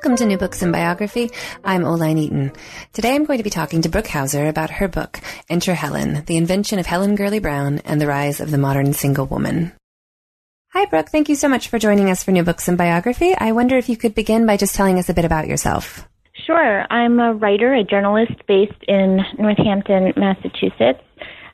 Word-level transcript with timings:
Welcome 0.00 0.16
to 0.16 0.24
New 0.24 0.38
Books 0.38 0.62
in 0.62 0.72
Biography. 0.72 1.30
I'm 1.62 1.84
Oline 1.84 2.16
Eaton. 2.16 2.52
Today 2.94 3.14
I'm 3.14 3.26
going 3.26 3.36
to 3.36 3.44
be 3.44 3.50
talking 3.50 3.82
to 3.82 3.90
Brooke 3.90 4.06
Hauser 4.06 4.48
about 4.48 4.70
her 4.70 4.88
book, 4.88 5.20
Enter 5.50 5.74
Helen, 5.74 6.24
The 6.24 6.38
Invention 6.38 6.78
of 6.78 6.86
Helen 6.86 7.16
Gurley 7.16 7.38
Brown 7.38 7.80
and 7.84 8.00
the 8.00 8.06
Rise 8.06 8.40
of 8.40 8.50
the 8.50 8.56
Modern 8.56 8.94
Single 8.94 9.26
Woman. 9.26 9.72
Hi, 10.72 10.86
Brooke. 10.86 11.10
Thank 11.10 11.28
you 11.28 11.34
so 11.34 11.50
much 11.50 11.68
for 11.68 11.78
joining 11.78 12.08
us 12.08 12.24
for 12.24 12.30
New 12.30 12.44
Books 12.44 12.66
in 12.66 12.76
Biography. 12.76 13.36
I 13.36 13.52
wonder 13.52 13.76
if 13.76 13.90
you 13.90 13.98
could 13.98 14.14
begin 14.14 14.46
by 14.46 14.56
just 14.56 14.74
telling 14.74 14.98
us 14.98 15.10
a 15.10 15.14
bit 15.14 15.26
about 15.26 15.48
yourself. 15.48 16.08
Sure. 16.46 16.86
I'm 16.90 17.20
a 17.20 17.34
writer, 17.34 17.74
a 17.74 17.84
journalist 17.84 18.40
based 18.48 18.82
in 18.88 19.20
Northampton, 19.38 20.14
Massachusetts. 20.16 21.02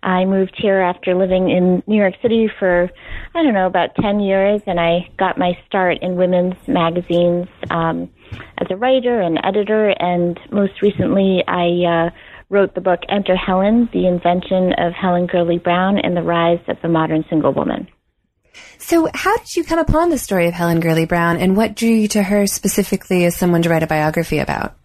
I 0.05 0.25
moved 0.25 0.55
here 0.57 0.81
after 0.81 1.17
living 1.17 1.51
in 1.51 1.83
New 1.89 1.97
York 1.97 2.15
City 2.23 2.49
for, 2.61 2.89
I 3.35 3.43
don't 3.43 3.55
know, 3.55 3.67
about 3.67 3.97
10 3.97 4.21
years, 4.21 4.61
and 4.69 4.79
I 4.79 5.11
got 5.19 5.37
my 5.37 5.59
start 5.67 5.99
in 6.01 6.15
women's 6.15 6.55
magazines 6.69 7.49
um, 7.71 8.09
as 8.59 8.67
a 8.71 8.77
writer 8.77 9.21
and 9.21 9.39
editor, 9.45 9.89
and 9.89 10.39
most 10.51 10.83
recently 10.83 11.43
I 11.47 12.07
uh, 12.07 12.11
wrote 12.49 12.75
the 12.75 12.81
book 12.81 13.01
Enter 13.09 13.37
Helen, 13.37 13.89
The 13.93 14.07
Invention 14.07 14.73
of 14.79 14.93
Helen 14.93 15.27
Gurley 15.27 15.59
Brown 15.59 15.99
and 15.99 16.17
the 16.17 16.23
Rise 16.23 16.61
of 16.69 16.77
the 16.83 16.89
Modern 16.89 17.25
Single 17.29 17.53
Woman. 17.53 17.89
So, 18.79 19.09
how 19.13 19.37
did 19.37 19.57
you 19.57 19.65
come 19.65 19.79
upon 19.79 20.11
the 20.11 20.19
story 20.19 20.47
of 20.47 20.55
Helen 20.55 20.81
Gurley 20.81 21.07
Brown, 21.07 21.37
and 21.37 21.57
what 21.57 21.75
drew 21.75 21.91
you 21.91 22.09
to 22.09 22.23
her 22.23 22.47
specifically 22.47 23.25
as 23.25 23.37
someone 23.37 23.63
to 23.63 23.69
write 23.69 23.83
a 23.83 23.87
biography 23.87 24.39
about? 24.39 24.77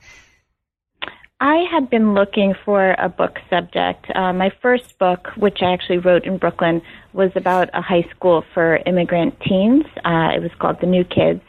I 1.39 1.65
had 1.71 1.89
been 1.89 2.13
looking 2.13 2.53
for 2.63 2.91
a 2.99 3.09
book 3.09 3.39
subject. 3.49 4.05
Uh, 4.13 4.31
my 4.31 4.51
first 4.61 4.99
book, 4.99 5.29
which 5.37 5.57
I 5.61 5.73
actually 5.73 5.97
wrote 5.97 6.25
in 6.25 6.37
Brooklyn, 6.37 6.83
was 7.13 7.31
about 7.35 7.69
a 7.73 7.81
high 7.81 8.07
school 8.15 8.43
for 8.53 8.77
immigrant 8.85 9.39
teens. 9.41 9.85
Uh, 10.05 10.29
it 10.35 10.41
was 10.41 10.51
called 10.59 10.77
The 10.81 10.85
New 10.85 11.03
Kids, 11.03 11.41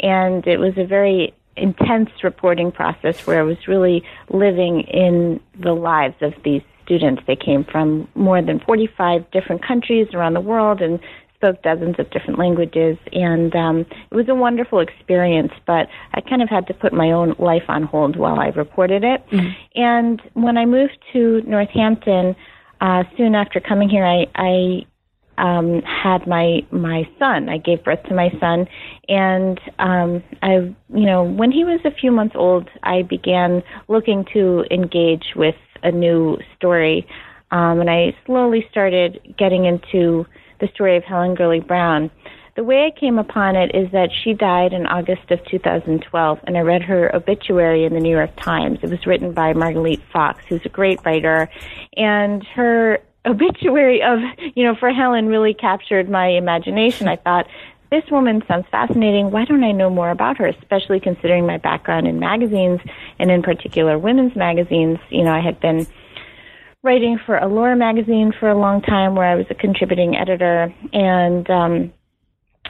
and 0.00 0.46
it 0.46 0.58
was 0.58 0.74
a 0.76 0.84
very 0.84 1.34
intense 1.60 2.10
reporting 2.22 2.72
process 2.72 3.26
where 3.26 3.40
I 3.40 3.42
was 3.42 3.68
really 3.68 4.02
living 4.30 4.82
in 4.82 5.40
the 5.58 5.72
lives 5.72 6.16
of 6.20 6.34
these 6.44 6.62
students. 6.84 7.22
They 7.26 7.36
came 7.36 7.64
from 7.64 8.08
more 8.14 8.40
than 8.42 8.60
45 8.60 9.30
different 9.30 9.66
countries 9.66 10.08
around 10.14 10.34
the 10.34 10.40
world 10.40 10.80
and 10.80 10.98
spoke 11.34 11.62
dozens 11.62 11.96
of 11.98 12.10
different 12.10 12.38
languages, 12.38 12.98
and 13.12 13.54
um, 13.54 13.80
it 14.10 14.14
was 14.14 14.28
a 14.28 14.34
wonderful 14.34 14.80
experience. 14.80 15.52
But 15.66 15.88
I 16.14 16.20
kind 16.20 16.42
of 16.42 16.48
had 16.48 16.66
to 16.66 16.74
put 16.74 16.92
my 16.92 17.12
own 17.12 17.36
life 17.38 17.62
on 17.68 17.84
hold 17.84 18.16
while 18.16 18.40
I 18.40 18.48
reported 18.48 19.04
it. 19.04 19.24
Mm-hmm. 19.30 19.80
And 19.80 20.22
when 20.34 20.58
I 20.58 20.64
moved 20.66 20.98
to 21.12 21.40
Northampton, 21.42 22.34
uh, 22.80 23.04
soon 23.16 23.36
after 23.36 23.60
coming 23.60 23.88
here, 23.88 24.04
I, 24.04 24.26
I 24.34 24.84
um, 25.38 25.82
had 25.82 26.26
my 26.26 26.60
my 26.70 27.08
son. 27.18 27.48
I 27.48 27.58
gave 27.58 27.84
birth 27.84 28.02
to 28.08 28.14
my 28.14 28.30
son, 28.40 28.66
and 29.08 29.60
um, 29.78 30.22
I, 30.42 30.74
you 30.92 31.06
know, 31.06 31.22
when 31.22 31.52
he 31.52 31.64
was 31.64 31.80
a 31.84 31.90
few 31.90 32.10
months 32.10 32.34
old, 32.36 32.68
I 32.82 33.02
began 33.02 33.62
looking 33.86 34.26
to 34.34 34.64
engage 34.70 35.34
with 35.36 35.54
a 35.82 35.92
new 35.92 36.38
story, 36.56 37.06
um, 37.50 37.80
and 37.80 37.88
I 37.88 38.16
slowly 38.26 38.66
started 38.70 39.34
getting 39.38 39.64
into 39.64 40.26
the 40.60 40.68
story 40.74 40.96
of 40.96 41.04
Helen 41.04 41.34
Gurley 41.34 41.60
Brown. 41.60 42.10
The 42.56 42.64
way 42.64 42.86
I 42.86 42.98
came 42.98 43.20
upon 43.20 43.54
it 43.54 43.72
is 43.72 43.88
that 43.92 44.10
she 44.12 44.34
died 44.34 44.72
in 44.72 44.84
August 44.84 45.30
of 45.30 45.38
2012, 45.44 46.40
and 46.42 46.58
I 46.58 46.60
read 46.62 46.82
her 46.82 47.14
obituary 47.14 47.84
in 47.84 47.94
the 47.94 48.00
New 48.00 48.10
York 48.10 48.34
Times. 48.36 48.80
It 48.82 48.90
was 48.90 49.06
written 49.06 49.32
by 49.32 49.52
Margalit 49.52 50.02
Fox, 50.12 50.42
who's 50.48 50.66
a 50.66 50.68
great 50.68 50.98
writer, 51.04 51.48
and 51.96 52.44
her 52.56 52.98
obituary 53.28 54.02
of, 54.02 54.18
you 54.54 54.64
know, 54.64 54.74
for 54.74 54.90
Helen 54.90 55.26
really 55.26 55.54
captured 55.54 56.08
my 56.08 56.28
imagination. 56.28 57.08
I 57.08 57.16
thought, 57.16 57.46
this 57.90 58.04
woman 58.10 58.42
sounds 58.46 58.66
fascinating. 58.70 59.30
Why 59.30 59.46
don't 59.46 59.64
I 59.64 59.72
know 59.72 59.88
more 59.88 60.10
about 60.10 60.36
her, 60.38 60.46
especially 60.46 61.00
considering 61.00 61.46
my 61.46 61.56
background 61.56 62.06
in 62.06 62.18
magazines 62.18 62.80
and 63.18 63.30
in 63.30 63.42
particular 63.42 63.98
women's 63.98 64.36
magazines? 64.36 64.98
You 65.08 65.24
know, 65.24 65.32
I 65.32 65.40
had 65.40 65.58
been 65.58 65.86
writing 66.82 67.18
for 67.24 67.38
Allure 67.38 67.76
magazine 67.76 68.32
for 68.38 68.48
a 68.48 68.58
long 68.58 68.82
time, 68.82 69.14
where 69.14 69.26
I 69.26 69.34
was 69.36 69.46
a 69.50 69.54
contributing 69.54 70.16
editor, 70.16 70.72
and 70.92 71.48
um, 71.48 71.92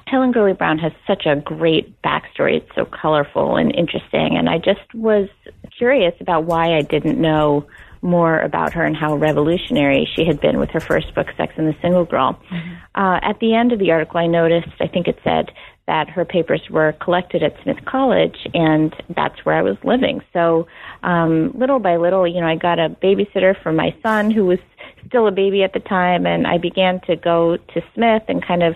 Helen 0.06 0.32
Gurley 0.32 0.54
Brown 0.54 0.78
has 0.78 0.92
such 1.06 1.26
a 1.26 1.36
great 1.36 2.00
backstory. 2.02 2.58
It's 2.58 2.74
so 2.74 2.84
colorful 2.84 3.56
and 3.56 3.74
interesting, 3.74 4.36
and 4.36 4.48
I 4.48 4.58
just 4.58 4.94
was 4.94 5.28
curious 5.76 6.14
about 6.20 6.44
why 6.44 6.76
I 6.76 6.82
didn't 6.82 7.20
know 7.20 7.66
more 8.02 8.40
about 8.40 8.72
her 8.72 8.84
and 8.84 8.96
how 8.96 9.16
revolutionary 9.16 10.08
she 10.14 10.24
had 10.24 10.40
been 10.40 10.58
with 10.58 10.70
her 10.70 10.80
first 10.80 11.14
book, 11.14 11.28
Sex 11.36 11.54
and 11.56 11.66
the 11.66 11.76
Single 11.82 12.04
Girl. 12.04 12.40
Mm-hmm. 12.50 12.74
Uh, 12.94 13.18
at 13.22 13.38
the 13.40 13.54
end 13.54 13.72
of 13.72 13.78
the 13.78 13.90
article, 13.90 14.18
I 14.18 14.26
noticed, 14.26 14.68
I 14.80 14.88
think 14.88 15.08
it 15.08 15.18
said, 15.24 15.50
that 15.86 16.10
her 16.10 16.24
papers 16.24 16.60
were 16.70 16.92
collected 17.00 17.42
at 17.42 17.54
Smith 17.62 17.78
College, 17.86 18.36
and 18.52 18.94
that's 19.16 19.44
where 19.44 19.56
I 19.56 19.62
was 19.62 19.76
living. 19.82 20.20
So, 20.34 20.66
um, 21.02 21.50
little 21.58 21.78
by 21.78 21.96
little, 21.96 22.28
you 22.28 22.40
know, 22.40 22.46
I 22.46 22.56
got 22.56 22.78
a 22.78 22.90
babysitter 22.90 23.60
for 23.62 23.72
my 23.72 23.96
son 24.02 24.30
who 24.30 24.44
was 24.44 24.58
still 25.06 25.26
a 25.26 25.32
baby 25.32 25.62
at 25.62 25.72
the 25.72 25.80
time, 25.80 26.26
and 26.26 26.46
I 26.46 26.58
began 26.58 27.00
to 27.06 27.16
go 27.16 27.56
to 27.56 27.82
Smith 27.94 28.22
and 28.28 28.44
kind 28.46 28.62
of 28.62 28.74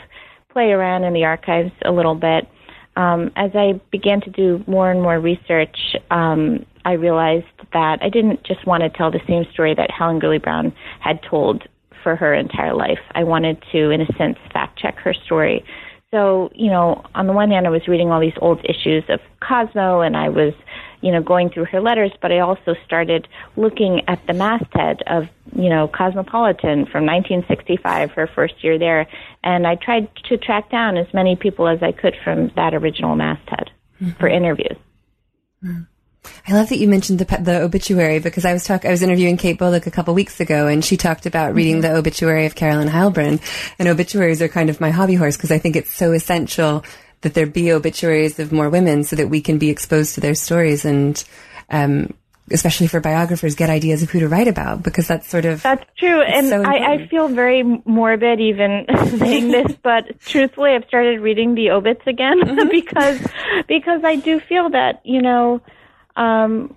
play 0.50 0.70
around 0.70 1.04
in 1.04 1.12
the 1.12 1.24
archives 1.24 1.72
a 1.84 1.92
little 1.92 2.14
bit. 2.14 2.48
Um, 2.96 3.30
as 3.36 3.50
I 3.54 3.80
began 3.90 4.20
to 4.22 4.30
do 4.30 4.62
more 4.66 4.90
and 4.90 5.02
more 5.02 5.18
research, 5.18 5.96
um, 6.10 6.66
I 6.84 6.92
realized 6.92 7.46
that 7.72 7.98
I 8.02 8.08
didn't 8.08 8.44
just 8.44 8.66
want 8.66 8.82
to 8.82 8.90
tell 8.90 9.10
the 9.10 9.20
same 9.26 9.44
story 9.52 9.74
that 9.74 9.90
Helen 9.90 10.18
Gurley 10.18 10.38
Brown 10.38 10.72
had 11.00 11.20
told 11.22 11.62
for 12.02 12.16
her 12.16 12.34
entire 12.34 12.74
life. 12.74 12.98
I 13.14 13.24
wanted 13.24 13.62
to, 13.72 13.90
in 13.90 14.00
a 14.00 14.06
sense, 14.18 14.36
fact 14.52 14.78
check 14.78 14.96
her 14.98 15.14
story 15.14 15.64
so, 16.12 16.50
you 16.54 16.70
know, 16.70 17.02
on 17.14 17.26
the 17.26 17.32
one 17.32 17.50
hand, 17.50 17.66
I 17.66 17.70
was 17.70 17.88
reading 17.88 18.10
all 18.10 18.20
these 18.20 18.36
old 18.40 18.60
issues 18.64 19.02
of 19.08 19.18
Cosmo 19.40 20.00
and 20.00 20.14
I 20.14 20.28
was, 20.28 20.52
you 21.02 21.12
know, 21.12 21.22
going 21.22 21.50
through 21.50 21.66
her 21.66 21.80
letters, 21.80 22.12
but 22.22 22.32
I 22.32 22.38
also 22.38 22.74
started 22.86 23.28
looking 23.56 24.02
at 24.08 24.24
the 24.26 24.32
masthead 24.32 25.02
of, 25.06 25.24
you 25.54 25.68
know, 25.68 25.88
Cosmopolitan 25.88 26.86
from 26.86 27.04
1965, 27.04 28.12
her 28.12 28.28
first 28.34 28.54
year 28.62 28.78
there. 28.78 29.06
And 29.42 29.66
I 29.66 29.74
tried 29.74 30.08
to 30.28 30.38
track 30.38 30.70
down 30.70 30.96
as 30.96 31.12
many 31.12 31.36
people 31.36 31.68
as 31.68 31.82
I 31.82 31.92
could 31.92 32.14
from 32.24 32.50
that 32.56 32.72
original 32.72 33.16
masthead 33.16 33.70
mm-hmm. 34.00 34.10
for 34.12 34.28
interviews. 34.28 34.76
Mm-hmm. 35.62 35.82
I 36.46 36.52
love 36.52 36.68
that 36.68 36.78
you 36.78 36.88
mentioned 36.88 37.18
the 37.18 37.24
the 37.38 37.62
obituary 37.62 38.20
because 38.20 38.44
I 38.44 38.52
was 38.52 38.64
talk 38.64 38.84
I 38.84 38.90
was 38.90 39.02
interviewing 39.02 39.36
Kate 39.36 39.58
Bolick 39.58 39.86
a 39.86 39.90
couple 39.90 40.14
weeks 40.14 40.38
ago 40.38 40.68
and 40.68 40.84
she 40.84 40.96
talked 40.96 41.26
about 41.26 41.48
mm-hmm. 41.48 41.56
reading 41.56 41.80
the 41.80 41.94
obituary 41.94 42.46
of 42.46 42.54
Carolyn 42.54 42.88
Heilbrun 42.88 43.40
and 43.78 43.88
obituaries 43.88 44.40
are 44.40 44.48
kind 44.48 44.70
of 44.70 44.80
my 44.80 44.90
hobby 44.90 45.14
horse 45.14 45.36
because 45.36 45.50
I 45.50 45.58
think 45.58 45.74
it's 45.74 45.92
so 45.92 46.12
essential 46.12 46.84
that 47.22 47.34
there 47.34 47.46
be 47.46 47.72
obituaries 47.72 48.38
of 48.38 48.52
more 48.52 48.68
women 48.68 49.04
so 49.04 49.16
that 49.16 49.28
we 49.28 49.40
can 49.40 49.58
be 49.58 49.70
exposed 49.70 50.14
to 50.14 50.20
their 50.20 50.34
stories 50.34 50.84
and 50.84 51.24
um, 51.70 52.12
especially 52.50 52.86
for 52.86 53.00
biographers 53.00 53.54
get 53.54 53.70
ideas 53.70 54.02
of 54.02 54.10
who 54.10 54.20
to 54.20 54.28
write 54.28 54.48
about 54.48 54.82
because 54.82 55.08
that's 55.08 55.28
sort 55.28 55.44
of 55.44 55.62
that's 55.62 55.84
true 55.98 56.20
and 56.20 56.48
so 56.48 56.62
I, 56.62 56.94
I 56.94 57.06
feel 57.08 57.28
very 57.28 57.62
morbid 57.62 58.40
even 58.40 58.86
saying 59.18 59.50
this 59.50 59.72
but 59.82 60.20
truthfully 60.20 60.72
I've 60.72 60.84
started 60.86 61.20
reading 61.20 61.54
the 61.54 61.70
obits 61.70 62.02
again 62.06 62.40
mm-hmm. 62.40 62.68
because 62.70 63.20
because 63.68 64.04
I 64.04 64.16
do 64.16 64.40
feel 64.40 64.70
that 64.70 65.00
you 65.04 65.22
know 65.22 65.62
um, 66.16 66.76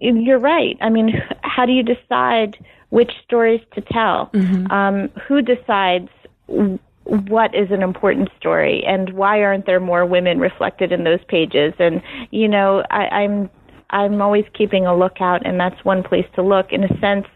you're 0.00 0.38
right. 0.38 0.76
I 0.80 0.88
mean, 0.88 1.12
how 1.42 1.66
do 1.66 1.72
you 1.72 1.82
decide 1.82 2.56
which 2.88 3.12
stories 3.24 3.60
to 3.74 3.80
tell? 3.80 4.30
Mm-hmm. 4.32 4.70
Um, 4.70 5.08
who 5.26 5.42
decides 5.42 6.08
what 7.10 7.54
is 7.54 7.70
an 7.70 7.82
important 7.82 8.28
story, 8.38 8.84
and 8.86 9.12
why 9.14 9.42
aren't 9.42 9.66
there 9.66 9.80
more 9.80 10.06
women 10.06 10.38
reflected 10.38 10.92
in 10.92 11.04
those 11.04 11.18
pages? 11.28 11.74
And 11.78 12.02
you 12.30 12.48
know, 12.48 12.84
I, 12.90 13.06
I'm 13.08 13.50
I'm 13.90 14.22
always 14.22 14.44
keeping 14.54 14.86
a 14.86 14.96
lookout, 14.96 15.44
and 15.44 15.58
that's 15.58 15.84
one 15.84 16.02
place 16.02 16.26
to 16.36 16.42
look. 16.42 16.72
In 16.72 16.84
a 16.84 17.00
sense, 17.00 17.26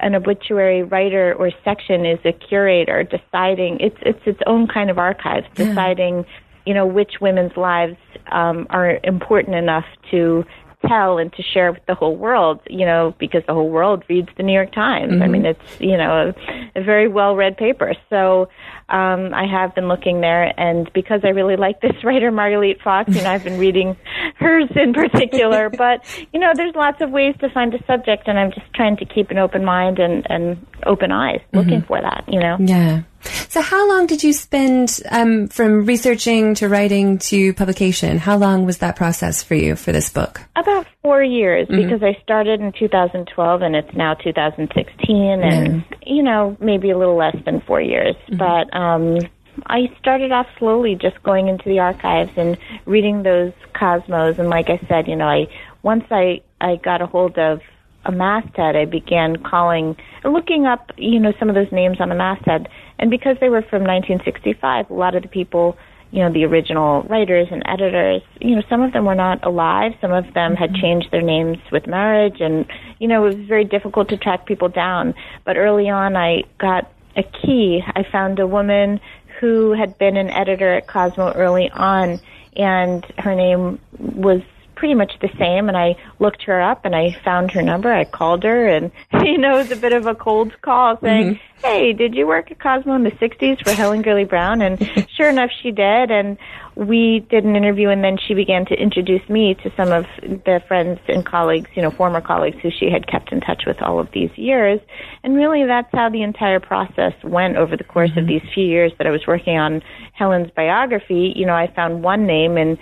an 0.00 0.14
obituary 0.14 0.82
writer 0.82 1.34
or 1.38 1.50
section 1.64 2.04
is 2.04 2.18
a 2.24 2.32
curator 2.32 3.04
deciding 3.04 3.78
it's 3.80 3.96
it's 4.02 4.20
its 4.26 4.40
own 4.46 4.66
kind 4.66 4.90
of 4.90 4.98
archive, 4.98 5.44
deciding 5.54 6.24
you 6.66 6.74
know 6.74 6.86
which 6.86 7.20
women's 7.20 7.56
lives 7.56 7.96
um, 8.32 8.66
are 8.70 8.98
important 9.04 9.54
enough 9.54 9.86
to 10.10 10.44
tell 10.86 11.18
and 11.18 11.32
to 11.34 11.42
share 11.42 11.72
with 11.72 11.84
the 11.86 11.94
whole 11.94 12.16
world, 12.16 12.60
you 12.68 12.84
know, 12.84 13.14
because 13.18 13.42
the 13.46 13.54
whole 13.54 13.70
world 13.70 14.04
reads 14.08 14.28
the 14.36 14.42
New 14.42 14.52
York 14.52 14.72
Times. 14.72 15.12
Mm-hmm. 15.12 15.22
I 15.22 15.28
mean, 15.28 15.46
it's, 15.46 15.80
you 15.80 15.96
know, 15.96 16.32
a, 16.74 16.80
a 16.80 16.82
very 16.82 17.08
well 17.08 17.36
read 17.36 17.56
paper. 17.56 17.94
So 18.10 18.48
um, 18.88 19.32
I 19.34 19.46
have 19.46 19.74
been 19.74 19.88
looking 19.88 20.20
there, 20.20 20.58
and 20.58 20.92
because 20.92 21.20
I 21.24 21.28
really 21.28 21.56
like 21.56 21.80
this 21.80 21.92
writer, 22.04 22.30
Margalit 22.30 22.82
Fox, 22.82 23.14
you 23.14 23.22
know, 23.22 23.30
I've 23.30 23.44
been 23.44 23.58
reading 23.58 23.96
hers 24.36 24.68
in 24.76 24.92
particular. 24.94 25.70
but, 25.70 26.04
you 26.32 26.40
know, 26.40 26.52
there's 26.54 26.74
lots 26.74 27.00
of 27.00 27.10
ways 27.10 27.34
to 27.40 27.50
find 27.50 27.74
a 27.74 27.84
subject, 27.86 28.28
and 28.28 28.38
I'm 28.38 28.52
just 28.52 28.72
trying 28.74 28.96
to 28.98 29.04
keep 29.04 29.30
an 29.30 29.38
open 29.38 29.64
mind 29.64 29.98
and, 29.98 30.26
and 30.30 30.66
open 30.86 31.12
eyes 31.12 31.40
looking 31.52 31.80
mm-hmm. 31.80 31.86
for 31.86 32.00
that, 32.00 32.24
you 32.28 32.40
know? 32.40 32.56
Yeah. 32.60 33.02
So, 33.48 33.60
how 33.60 33.88
long 33.88 34.06
did 34.06 34.22
you 34.22 34.32
spend 34.32 35.00
um, 35.10 35.48
from 35.48 35.84
researching 35.84 36.54
to 36.56 36.68
writing 36.68 37.18
to 37.18 37.52
publication? 37.54 38.18
How 38.18 38.36
long 38.36 38.66
was 38.66 38.78
that 38.78 38.96
process 38.96 39.42
for 39.42 39.54
you 39.54 39.76
for 39.76 39.92
this 39.92 40.10
book? 40.10 40.40
About 40.56 40.86
four 41.02 41.22
years, 41.22 41.68
mm-hmm. 41.68 41.82
because 41.82 42.02
I 42.02 42.20
started 42.22 42.60
in 42.60 42.72
2012 42.72 43.62
and 43.62 43.76
it's 43.76 43.94
now 43.94 44.14
2016, 44.14 45.42
and 45.42 45.84
you 46.06 46.22
know 46.22 46.56
maybe 46.60 46.90
a 46.90 46.98
little 46.98 47.16
less 47.16 47.36
than 47.44 47.60
four 47.60 47.80
years. 47.80 48.16
Mm-hmm. 48.28 48.36
But 48.38 48.76
um, 48.76 49.18
I 49.66 49.94
started 49.98 50.32
off 50.32 50.46
slowly, 50.58 50.96
just 51.00 51.22
going 51.22 51.48
into 51.48 51.68
the 51.68 51.78
archives 51.78 52.32
and 52.36 52.56
reading 52.86 53.22
those 53.22 53.52
cosmos. 53.74 54.38
And 54.38 54.48
like 54.48 54.68
I 54.70 54.78
said, 54.88 55.08
you 55.08 55.16
know, 55.16 55.28
I 55.28 55.46
once 55.82 56.04
I 56.10 56.40
I 56.60 56.76
got 56.76 57.02
a 57.02 57.06
hold 57.06 57.38
of 57.38 57.60
a 58.04 58.12
masthead, 58.12 58.74
I 58.76 58.84
began 58.84 59.36
calling, 59.36 59.96
looking 60.24 60.66
up, 60.66 60.90
you 60.96 61.20
know, 61.20 61.32
some 61.38 61.48
of 61.48 61.54
those 61.54 61.70
names 61.70 62.00
on 62.00 62.08
the 62.08 62.14
masthead 62.14 62.68
and 63.02 63.10
because 63.10 63.36
they 63.40 63.48
were 63.48 63.62
from 63.62 63.82
1965, 63.82 64.88
a 64.88 64.94
lot 64.94 65.16
of 65.16 65.22
the 65.22 65.28
people, 65.28 65.76
you 66.12 66.20
know, 66.20 66.32
the 66.32 66.44
original 66.44 67.02
writers 67.02 67.48
and 67.50 67.60
editors, 67.66 68.22
you 68.40 68.54
know, 68.54 68.62
some 68.70 68.80
of 68.80 68.92
them 68.92 69.04
were 69.04 69.16
not 69.16 69.44
alive. 69.44 69.90
Some 70.00 70.12
of 70.12 70.32
them 70.34 70.54
had 70.54 70.70
mm-hmm. 70.70 70.80
changed 70.80 71.10
their 71.10 71.20
names 71.20 71.58
with 71.72 71.88
marriage, 71.88 72.40
and 72.40 72.64
you 73.00 73.08
know, 73.08 73.26
it 73.26 73.34
was 73.34 73.46
very 73.48 73.64
difficult 73.64 74.08
to 74.10 74.16
track 74.16 74.46
people 74.46 74.68
down. 74.68 75.14
But 75.44 75.56
early 75.56 75.90
on, 75.90 76.14
I 76.14 76.44
got 76.58 76.92
a 77.16 77.24
key. 77.24 77.82
I 77.84 78.04
found 78.04 78.38
a 78.38 78.46
woman 78.46 79.00
who 79.40 79.72
had 79.72 79.98
been 79.98 80.16
an 80.16 80.30
editor 80.30 80.72
at 80.72 80.86
Cosmo 80.86 81.32
early 81.32 81.70
on, 81.70 82.20
and 82.54 83.04
her 83.18 83.34
name 83.34 83.80
was 83.98 84.42
pretty 84.82 84.94
much 84.96 85.12
the 85.20 85.30
same 85.38 85.68
and 85.68 85.76
I 85.76 85.94
looked 86.18 86.42
her 86.42 86.60
up 86.60 86.84
and 86.84 86.92
I 86.92 87.16
found 87.24 87.52
her 87.52 87.62
number. 87.62 87.92
I 87.92 88.02
called 88.02 88.42
her 88.42 88.66
and 88.66 88.90
you 89.22 89.38
know, 89.38 89.54
it 89.54 89.58
was 89.58 89.70
a 89.70 89.76
bit 89.76 89.92
of 89.92 90.08
a 90.08 90.14
cold 90.16 90.60
call 90.60 90.98
saying, 91.00 91.34
mm-hmm. 91.34 91.42
Hey, 91.64 91.92
did 91.92 92.16
you 92.16 92.26
work 92.26 92.50
at 92.50 92.58
Cosmo 92.58 92.92
in 92.96 93.04
the 93.04 93.16
sixties 93.20 93.56
for 93.62 93.70
Helen 93.70 94.02
Gurley 94.02 94.24
Brown? 94.24 94.60
And 94.60 94.80
sure 95.16 95.28
enough 95.28 95.50
she 95.62 95.70
did 95.70 96.10
and 96.10 96.36
we 96.74 97.24
did 97.30 97.44
an 97.44 97.54
interview 97.54 97.90
and 97.90 98.02
then 98.02 98.18
she 98.26 98.34
began 98.34 98.66
to 98.66 98.74
introduce 98.74 99.22
me 99.28 99.54
to 99.62 99.70
some 99.76 99.92
of 99.92 100.04
the 100.20 100.60
friends 100.66 100.98
and 101.06 101.24
colleagues, 101.24 101.70
you 101.74 101.82
know, 101.82 101.92
former 101.92 102.20
colleagues 102.20 102.56
who 102.60 102.70
she 102.76 102.90
had 102.90 103.06
kept 103.06 103.30
in 103.30 103.40
touch 103.40 103.62
with 103.64 103.80
all 103.80 104.00
of 104.00 104.08
these 104.12 104.30
years. 104.34 104.80
And 105.22 105.36
really 105.36 105.64
that's 105.64 105.90
how 105.92 106.08
the 106.08 106.22
entire 106.22 106.58
process 106.58 107.12
went 107.22 107.56
over 107.56 107.76
the 107.76 107.84
course 107.84 108.10
mm-hmm. 108.10 108.18
of 108.18 108.26
these 108.26 108.42
few 108.52 108.66
years 108.66 108.90
that 108.98 109.06
I 109.06 109.10
was 109.10 109.24
working 109.28 109.58
on 109.58 109.80
Helen's 110.14 110.50
biography. 110.50 111.32
You 111.36 111.46
know, 111.46 111.54
I 111.54 111.72
found 111.72 112.02
one 112.02 112.26
name 112.26 112.56
and 112.56 112.76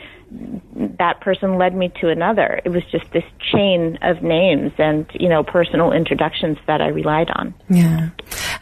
that 0.99 1.21
person 1.21 1.59
led 1.59 1.75
me 1.75 1.91
to 2.01 2.09
another. 2.09 2.61
It 2.65 2.71
was 2.71 2.85
just 2.91 3.11
this 3.13 3.25
chain 3.53 3.99
of 4.03 4.23
names 4.23 4.73
and, 4.79 5.07
you 5.15 5.29
know, 5.29 5.43
personal 5.43 5.93
introductions 5.93 6.59
that 6.67 6.81
I 6.81 6.89
relied 6.89 7.31
on. 7.31 7.55
Yeah. 7.69 8.11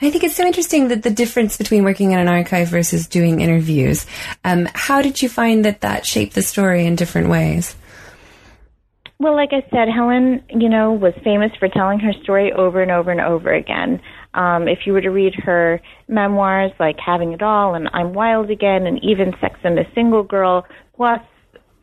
I 0.00 0.10
think 0.10 0.24
it's 0.24 0.36
so 0.36 0.46
interesting 0.46 0.88
that 0.88 1.02
the 1.02 1.10
difference 1.10 1.56
between 1.56 1.84
working 1.84 2.12
in 2.12 2.18
an 2.18 2.28
archive 2.28 2.68
versus 2.68 3.06
doing 3.06 3.40
interviews. 3.40 4.06
Um, 4.44 4.68
how 4.74 5.02
did 5.02 5.20
you 5.20 5.28
find 5.28 5.64
that 5.64 5.82
that 5.82 6.06
shaped 6.06 6.34
the 6.34 6.42
story 6.42 6.86
in 6.86 6.96
different 6.96 7.28
ways? 7.28 7.76
Well, 9.20 9.34
like 9.34 9.50
I 9.52 9.68
said, 9.70 9.88
Helen, 9.88 10.44
you 10.48 10.68
know, 10.68 10.92
was 10.92 11.12
famous 11.24 11.50
for 11.58 11.68
telling 11.68 11.98
her 11.98 12.12
story 12.22 12.52
over 12.52 12.80
and 12.80 12.92
over 12.92 13.10
and 13.10 13.20
over 13.20 13.52
again. 13.52 14.00
Um, 14.34 14.68
if 14.68 14.86
you 14.86 14.92
were 14.92 15.00
to 15.00 15.10
read 15.10 15.34
her 15.34 15.80
memoirs 16.06 16.70
like 16.78 16.96
Having 17.04 17.32
It 17.32 17.42
All 17.42 17.74
and 17.74 17.88
I'm 17.92 18.14
Wild 18.14 18.48
Again 18.50 18.86
and 18.86 19.02
even 19.02 19.34
Sex 19.40 19.58
and 19.64 19.76
a 19.76 19.84
Single 19.92 20.22
Girl, 20.22 20.64
plus 20.94 21.20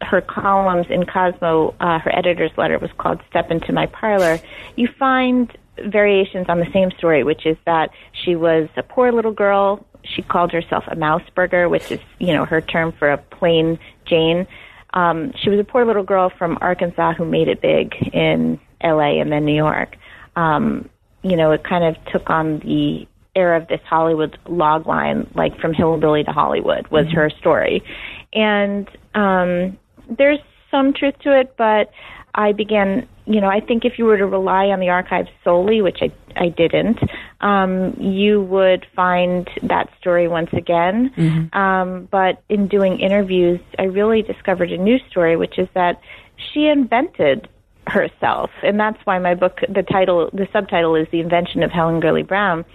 her 0.06 0.22
columns 0.22 0.88
in 0.90 1.06
Cosmo, 1.06 1.76
uh, 1.80 2.00
her 2.00 2.16
editor's 2.16 2.52
letter 2.58 2.80
was 2.80 2.92
called 2.98 3.22
Step 3.30 3.52
Into 3.52 3.74
My 3.74 3.88
Parlor, 3.88 4.40
you 4.76 4.88
find 5.00 5.56
variations 5.78 6.46
on 6.50 6.60
the 6.60 6.72
same 6.72 6.92
story, 6.92 7.24
which 7.24 7.46
is 7.46 7.58
that 7.66 7.90
she 8.14 8.36
was 8.36 8.70
a 8.78 8.84
poor 8.84 9.12
little 9.12 9.34
girl. 9.34 9.86
She 10.04 10.22
called 10.22 10.52
herself 10.52 10.86
a 10.88 10.96
mouseburger, 10.96 11.70
which 11.70 11.92
is, 11.92 12.00
you 12.20 12.34
know, 12.34 12.46
her 12.46 12.62
term 12.62 12.94
for 12.94 13.12
a 13.12 13.18
plain 13.18 13.80
Jane. 14.06 14.48
Um, 14.94 15.34
she 15.36 15.50
was 15.50 15.60
a 15.60 15.64
poor 15.64 15.86
little 15.86 16.04
girl 16.04 16.30
from 16.30 16.58
Arkansas 16.62 17.14
who 17.14 17.26
made 17.26 17.48
it 17.48 17.62
big 17.62 17.94
in 18.14 18.60
LA 18.82 19.20
and 19.20 19.32
then 19.32 19.46
New 19.46 19.56
York. 19.56 19.98
Um, 20.36 20.90
you 21.24 21.36
know, 21.36 21.52
it 21.52 21.64
kind 21.64 21.84
of 21.84 21.96
took 22.06 22.30
on 22.30 22.60
the 22.60 23.08
era 23.36 23.60
of 23.60 23.68
this 23.68 23.82
Hollywood 23.86 24.38
log 24.48 24.88
line, 24.88 25.30
like 25.36 25.60
from 25.60 25.74
Hillbilly 25.74 26.24
to 26.24 26.32
Hollywood 26.32 26.88
was 26.88 27.08
mm-hmm. 27.08 27.16
her 27.18 27.30
story. 27.30 27.84
And 28.32 28.88
um, 29.14 29.78
there's 30.10 30.40
some 30.72 30.94
truth 30.94 31.16
to 31.22 31.40
it, 31.40 31.56
but 31.58 31.92
I 32.34 32.52
began, 32.52 33.08
you 33.26 33.40
know, 33.40 33.48
I 33.48 33.62
think 33.62 33.86
if 33.86 33.98
you 33.98 34.06
were 34.06 34.18
to 34.18 34.26
rely 34.26 34.66
on 34.68 34.80
the 34.80 34.90
archives 34.90 35.30
solely, 35.44 35.82
which 35.82 36.00
I, 36.02 36.12
I 36.36 36.50
didn't, 36.50 37.00
um, 37.40 37.94
you 37.98 38.42
would 38.42 38.86
find 38.96 39.50
that 39.64 39.90
story 40.00 40.28
once 40.28 40.50
again. 40.52 41.12
Mm-hmm. 41.16 41.58
Um, 41.58 42.08
but 42.12 42.44
in 42.50 42.68
doing 42.68 43.00
interviews, 43.00 43.62
I 43.80 43.84
really 43.84 44.22
discovered 44.22 44.72
a 44.72 44.78
new 44.78 45.00
story, 45.10 45.38
which 45.38 45.58
is 45.58 45.70
that 45.76 46.02
she 46.36 46.68
invented 46.68 47.48
herself. 47.88 48.50
And 48.64 48.80
that's 48.80 48.98
why 49.06 49.18
my 49.20 49.36
book, 49.36 49.62
the 49.70 49.84
title, 49.84 50.30
the 50.34 50.48
subtitle 50.52 50.96
is 50.96 51.08
The 51.12 51.22
Invention 51.22 51.64
of 51.64 51.72
Helen 51.72 52.02
Gurley 52.02 52.24
Brown, 52.24 52.66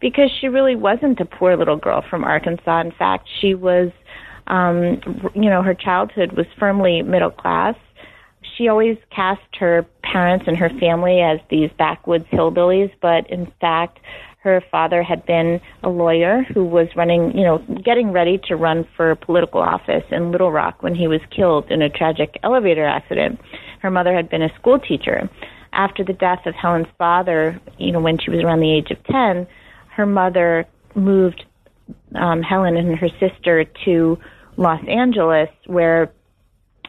because 0.00 0.30
she 0.40 0.46
really 0.46 0.76
wasn't 0.76 1.18
a 1.18 1.24
poor 1.24 1.56
little 1.56 1.76
girl 1.76 2.04
from 2.08 2.22
Arkansas. 2.22 2.80
In 2.82 2.92
fact, 2.92 3.28
she 3.40 3.54
was 3.54 3.90
um, 4.48 5.00
you 5.34 5.48
know, 5.50 5.62
her 5.62 5.74
childhood 5.74 6.32
was 6.32 6.46
firmly 6.58 7.02
middle 7.02 7.30
class. 7.30 7.76
She 8.56 8.68
always 8.68 8.96
cast 9.14 9.56
her 9.60 9.86
parents 10.02 10.46
and 10.48 10.56
her 10.56 10.70
family 10.80 11.20
as 11.20 11.38
these 11.50 11.70
backwoods 11.78 12.24
hillbillies, 12.32 12.90
but 13.00 13.28
in 13.30 13.52
fact, 13.60 14.00
her 14.40 14.62
father 14.70 15.02
had 15.02 15.26
been 15.26 15.60
a 15.82 15.88
lawyer 15.88 16.42
who 16.54 16.64
was 16.64 16.88
running, 16.96 17.36
you 17.36 17.44
know, 17.44 17.58
getting 17.84 18.12
ready 18.12 18.38
to 18.48 18.56
run 18.56 18.86
for 18.96 19.14
political 19.16 19.60
office 19.60 20.04
in 20.10 20.32
Little 20.32 20.50
Rock 20.50 20.82
when 20.82 20.94
he 20.94 21.06
was 21.08 21.20
killed 21.30 21.70
in 21.70 21.82
a 21.82 21.90
tragic 21.90 22.38
elevator 22.42 22.86
accident. 22.86 23.40
Her 23.80 23.90
mother 23.90 24.14
had 24.14 24.28
been 24.30 24.42
a 24.42 24.54
school 24.54 24.78
teacher. 24.78 25.28
After 25.72 26.02
the 26.02 26.12
death 26.12 26.46
of 26.46 26.54
Helen's 26.54 26.86
father, 26.96 27.60
you 27.76 27.92
know, 27.92 28.00
when 28.00 28.18
she 28.18 28.30
was 28.30 28.40
around 28.40 28.60
the 28.60 28.72
age 28.72 28.90
of 28.90 29.02
10, 29.04 29.46
her 29.90 30.06
mother 30.06 30.66
moved 30.94 31.44
um, 32.14 32.42
Helen 32.42 32.76
and 32.76 32.96
her 32.96 33.08
sister 33.20 33.64
to 33.84 34.18
Los 34.58 34.80
Angeles 34.88 35.48
where 35.66 36.12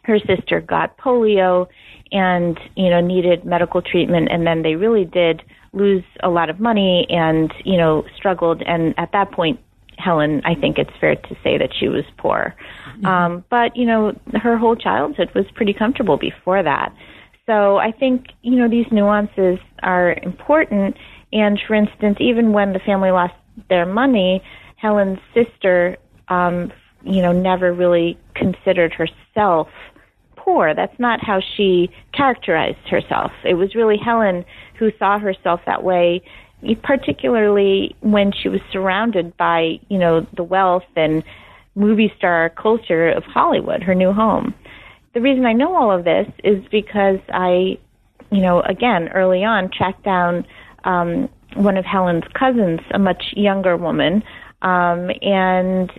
her 0.04 0.20
sister 0.20 0.60
got 0.60 0.98
polio 0.98 1.68
and 2.12 2.60
you 2.76 2.90
know 2.90 3.00
needed 3.00 3.46
medical 3.46 3.82
treatment 3.82 4.28
and 4.32 4.46
then 4.46 4.64
they 4.64 4.76
really 4.76 5.06
did 5.06 5.44
lose 5.72 6.04
a 6.24 6.30
lot 6.30 6.50
of 6.50 6.60
money 6.60 7.06
and 7.10 7.54
you 7.64 7.78
know 7.78 8.04
struggled. 8.18 8.62
And 8.64 8.96
at 8.98 9.12
that 9.14 9.32
point 9.32 9.60
Helen 10.00 10.42
I 10.46 10.56
think 10.56 10.80
it's 10.80 10.90
fair 11.00 11.16
to 11.16 11.36
say 11.44 11.58
that 11.60 11.70
she 11.80 11.88
was 11.88 12.04
poor. 12.18 12.56
Mm-hmm. 12.90 13.06
um 13.06 13.46
but 13.50 13.78
you 13.78 13.86
know 13.86 14.14
her 14.34 14.58
whole 14.58 14.76
childhood 14.76 15.30
was 15.36 15.46
pretty 15.54 15.74
comfortable 15.74 16.18
before 16.18 16.64
that. 16.64 16.94
So 17.46 17.78
I 17.78 17.92
think 17.92 18.30
you 18.42 18.56
know 18.56 18.68
these 18.68 18.88
nuances 18.92 19.60
are 19.84 20.18
important. 20.24 20.98
And 21.32 21.60
for 21.68 21.76
instance 21.76 22.18
even 22.20 22.52
when 22.52 22.74
the 22.74 22.80
family 22.80 23.12
lost 23.12 23.36
their 23.70 23.86
money 23.86 24.42
Helen's 24.78 25.20
sister 25.36 25.98
um 26.30 26.72
you 27.04 27.22
know, 27.22 27.32
never 27.32 27.74
really 27.74 28.18
considered 28.36 28.94
herself 28.94 29.68
poor. 30.36 30.74
That's 30.74 30.98
not 31.00 31.24
how 31.24 31.42
she 31.56 31.90
characterized 32.14 32.88
herself. 32.90 33.32
It 33.44 33.56
was 33.56 33.76
really 33.76 33.98
Helen 33.98 34.46
who 34.78 34.92
saw 34.98 35.20
herself 35.20 35.62
that 35.66 35.84
way, 35.84 36.22
particularly 36.82 37.96
when 38.02 38.32
she 38.32 38.50
was 38.50 38.62
surrounded 38.72 39.36
by, 39.38 39.80
you 39.90 39.98
know, 39.98 40.26
the 40.36 40.44
wealth 40.44 40.84
and 40.96 41.24
movie 41.76 42.12
star 42.18 42.50
culture 42.50 43.10
of 43.10 43.24
Hollywood, 43.24 43.84
her 43.84 43.96
new 43.96 44.12
home. 44.12 44.54
The 45.14 45.22
reason 45.22 45.46
I 45.46 45.54
know 45.54 45.76
all 45.76 45.92
of 45.92 46.04
this 46.04 46.28
is 46.44 46.64
because 46.72 47.20
I, 47.30 47.78
you 48.32 48.42
know, 48.42 48.62
again, 48.62 49.10
early 49.10 49.44
on, 49.44 49.70
tracked 49.72 50.04
down 50.04 50.46
um, 50.84 51.30
one 51.56 51.78
of 51.78 51.86
Helen's 51.86 52.26
cousins, 52.34 52.80
a 52.94 53.00
much 53.00 53.34
younger 53.36 53.76
woman, 53.76 54.24
um, 54.62 55.10
and 55.22 55.92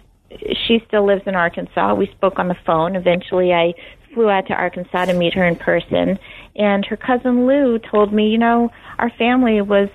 she 0.66 0.82
still 0.87 1.06
lives 1.06 1.22
in 1.26 1.34
Arkansas. 1.34 1.94
We 1.94 2.06
spoke 2.06 2.38
on 2.38 2.49
the 2.49 2.56
phone. 2.66 2.96
Eventually, 2.96 3.52
I 3.52 3.75
flew 4.14 4.28
out 4.28 4.46
to 4.49 4.54
Arkansas 4.54 5.06
to 5.06 5.14
meet 5.14 5.34
her 5.34 5.44
in 5.44 5.56
person. 5.56 6.18
And 6.56 6.84
her 6.87 6.96
cousin 6.96 7.46
Lou 7.46 7.78
told 7.78 8.12
me, 8.12 8.28
you 8.28 8.38
know, 8.38 8.70
our 8.99 9.10
family 9.10 9.60
was 9.60 9.88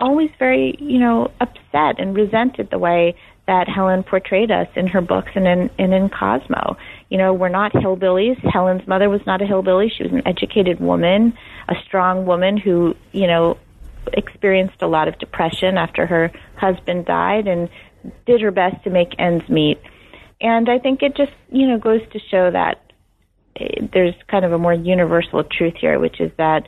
always 0.00 0.30
very, 0.38 0.76
you 0.78 0.98
know, 0.98 1.30
upset 1.40 1.98
and 1.98 2.14
resented 2.16 2.70
the 2.70 2.78
way 2.78 3.14
that 3.46 3.68
Helen 3.68 4.02
portrayed 4.02 4.50
us 4.50 4.68
in 4.76 4.86
her 4.86 5.00
books 5.00 5.32
and 5.34 5.46
in 5.46 5.70
and 5.78 5.92
in 5.92 6.08
Cosmo. 6.08 6.76
You 7.08 7.18
know, 7.18 7.32
we're 7.32 7.48
not 7.48 7.72
hillbillies. 7.72 8.38
Helen's 8.48 8.86
mother 8.86 9.10
was 9.10 9.24
not 9.26 9.42
a 9.42 9.46
hillbilly. 9.46 9.88
She 9.88 10.04
was 10.04 10.12
an 10.12 10.22
educated 10.26 10.78
woman, 10.78 11.36
a 11.68 11.74
strong 11.84 12.26
woman 12.26 12.56
who, 12.56 12.94
you 13.12 13.26
know, 13.26 13.58
experienced 14.12 14.80
a 14.82 14.86
lot 14.86 15.08
of 15.08 15.18
depression 15.18 15.78
after 15.78 16.06
her 16.06 16.30
husband 16.56 17.06
died 17.06 17.46
and 17.46 17.68
did 18.26 18.40
her 18.40 18.50
best 18.50 18.82
to 18.84 18.90
make 18.90 19.14
ends 19.18 19.48
meet. 19.48 19.80
And 20.40 20.68
I 20.68 20.78
think 20.78 21.02
it 21.02 21.16
just, 21.16 21.32
you 21.50 21.66
know, 21.66 21.78
goes 21.78 22.00
to 22.12 22.18
show 22.18 22.50
that 22.50 22.80
eh, 23.56 23.86
there's 23.92 24.14
kind 24.28 24.44
of 24.44 24.52
a 24.52 24.58
more 24.58 24.74
universal 24.74 25.44
truth 25.44 25.74
here, 25.78 25.98
which 25.98 26.20
is 26.20 26.30
that 26.38 26.66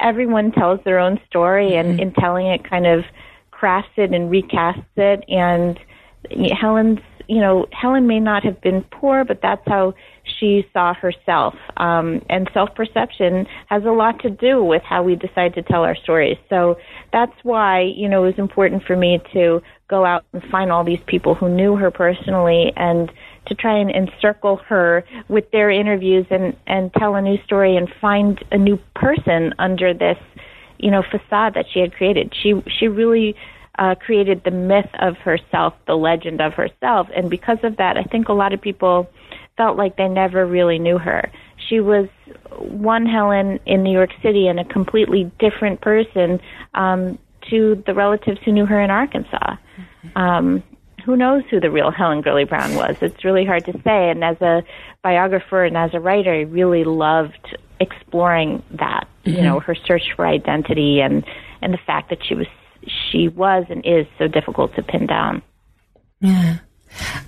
everyone 0.00 0.52
tells 0.52 0.80
their 0.84 0.98
own 0.98 1.20
story 1.26 1.74
and 1.74 1.92
mm-hmm. 1.92 2.00
in 2.00 2.12
telling 2.12 2.46
it 2.46 2.68
kind 2.68 2.86
of 2.86 3.04
crafts 3.50 3.92
it 3.96 4.12
and 4.12 4.30
recasts 4.30 4.84
it 4.96 5.24
and 5.28 5.78
Helen's 6.30 7.00
you 7.28 7.40
know 7.40 7.66
Helen 7.72 8.06
may 8.06 8.20
not 8.20 8.44
have 8.44 8.60
been 8.60 8.82
poor 8.90 9.24
but 9.24 9.40
that's 9.40 9.66
how 9.66 9.94
she 10.38 10.66
saw 10.72 10.92
herself 10.94 11.54
um, 11.76 12.20
and 12.28 12.50
self 12.52 12.74
perception 12.74 13.46
has 13.68 13.84
a 13.84 13.90
lot 13.90 14.20
to 14.22 14.30
do 14.30 14.62
with 14.62 14.82
how 14.82 15.02
we 15.02 15.16
decide 15.16 15.54
to 15.54 15.62
tell 15.62 15.84
our 15.84 15.96
stories 15.96 16.36
so 16.50 16.76
that's 17.12 17.32
why 17.42 17.80
you 17.80 18.08
know 18.08 18.24
it 18.24 18.26
was 18.26 18.38
important 18.38 18.82
for 18.84 18.96
me 18.96 19.20
to 19.32 19.62
go 19.88 20.04
out 20.04 20.24
and 20.32 20.42
find 20.50 20.72
all 20.72 20.84
these 20.84 21.00
people 21.06 21.34
who 21.34 21.48
knew 21.48 21.76
her 21.76 21.90
personally 21.90 22.72
and 22.76 23.12
to 23.46 23.54
try 23.54 23.76
and 23.76 23.90
encircle 23.90 24.56
her 24.56 25.04
with 25.28 25.50
their 25.50 25.70
interviews 25.70 26.26
and 26.30 26.56
and 26.66 26.92
tell 26.94 27.14
a 27.14 27.22
new 27.22 27.36
story 27.44 27.76
and 27.76 27.88
find 28.00 28.42
a 28.50 28.58
new 28.58 28.78
person 28.94 29.52
under 29.58 29.92
this 29.92 30.18
you 30.78 30.90
know 30.90 31.02
facade 31.02 31.54
that 31.54 31.66
she 31.72 31.80
had 31.80 31.92
created. 31.92 32.32
She 32.42 32.62
she 32.78 32.88
really 32.88 33.36
uh, 33.78 33.94
created 33.96 34.42
the 34.44 34.50
myth 34.50 34.88
of 35.00 35.16
herself 35.18 35.74
the 35.86 35.96
legend 35.96 36.40
of 36.40 36.54
herself. 36.54 37.08
And 37.14 37.28
because 37.28 37.58
of 37.62 37.76
that 37.76 37.96
i 37.96 38.02
think 38.04 38.28
a 38.28 38.32
lot 38.32 38.52
of 38.52 38.60
people 38.60 39.10
felt 39.56 39.76
like 39.76 39.96
they 39.96 40.08
never 40.08 40.46
really 40.46 40.78
knew 40.78 40.98
her. 40.98 41.30
She 41.68 41.80
was 41.80 42.08
one 42.58 43.06
helen 43.06 43.58
in 43.66 43.82
new 43.82 43.92
york 43.92 44.10
city 44.22 44.46
and 44.46 44.60
a 44.60 44.64
completely 44.64 45.30
different 45.38 45.80
person 45.80 46.40
um 46.74 47.18
to 47.50 47.82
the 47.86 47.94
relatives 47.94 48.38
who 48.44 48.52
knew 48.52 48.64
her 48.64 48.80
in 48.80 48.90
arkansas 48.90 49.56
um 50.16 50.62
who 51.04 51.16
knows 51.16 51.42
who 51.50 51.60
the 51.60 51.70
real 51.70 51.90
Helen 51.90 52.22
Gurley 52.22 52.44
Brown 52.44 52.74
was? 52.76 52.96
It's 53.02 53.24
really 53.24 53.44
hard 53.44 53.66
to 53.66 53.72
say. 53.84 54.10
And 54.10 54.24
as 54.24 54.40
a 54.40 54.62
biographer 55.02 55.64
and 55.64 55.76
as 55.76 55.92
a 55.92 56.00
writer, 56.00 56.32
I 56.32 56.40
really 56.40 56.84
loved 56.84 57.58
exploring 57.78 58.62
that. 58.70 59.06
Mm-hmm. 59.24 59.36
You 59.36 59.42
know, 59.42 59.60
her 59.60 59.74
search 59.74 60.12
for 60.16 60.26
identity 60.26 61.00
and 61.00 61.24
and 61.60 61.74
the 61.74 61.78
fact 61.86 62.10
that 62.10 62.24
she 62.24 62.34
was 62.34 62.46
she 62.86 63.28
was 63.28 63.64
and 63.68 63.84
is 63.84 64.06
so 64.18 64.28
difficult 64.28 64.74
to 64.76 64.82
pin 64.82 65.06
down. 65.06 65.42
Yeah. 66.20 66.58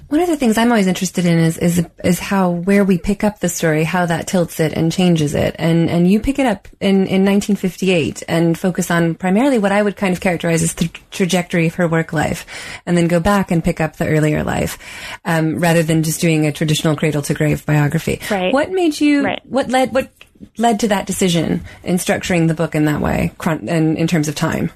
One 0.08 0.20
of 0.20 0.28
the 0.28 0.36
things 0.36 0.56
I'm 0.56 0.70
always 0.70 0.86
interested 0.86 1.26
in 1.26 1.38
is, 1.38 1.58
is 1.58 1.84
is 2.04 2.20
how 2.20 2.50
where 2.50 2.84
we 2.84 2.96
pick 2.96 3.24
up 3.24 3.40
the 3.40 3.48
story, 3.48 3.82
how 3.82 4.06
that 4.06 4.28
tilts 4.28 4.60
it 4.60 4.72
and 4.72 4.92
changes 4.92 5.34
it, 5.34 5.56
and 5.58 5.90
and 5.90 6.10
you 6.10 6.20
pick 6.20 6.38
it 6.38 6.46
up 6.46 6.68
in, 6.80 7.06
in 7.06 7.24
1958 7.24 8.22
and 8.28 8.56
focus 8.56 8.90
on 8.90 9.16
primarily 9.16 9.58
what 9.58 9.72
I 9.72 9.82
would 9.82 9.96
kind 9.96 10.12
of 10.12 10.20
characterize 10.20 10.62
as 10.62 10.74
the 10.74 10.88
trajectory 11.10 11.66
of 11.66 11.74
her 11.74 11.88
work 11.88 12.12
life, 12.12 12.46
and 12.86 12.96
then 12.96 13.08
go 13.08 13.18
back 13.18 13.50
and 13.50 13.64
pick 13.64 13.80
up 13.80 13.96
the 13.96 14.06
earlier 14.06 14.44
life, 14.44 14.78
um, 15.24 15.58
rather 15.58 15.82
than 15.82 16.04
just 16.04 16.20
doing 16.20 16.46
a 16.46 16.52
traditional 16.52 16.94
cradle 16.94 17.22
to 17.22 17.34
grave 17.34 17.66
biography. 17.66 18.20
Right. 18.30 18.52
What 18.52 18.70
made 18.70 19.00
you? 19.00 19.24
Right. 19.24 19.44
What 19.44 19.68
led? 19.68 19.92
What 19.92 20.10
led 20.56 20.80
to 20.80 20.88
that 20.88 21.06
decision 21.06 21.64
in 21.82 21.96
structuring 21.96 22.46
the 22.46 22.54
book 22.54 22.76
in 22.76 22.84
that 22.84 23.00
way, 23.00 23.32
and 23.44 23.98
in 23.98 24.06
terms 24.06 24.28
of 24.28 24.36
time? 24.36 24.70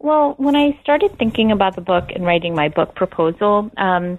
Well, 0.00 0.34
when 0.38 0.54
I 0.54 0.78
started 0.82 1.18
thinking 1.18 1.50
about 1.50 1.74
the 1.74 1.80
book 1.80 2.10
and 2.14 2.24
writing 2.24 2.54
my 2.54 2.68
book 2.68 2.94
proposal, 2.94 3.70
um, 3.76 4.18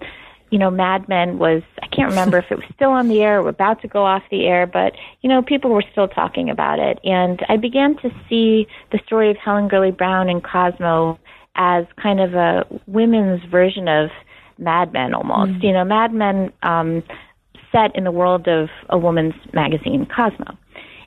you 0.50 0.57
know, 0.57 0.69
Mad 0.71 1.07
Men 1.07 1.38
was, 1.38 1.62
I 1.81 1.88
can't 1.88 2.09
remember 2.09 2.38
if 2.39 2.51
it 2.51 2.55
was 2.55 2.65
still 2.74 2.89
on 2.89 3.07
the 3.07 3.21
air 3.21 3.39
or 3.39 3.50
about 3.50 3.81
to 3.83 3.88
go 3.88 4.03
off 4.03 4.24
the 4.31 4.45
air, 4.45 4.65
but, 4.65 4.93
you 5.21 5.29
know, 5.29 5.41
people 5.41 5.71
were 5.71 5.83
still 5.91 6.07
talking 6.07 6.50
about 6.50 6.79
it. 6.79 7.00
And 7.03 7.39
I 7.48 7.57
began 7.57 7.95
to 7.98 8.09
see 8.27 8.67
the 8.91 9.00
story 9.05 9.29
of 9.29 9.38
Helen 9.38 9.67
Gurley 9.67 9.91
Brown 9.91 10.27
and 10.27 10.43
Cosmo 10.43 11.19
as 11.55 11.86
kind 12.01 12.19
of 12.19 12.33
a 12.33 12.65
women's 12.88 13.43
version 13.45 13.88
of 13.88 14.09
Mad 14.57 14.91
Men 14.91 15.13
almost. 15.13 15.51
Mm-hmm. 15.51 15.65
You 15.65 15.74
know, 15.74 15.86
Mad 15.86 16.13
Men 16.13 16.51
um, 16.63 17.03
set 17.71 17.95
in 17.95 18.03
the 18.03 18.12
world 18.12 18.48
of 18.48 18.69
a 18.89 18.98
woman's 18.98 19.36
magazine, 19.53 20.07
Cosmo. 20.13 20.57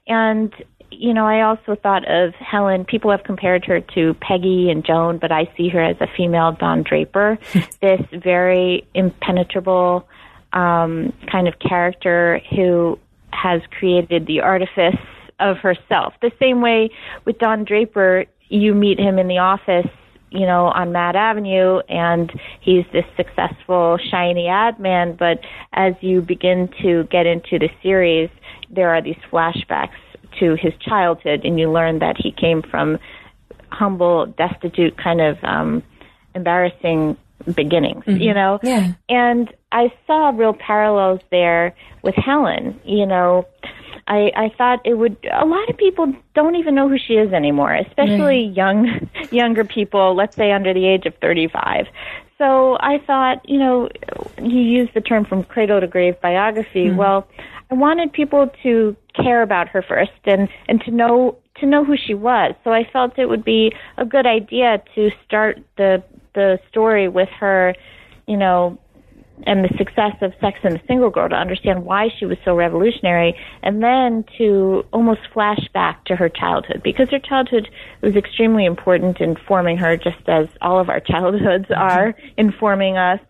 And 0.07 0.53
you 0.99 1.15
know, 1.15 1.27
I 1.27 1.43
also 1.43 1.77
thought 1.81 2.09
of 2.09 2.35
Helen. 2.35 2.85
People 2.85 3.11
have 3.11 3.25
compared 3.25 3.65
her 3.65 3.81
to 3.95 4.15
Peggy 4.15 4.71
and 4.71 4.85
Joan, 4.85 5.19
but 5.19 5.33
I 5.33 5.53
see 5.57 5.69
her 5.69 5.83
as 5.83 5.97
a 6.01 6.07
female 6.17 6.53
Don 6.53 6.83
Draper, 6.83 7.39
this 7.81 8.01
very 8.13 8.87
impenetrable 8.95 10.09
um, 10.53 11.13
kind 11.31 11.49
of 11.49 11.59
character 11.59 12.41
who 12.55 12.99
has 13.33 13.63
created 13.79 14.27
the 14.27 14.41
artifice 14.41 15.01
of 15.41 15.57
herself. 15.59 16.15
The 16.21 16.31
same 16.39 16.61
way 16.61 16.91
with 17.25 17.39
Don 17.39 17.65
Draper, 17.65 18.27
you 18.49 18.75
meet 18.75 18.99
him 18.99 19.19
in 19.19 19.29
the 19.29 19.39
office, 19.39 19.91
you 20.31 20.47
know, 20.47 20.67
on 20.67 20.93
Mad 20.93 21.17
Avenue, 21.17 21.81
and 21.89 22.31
he's 22.61 22.85
this 22.93 23.05
successful, 23.17 23.99
shiny 24.11 24.49
ad 24.49 24.79
man. 24.79 25.17
But 25.17 25.41
as 25.73 25.95
you 26.01 26.21
begin 26.21 26.69
to 26.83 27.05
get 27.05 27.27
into 27.27 27.59
the 27.59 27.71
series, 27.83 28.31
there 28.71 28.91
are 28.91 29.03
these 29.03 29.19
flashbacks 29.31 29.91
to 30.41 30.55
his 30.55 30.73
childhood, 30.81 31.45
and 31.45 31.59
you 31.59 31.71
learn 31.71 31.99
that 32.01 32.17
he 32.19 32.33
came 32.33 32.63
from 32.63 32.99
humble, 33.71 34.27
destitute, 34.27 34.97
kind 34.97 35.21
of 35.21 35.39
um, 35.43 35.83
embarrassing 36.35 37.17
beginnings, 37.55 38.05
mm-hmm. 38.05 38.21
you 38.21 38.35
know? 38.35 38.61
Yeah. 38.63 38.93
And 39.09 39.53
I 39.71 39.93
saw 40.07 40.31
real 40.31 40.55
parallels 40.55 41.21
there 41.31 41.75
with 42.03 42.15
Helen, 42.15 42.81
you 42.85 43.07
know. 43.07 43.47
I, 44.09 44.33
I 44.37 44.53
thought 44.59 44.81
it 44.85 44.95
would 44.95 45.17
a 45.33 45.47
lot 45.47 45.69
of 45.71 45.77
people 45.77 46.13
don't 46.35 46.57
even 46.57 46.75
know 46.75 46.89
who 46.89 46.99
she 46.99 47.15
is 47.15 47.33
anymore, 47.33 47.73
especially 47.73 48.47
right. 48.47 48.57
young 48.57 49.09
younger 49.31 49.65
people, 49.65 50.15
let's 50.17 50.35
say 50.35 50.51
under 50.51 50.75
the 50.75 50.87
age 50.87 51.07
of 51.07 51.15
35. 51.23 51.87
So 52.37 52.77
I 52.81 52.99
thought, 53.07 53.49
you 53.49 53.59
know, 53.59 53.89
you 54.43 54.61
used 54.61 54.95
the 54.95 55.01
term 55.01 55.25
from 55.25 55.45
cradle 55.45 55.81
to 55.81 55.87
grave 55.87 56.21
biography. 56.21 56.87
Mm-hmm. 56.87 56.97
Well, 56.97 57.29
I 57.73 57.75
wanted 57.75 58.13
people 58.13 58.51
to 58.65 58.95
care 59.17 59.41
about 59.41 59.67
her 59.69 59.81
first 59.81 60.11
and 60.25 60.47
and 60.69 60.79
to 60.83 60.91
know 60.91 61.39
to 61.57 61.67
know 61.67 61.85
who 61.85 61.97
she 61.97 62.13
was. 62.13 62.55
So 62.65 62.71
I 62.71 62.85
felt 62.93 63.19
it 63.19 63.31
would 63.31 63.47
be 63.47 63.73
a 63.97 64.05
good 64.05 64.27
idea 64.27 64.83
to 64.95 65.11
start 65.25 65.59
the 65.79 66.05
the 66.35 66.59
story 66.69 67.09
with 67.09 67.31
her, 67.41 67.75
you 68.29 68.37
know, 68.37 68.79
and 69.47 69.65
the 69.65 69.75
success 69.79 70.13
of 70.21 70.35
Sex 70.39 70.59
and 70.65 70.75
the 70.75 70.83
Single 70.87 71.09
Girl 71.09 71.31
to 71.31 71.35
understand 71.35 71.87
why 71.87 72.11
she 72.19 72.27
was 72.27 72.37
so 72.45 72.55
revolutionary, 72.55 73.35
and 73.63 73.83
then 73.83 74.27
to 74.37 74.85
almost 74.93 75.21
flash 75.33 75.67
back 75.73 76.05
to 76.05 76.17
her 76.17 76.29
childhood 76.29 76.83
because 76.85 77.09
her 77.09 77.21
childhood 77.21 77.71
was 78.03 78.17
extremely 78.17 78.67
important 78.67 79.19
in 79.19 79.35
forming 79.49 79.79
her, 79.79 79.97
just 79.97 80.29
as 80.29 80.47
all 80.61 80.79
of 80.79 80.91
our 80.91 81.01
childhoods 81.07 81.71
are 81.75 82.15
informing 82.37 82.99
us. 82.99 83.21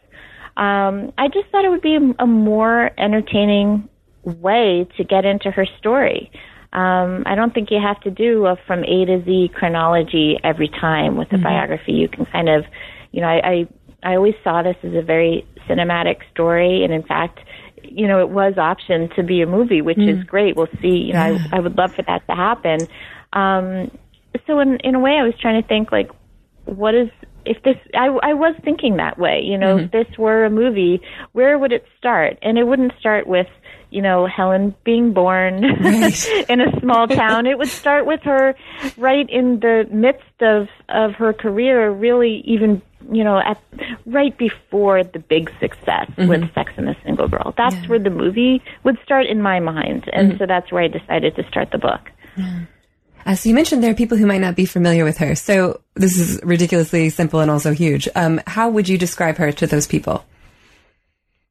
Um, 0.57 1.13
I 1.17 1.29
just 1.29 1.49
thought 1.51 1.65
it 1.65 1.71
would 1.71 1.81
be 1.81 1.97
a 2.19 2.27
more 2.27 2.91
entertaining 2.99 3.89
way 4.25 4.87
to 4.97 5.05
get 5.05 5.25
into 5.25 5.51
her 5.51 5.67
story. 5.79 6.31
Um, 6.73 7.25
I 7.27 7.35
don't 7.35 7.53
think 7.53 7.71
you 7.71 7.81
have 7.81 8.01
to 8.01 8.11
do 8.11 8.47
a 8.47 8.57
from 8.67 8.83
A 8.85 9.05
to 9.05 9.23
Z 9.25 9.51
chronology 9.55 10.39
every 10.43 10.69
time 10.69 11.17
with 11.17 11.29
a 11.33 11.35
mm-hmm. 11.35 11.45
biography. 11.45 11.93
You 11.93 12.09
can 12.09 12.25
kind 12.27 12.49
of, 12.49 12.65
you 13.13 13.21
know, 13.21 13.29
I, 13.29 13.41
I 13.45 13.69
I 14.03 14.17
always 14.17 14.35
saw 14.43 14.63
this 14.63 14.77
as 14.83 14.95
a 14.95 15.03
very 15.03 15.47
cinematic 15.69 16.21
story, 16.31 16.83
and 16.83 16.93
in 16.93 17.03
fact, 17.03 17.41
you 17.83 18.09
know, 18.09 18.21
it 18.21 18.31
was 18.31 18.55
optioned 18.55 19.15
to 19.17 19.23
be 19.23 19.43
a 19.43 19.47
movie, 19.47 19.83
which 19.83 19.99
mm. 19.99 20.19
is 20.19 20.25
great. 20.25 20.57
We'll 20.57 20.69
see. 20.81 20.97
You 20.97 21.13
know, 21.13 21.21
I, 21.21 21.57
I 21.57 21.61
would 21.61 21.77
love 21.77 21.95
for 21.95 22.03
that 22.03 22.27
to 22.27 22.35
happen. 22.35 22.81
Um, 23.35 23.91
so 24.47 24.59
in 24.61 24.79
in 24.79 24.95
a 24.95 25.01
way, 25.01 25.19
I 25.19 25.25
was 25.25 25.35
trying 25.39 25.61
to 25.61 25.69
think 25.69 25.93
like, 25.93 26.11
what 26.65 26.95
is 26.95 27.11
if 27.45 27.63
this 27.65 27.77
I, 27.95 28.07
I 28.07 28.35
was 28.35 28.55
thinking 28.65 28.97
that 28.97 29.19
way 29.19 29.41
you 29.43 29.59
know 29.59 29.77
mm-hmm. 29.77 29.85
if 29.87 29.91
this 29.91 30.19
were 30.19 30.45
a 30.45 30.51
movie 30.51 31.01
where 31.33 31.59
would 31.59 31.73
it 31.73 31.85
start 31.99 32.39
and 32.41 32.57
it 32.57 32.65
wouldn't 32.65 32.93
start 33.01 33.27
with 33.27 33.49
you 33.93 34.03
know 34.03 34.27
helen 34.27 34.75
being 34.85 35.13
born 35.13 35.63
right. 35.63 36.27
in 36.49 36.61
a 36.61 36.81
small 36.81 37.07
town 37.07 37.47
it 37.47 37.59
would 37.59 37.69
start 37.69 38.07
with 38.07 38.21
her 38.23 38.55
right 38.97 39.29
in 39.29 39.61
the 39.61 39.87
midst 39.91 40.41
of 40.41 40.69
of 40.89 41.13
her 41.13 41.33
career 41.33 41.91
really 41.91 42.43
even 42.45 42.81
you 43.11 43.23
know 43.23 43.39
at 43.39 43.63
right 44.07 44.37
before 44.39 45.05
the 45.05 45.19
big 45.19 45.51
success 45.61 46.09
mm-hmm. 46.11 46.29
with 46.29 46.55
sex 46.55 46.73
and 46.77 46.87
the 46.89 46.97
single 47.05 47.29
girl 47.29 47.55
that's 47.57 47.75
yeah. 47.75 47.87
where 47.87 47.99
the 47.99 48.11
movie 48.11 48.63
would 48.85 48.99
start 49.05 49.27
in 49.27 49.43
my 49.43 49.61
mind 49.61 50.09
and 50.13 50.31
mm-hmm. 50.31 50.39
so 50.39 50.47
that's 50.47 50.71
where 50.73 50.83
i 50.83 50.89
decided 50.89 51.35
to 51.37 51.47
start 51.49 51.71
the 51.71 51.79
book 51.79 52.11
yeah. 52.37 52.61
Uh, 53.25 53.35
so 53.35 53.49
you 53.49 53.55
mentioned 53.55 53.83
there 53.83 53.91
are 53.91 53.95
people 53.95 54.19
who 54.19 54.27
might 54.27 54.41
not 54.41 54.57
be 54.57 54.67
familiar 54.67 55.05
with 55.05 55.19
her. 55.19 55.35
So 55.35 55.81
this 55.95 56.19
is 56.19 56.41
ridiculously 56.43 57.09
simple 57.11 57.41
and 57.41 57.51
also 57.51 57.73
huge. 57.73 58.09
Um, 58.15 58.41
how 58.47 58.69
would 58.71 58.89
you 58.89 58.99
describe 58.99 59.37
her 59.37 59.53
to 59.53 59.67
those 59.67 59.87
people? 59.87 60.25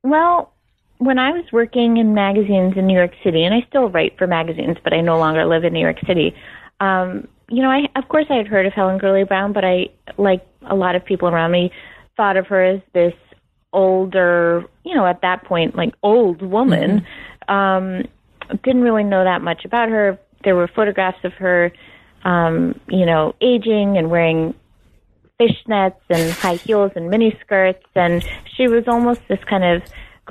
Well, 0.04 0.54
when 1.02 1.18
I 1.18 1.32
was 1.32 1.46
working 1.52 1.98
in 1.98 2.14
magazines 2.14 2.76
in 2.78 2.86
New 2.86 2.94
York 2.94 3.14
City, 3.24 3.44
and 3.44 3.56
I 3.56 3.66
still 3.68 3.90
write 3.90 4.20
for 4.20 4.28
magazines, 4.28 4.78
but 4.84 4.94
I 4.94 5.02
no 5.02 5.18
longer 5.18 5.46
live 5.48 5.64
in 5.64 5.74
New 5.74 5.80
York 5.80 5.98
City. 6.06 6.36
Um, 6.80 7.28
you 7.50 7.64
know, 7.64 7.72
I 7.72 7.90
of 7.96 8.08
course 8.08 8.28
I 8.30 8.36
had 8.36 8.48
heard 8.48 8.68
of 8.68 8.74
Helen 8.74 9.00
Gurley 9.00 9.24
Brown, 9.24 9.52
but 9.52 9.66
I, 9.66 9.90
like 10.20 10.46
a 10.62 10.76
lot 10.76 10.96
of 10.96 11.04
people 11.04 11.28
around 11.28 11.52
me, 11.52 11.72
thought 12.18 12.38
of 12.38 12.46
her 12.48 12.64
as 12.64 12.82
this 12.94 13.16
older, 13.74 14.64
you 14.84 14.94
know, 14.94 15.08
at 15.08 15.22
that 15.22 15.44
point, 15.44 15.76
like 15.76 15.96
old 16.04 16.44
woman. 16.44 17.04
Mm-hmm. 17.50 17.54
Um, 17.54 18.08
didn't 18.64 18.84
really 18.84 19.04
know 19.04 19.24
that 19.24 19.42
much 19.42 19.66
about 19.66 19.90
her. 19.90 20.20
There 20.44 20.56
were 20.56 20.68
photographs 20.68 21.24
of 21.24 21.34
her, 21.34 21.72
um, 22.24 22.80
you 22.88 23.08
know, 23.08 23.34
aging 23.42 23.98
and 23.98 24.12
wearing 24.12 24.54
fishnets 25.40 25.96
and 26.12 26.32
high 26.32 26.58
heels 26.58 26.92
and 26.96 27.10
mini 27.10 27.36
skirts, 27.44 27.86
and 27.96 28.24
she 28.56 28.68
was 28.68 28.84
almost 28.88 29.22
this 29.28 29.44
kind 29.50 29.64
of 29.64 29.82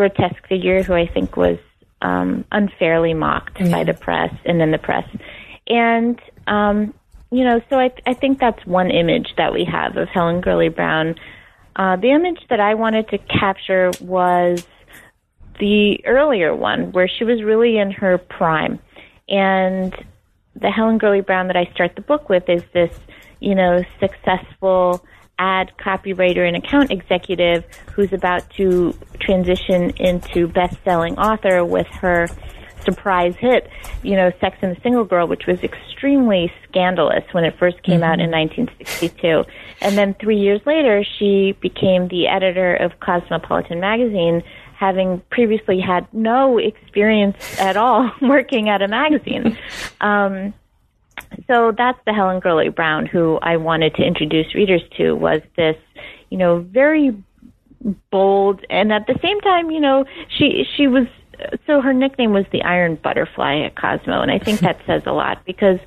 grotesque 0.00 0.46
figure 0.48 0.82
who 0.82 0.94
I 0.94 1.06
think 1.06 1.36
was 1.36 1.58
um, 2.00 2.46
unfairly 2.50 3.12
mocked 3.12 3.60
yeah. 3.60 3.70
by 3.70 3.84
the 3.84 3.92
press 3.92 4.32
and 4.46 4.58
then 4.58 4.70
the 4.70 4.78
press. 4.78 5.06
And 5.66 6.18
um, 6.46 6.94
you 7.30 7.44
know, 7.44 7.60
so 7.68 7.78
I, 7.78 7.92
I 8.06 8.14
think 8.14 8.40
that's 8.40 8.64
one 8.64 8.90
image 8.90 9.34
that 9.36 9.52
we 9.52 9.66
have 9.66 9.98
of 9.98 10.08
Helen 10.08 10.40
Gurley 10.40 10.70
Brown. 10.70 11.16
Uh, 11.76 11.96
the 11.96 12.12
image 12.12 12.40
that 12.48 12.60
I 12.60 12.74
wanted 12.74 13.08
to 13.08 13.18
capture 13.18 13.90
was 14.00 14.66
the 15.58 16.02
earlier 16.06 16.56
one, 16.56 16.92
where 16.92 17.06
she 17.06 17.24
was 17.24 17.42
really 17.42 17.76
in 17.76 17.90
her 17.90 18.16
prime. 18.16 18.78
And 19.28 19.94
the 20.56 20.70
Helen 20.70 20.96
Gurley 20.96 21.20
Brown 21.20 21.48
that 21.48 21.56
I 21.58 21.70
start 21.74 21.94
the 21.94 22.00
book 22.00 22.30
with 22.30 22.48
is 22.48 22.62
this, 22.72 22.98
you 23.38 23.54
know, 23.54 23.84
successful 24.00 25.04
ad 25.40 25.72
copywriter 25.78 26.46
and 26.46 26.56
account 26.56 26.92
executive 26.92 27.64
who's 27.94 28.12
about 28.12 28.48
to 28.50 28.94
transition 29.18 29.90
into 29.96 30.46
best-selling 30.46 31.18
author 31.18 31.64
with 31.64 31.86
her 31.88 32.28
surprise 32.84 33.34
hit, 33.38 33.68
you 34.02 34.16
know, 34.16 34.30
Sex 34.40 34.56
and 34.62 34.76
the 34.76 34.80
Single 34.80 35.04
Girl, 35.04 35.26
which 35.26 35.46
was 35.46 35.62
extremely 35.62 36.52
scandalous 36.68 37.24
when 37.32 37.44
it 37.44 37.58
first 37.58 37.82
came 37.82 38.00
mm-hmm. 38.00 38.04
out 38.04 38.20
in 38.20 38.30
1962. 38.30 39.26
Mm-hmm. 39.26 39.50
And 39.82 39.98
then 39.98 40.14
three 40.14 40.38
years 40.38 40.60
later, 40.66 41.04
she 41.18 41.56
became 41.60 42.08
the 42.08 42.28
editor 42.28 42.74
of 42.74 42.98
Cosmopolitan 43.00 43.80
magazine, 43.80 44.42
having 44.74 45.22
previously 45.30 45.80
had 45.80 46.06
no 46.12 46.58
experience 46.58 47.36
at 47.60 47.76
all 47.76 48.10
working 48.22 48.68
at 48.68 48.82
a 48.82 48.88
magazine. 48.88 49.58
Um, 50.00 50.54
so 51.46 51.72
that's 51.76 51.98
the 52.06 52.12
Helen 52.12 52.40
Gurley 52.40 52.68
Brown 52.68 53.06
who 53.06 53.38
I 53.42 53.56
wanted 53.56 53.94
to 53.96 54.02
introduce 54.02 54.54
readers 54.54 54.82
to 54.96 55.12
was 55.12 55.40
this, 55.56 55.76
you 56.30 56.38
know, 56.38 56.60
very 56.60 57.16
bold 58.10 58.64
and 58.68 58.92
at 58.92 59.06
the 59.06 59.18
same 59.22 59.40
time, 59.40 59.70
you 59.70 59.80
know, 59.80 60.04
she 60.28 60.66
she 60.76 60.86
was 60.86 61.06
so 61.66 61.80
her 61.80 61.92
nickname 61.92 62.32
was 62.32 62.44
the 62.52 62.62
Iron 62.62 62.96
Butterfly 62.96 63.60
at 63.60 63.76
Cosmo, 63.76 64.20
and 64.20 64.30
I 64.30 64.38
think 64.38 64.60
that 64.60 64.80
says 64.86 65.02
a 65.06 65.12
lot 65.12 65.44
because 65.44 65.78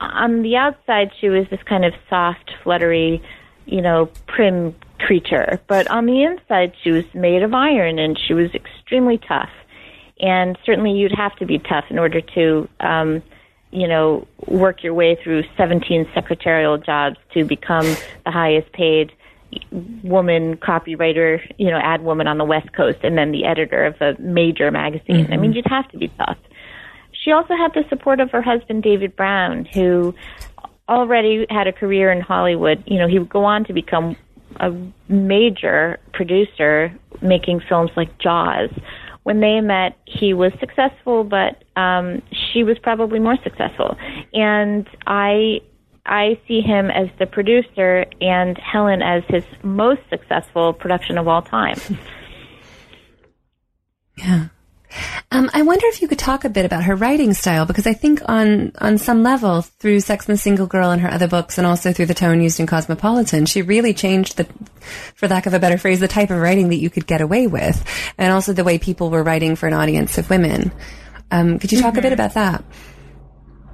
on 0.00 0.42
the 0.42 0.56
outside 0.56 1.10
she 1.20 1.28
was 1.28 1.46
this 1.50 1.62
kind 1.64 1.84
of 1.84 1.94
soft, 2.08 2.52
fluttery, 2.62 3.22
you 3.66 3.80
know, 3.80 4.06
prim 4.26 4.74
creature, 4.98 5.60
but 5.66 5.88
on 5.90 6.06
the 6.06 6.22
inside 6.22 6.72
she 6.82 6.90
was 6.90 7.04
made 7.14 7.42
of 7.42 7.54
iron 7.54 7.98
and 7.98 8.18
she 8.18 8.34
was 8.34 8.52
extremely 8.54 9.18
tough. 9.18 9.50
And 10.20 10.56
certainly 10.64 10.92
you'd 10.92 11.14
have 11.16 11.34
to 11.36 11.46
be 11.46 11.58
tough 11.58 11.84
in 11.90 11.98
order 11.98 12.20
to, 12.20 12.68
um, 12.80 13.22
you 13.74 13.88
know, 13.88 14.26
work 14.46 14.84
your 14.84 14.94
way 14.94 15.18
through 15.22 15.42
17 15.56 16.08
secretarial 16.14 16.78
jobs 16.78 17.16
to 17.32 17.44
become 17.44 17.84
the 18.24 18.30
highest 18.30 18.72
paid 18.72 19.12
woman 20.02 20.56
copywriter, 20.56 21.40
you 21.58 21.70
know, 21.70 21.78
ad 21.78 22.02
woman 22.02 22.26
on 22.28 22.38
the 22.38 22.44
West 22.44 22.72
Coast, 22.72 22.98
and 23.02 23.18
then 23.18 23.32
the 23.32 23.44
editor 23.44 23.84
of 23.84 24.00
a 24.00 24.20
major 24.20 24.70
magazine. 24.70 25.24
Mm-hmm. 25.24 25.32
I 25.32 25.36
mean, 25.36 25.50
mm-hmm. 25.50 25.56
you'd 25.56 25.66
have 25.66 25.88
to 25.90 25.98
be 25.98 26.08
tough. 26.08 26.38
She 27.12 27.32
also 27.32 27.56
had 27.56 27.72
the 27.74 27.84
support 27.88 28.20
of 28.20 28.30
her 28.30 28.42
husband, 28.42 28.82
David 28.82 29.16
Brown, 29.16 29.64
who 29.64 30.14
already 30.88 31.46
had 31.50 31.66
a 31.66 31.72
career 31.72 32.12
in 32.12 32.20
Hollywood. 32.20 32.84
You 32.86 32.98
know, 32.98 33.08
he 33.08 33.18
would 33.18 33.28
go 33.28 33.44
on 33.44 33.64
to 33.64 33.72
become 33.72 34.16
a 34.60 34.72
major 35.08 35.98
producer, 36.12 36.92
making 37.22 37.60
films 37.68 37.90
like 37.96 38.18
Jaws. 38.18 38.70
When 39.24 39.40
they 39.40 39.60
met, 39.60 39.98
he 40.06 40.34
was 40.34 40.52
successful, 40.60 41.24
but 41.24 41.64
um, 41.80 42.22
she 42.32 42.62
was 42.62 42.78
probably 42.78 43.18
more 43.18 43.36
successful. 43.42 43.96
And 44.32 44.86
I 45.06 45.60
I 46.06 46.38
see 46.46 46.60
him 46.60 46.90
as 46.90 47.08
the 47.18 47.26
producer 47.26 48.04
and 48.20 48.58
Helen 48.58 49.00
as 49.02 49.22
his 49.28 49.44
most 49.62 50.02
successful 50.10 50.72
production 50.72 51.18
of 51.18 51.26
all 51.26 51.42
time. 51.42 51.78
Yeah. 54.16 54.48
Um, 55.34 55.50
I 55.52 55.62
wonder 55.62 55.84
if 55.88 56.00
you 56.00 56.06
could 56.06 56.20
talk 56.20 56.44
a 56.44 56.48
bit 56.48 56.64
about 56.64 56.84
her 56.84 56.94
writing 56.94 57.34
style, 57.34 57.66
because 57.66 57.88
I 57.88 57.92
think 57.92 58.22
on 58.26 58.70
on 58.78 58.98
some 58.98 59.24
level, 59.24 59.62
through 59.62 59.98
Sex 59.98 60.28
and 60.28 60.34
the 60.34 60.40
Single 60.40 60.68
Girl 60.68 60.92
and 60.92 61.02
her 61.02 61.10
other 61.10 61.26
books, 61.26 61.58
and 61.58 61.66
also 61.66 61.92
through 61.92 62.06
the 62.06 62.14
tone 62.14 62.40
used 62.40 62.60
in 62.60 62.68
Cosmopolitan, 62.68 63.46
she 63.46 63.60
really 63.60 63.92
changed 63.94 64.36
the, 64.36 64.46
for 65.16 65.26
lack 65.26 65.46
of 65.46 65.52
a 65.52 65.58
better 65.58 65.76
phrase, 65.76 65.98
the 65.98 66.06
type 66.06 66.30
of 66.30 66.38
writing 66.38 66.68
that 66.68 66.76
you 66.76 66.88
could 66.88 67.08
get 67.08 67.20
away 67.20 67.48
with, 67.48 67.84
and 68.16 68.32
also 68.32 68.52
the 68.52 68.62
way 68.62 68.78
people 68.78 69.10
were 69.10 69.24
writing 69.24 69.56
for 69.56 69.66
an 69.66 69.72
audience 69.72 70.18
of 70.18 70.30
women. 70.30 70.70
Um, 71.32 71.58
could 71.58 71.72
you 71.72 71.80
talk 71.80 71.94
mm-hmm. 71.94 71.98
a 71.98 72.02
bit 72.02 72.12
mm-hmm. 72.12 72.14
about 72.14 72.34
that? 72.34 72.64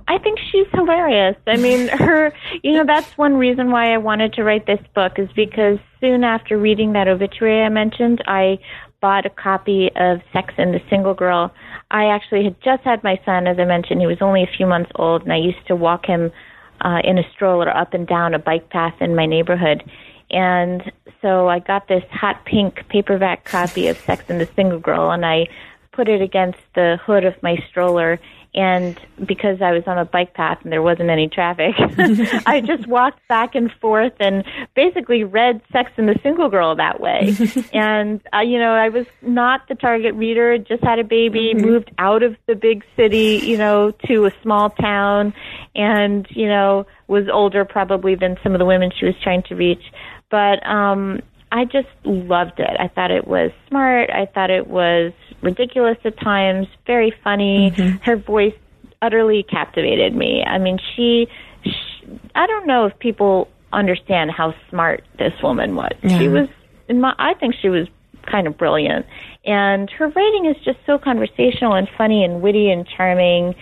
I 0.08 0.16
think 0.16 0.38
she's 0.50 0.66
hilarious. 0.72 1.36
I 1.46 1.58
mean, 1.58 1.88
her, 1.92 2.32
you 2.62 2.72
know, 2.72 2.86
that's 2.86 3.18
one 3.18 3.36
reason 3.36 3.70
why 3.70 3.92
I 3.92 3.98
wanted 3.98 4.32
to 4.34 4.44
write 4.44 4.64
this 4.64 4.80
book 4.94 5.18
is 5.18 5.28
because 5.36 5.78
soon 6.00 6.24
after 6.24 6.56
reading 6.56 6.94
that 6.94 7.06
obituary 7.06 7.62
I 7.62 7.68
mentioned, 7.68 8.24
I 8.26 8.60
bought 9.00 9.26
a 9.26 9.30
copy 9.30 9.90
of 9.96 10.20
Sex 10.32 10.54
and 10.58 10.74
the 10.74 10.80
Single 10.90 11.14
Girl. 11.14 11.52
I 11.90 12.06
actually 12.06 12.44
had 12.44 12.60
just 12.62 12.82
had 12.82 13.02
my 13.02 13.20
son, 13.24 13.46
as 13.46 13.58
I 13.58 13.64
mentioned, 13.64 14.00
he 14.00 14.06
was 14.06 14.20
only 14.20 14.42
a 14.42 14.56
few 14.56 14.66
months 14.66 14.90
old, 14.94 15.22
and 15.22 15.32
I 15.32 15.38
used 15.38 15.66
to 15.68 15.76
walk 15.76 16.06
him 16.06 16.30
uh, 16.82 17.00
in 17.04 17.18
a 17.18 17.30
stroller 17.32 17.74
up 17.74 17.94
and 17.94 18.06
down 18.06 18.34
a 18.34 18.38
bike 18.38 18.70
path 18.70 18.94
in 19.00 19.14
my 19.14 19.26
neighborhood. 19.26 19.82
And 20.30 20.92
so 21.20 21.48
I 21.48 21.58
got 21.58 21.88
this 21.88 22.04
hot 22.10 22.44
pink 22.44 22.86
paperback 22.88 23.44
copy 23.44 23.88
of 23.88 23.98
Sex 23.98 24.24
and 24.28 24.40
the 24.40 24.48
Single 24.54 24.78
Girl, 24.78 25.10
and 25.10 25.26
I 25.26 25.48
put 25.92 26.08
it 26.08 26.22
against 26.22 26.60
the 26.74 26.98
hood 27.04 27.24
of 27.24 27.42
my 27.42 27.56
stroller 27.68 28.20
and 28.52 28.98
because 29.24 29.62
I 29.62 29.70
was 29.70 29.84
on 29.86 29.96
a 29.96 30.04
bike 30.04 30.34
path 30.34 30.58
and 30.64 30.72
there 30.72 30.82
wasn't 30.82 31.08
any 31.08 31.28
traffic, 31.28 31.74
I 32.46 32.60
just 32.60 32.86
walked 32.88 33.26
back 33.28 33.54
and 33.54 33.70
forth 33.80 34.14
and 34.18 34.44
basically 34.74 35.22
read 35.22 35.60
Sex 35.70 35.92
and 35.96 36.08
the 36.08 36.18
Single 36.22 36.48
Girl 36.48 36.74
that 36.74 37.00
way. 37.00 37.36
and, 37.72 38.20
uh, 38.34 38.40
you 38.40 38.58
know, 38.58 38.72
I 38.72 38.88
was 38.88 39.06
not 39.22 39.68
the 39.68 39.76
target 39.76 40.14
reader, 40.14 40.58
just 40.58 40.82
had 40.82 40.98
a 40.98 41.04
baby, 41.04 41.52
mm-hmm. 41.54 41.64
moved 41.64 41.92
out 41.98 42.24
of 42.24 42.36
the 42.46 42.56
big 42.56 42.84
city, 42.96 43.40
you 43.44 43.56
know, 43.56 43.92
to 44.08 44.26
a 44.26 44.32
small 44.42 44.70
town, 44.70 45.32
and, 45.76 46.26
you 46.30 46.48
know, 46.48 46.86
was 47.06 47.28
older 47.32 47.64
probably 47.64 48.16
than 48.16 48.36
some 48.42 48.52
of 48.52 48.58
the 48.58 48.66
women 48.66 48.90
she 48.98 49.06
was 49.06 49.14
trying 49.22 49.44
to 49.44 49.54
reach. 49.54 49.92
But, 50.28 50.64
um, 50.66 51.20
I 51.52 51.64
just 51.64 51.88
loved 52.04 52.58
it. 52.60 52.76
I 52.78 52.88
thought 52.88 53.10
it 53.10 53.26
was 53.26 53.50
smart. 53.68 54.10
I 54.10 54.26
thought 54.26 54.50
it 54.50 54.68
was 54.68 55.12
ridiculous 55.42 55.98
at 56.04 56.18
times, 56.20 56.66
very 56.86 57.12
funny. 57.24 57.72
Mm-hmm. 57.72 57.96
Her 58.04 58.16
voice 58.16 58.54
utterly 59.02 59.42
captivated 59.42 60.14
me. 60.14 60.42
I 60.44 60.58
mean, 60.58 60.78
she, 60.94 61.26
she, 61.64 62.20
I 62.34 62.46
don't 62.46 62.66
know 62.66 62.86
if 62.86 62.98
people 62.98 63.48
understand 63.72 64.30
how 64.30 64.54
smart 64.68 65.04
this 65.18 65.32
woman 65.42 65.74
was. 65.74 65.92
Yeah. 66.02 66.18
She 66.18 66.28
was 66.28 66.48
in 66.88 67.00
my 67.00 67.14
I 67.18 67.34
think 67.34 67.54
she 67.60 67.68
was 67.68 67.86
kind 68.30 68.46
of 68.46 68.58
brilliant. 68.58 69.06
And 69.44 69.90
her 69.90 70.08
writing 70.08 70.46
is 70.46 70.56
just 70.64 70.78
so 70.86 70.98
conversational 70.98 71.74
and 71.74 71.88
funny 71.96 72.24
and 72.24 72.42
witty 72.42 72.70
and 72.70 72.86
charming. 72.86 73.54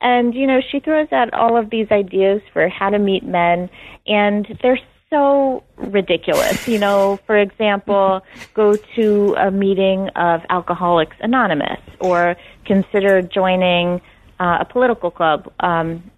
And 0.00 0.34
you 0.34 0.46
know, 0.46 0.60
she 0.70 0.80
throws 0.80 1.08
out 1.12 1.32
all 1.34 1.56
of 1.56 1.70
these 1.70 1.88
ideas 1.90 2.40
for 2.52 2.68
how 2.68 2.90
to 2.90 2.98
meet 2.98 3.22
men 3.22 3.70
and 4.06 4.46
they're 4.62 4.80
so 5.10 5.64
ridiculous. 5.76 6.66
You 6.66 6.78
know, 6.78 7.18
for 7.26 7.36
example, 7.36 8.22
go 8.54 8.76
to 8.96 9.34
a 9.38 9.50
meeting 9.50 10.08
of 10.16 10.42
Alcoholics 10.48 11.16
Anonymous 11.20 11.80
or 12.00 12.36
consider 12.64 13.20
joining 13.20 14.00
uh, 14.38 14.58
a 14.60 14.64
political 14.64 15.10
club. 15.10 15.52
Um, 15.60 16.10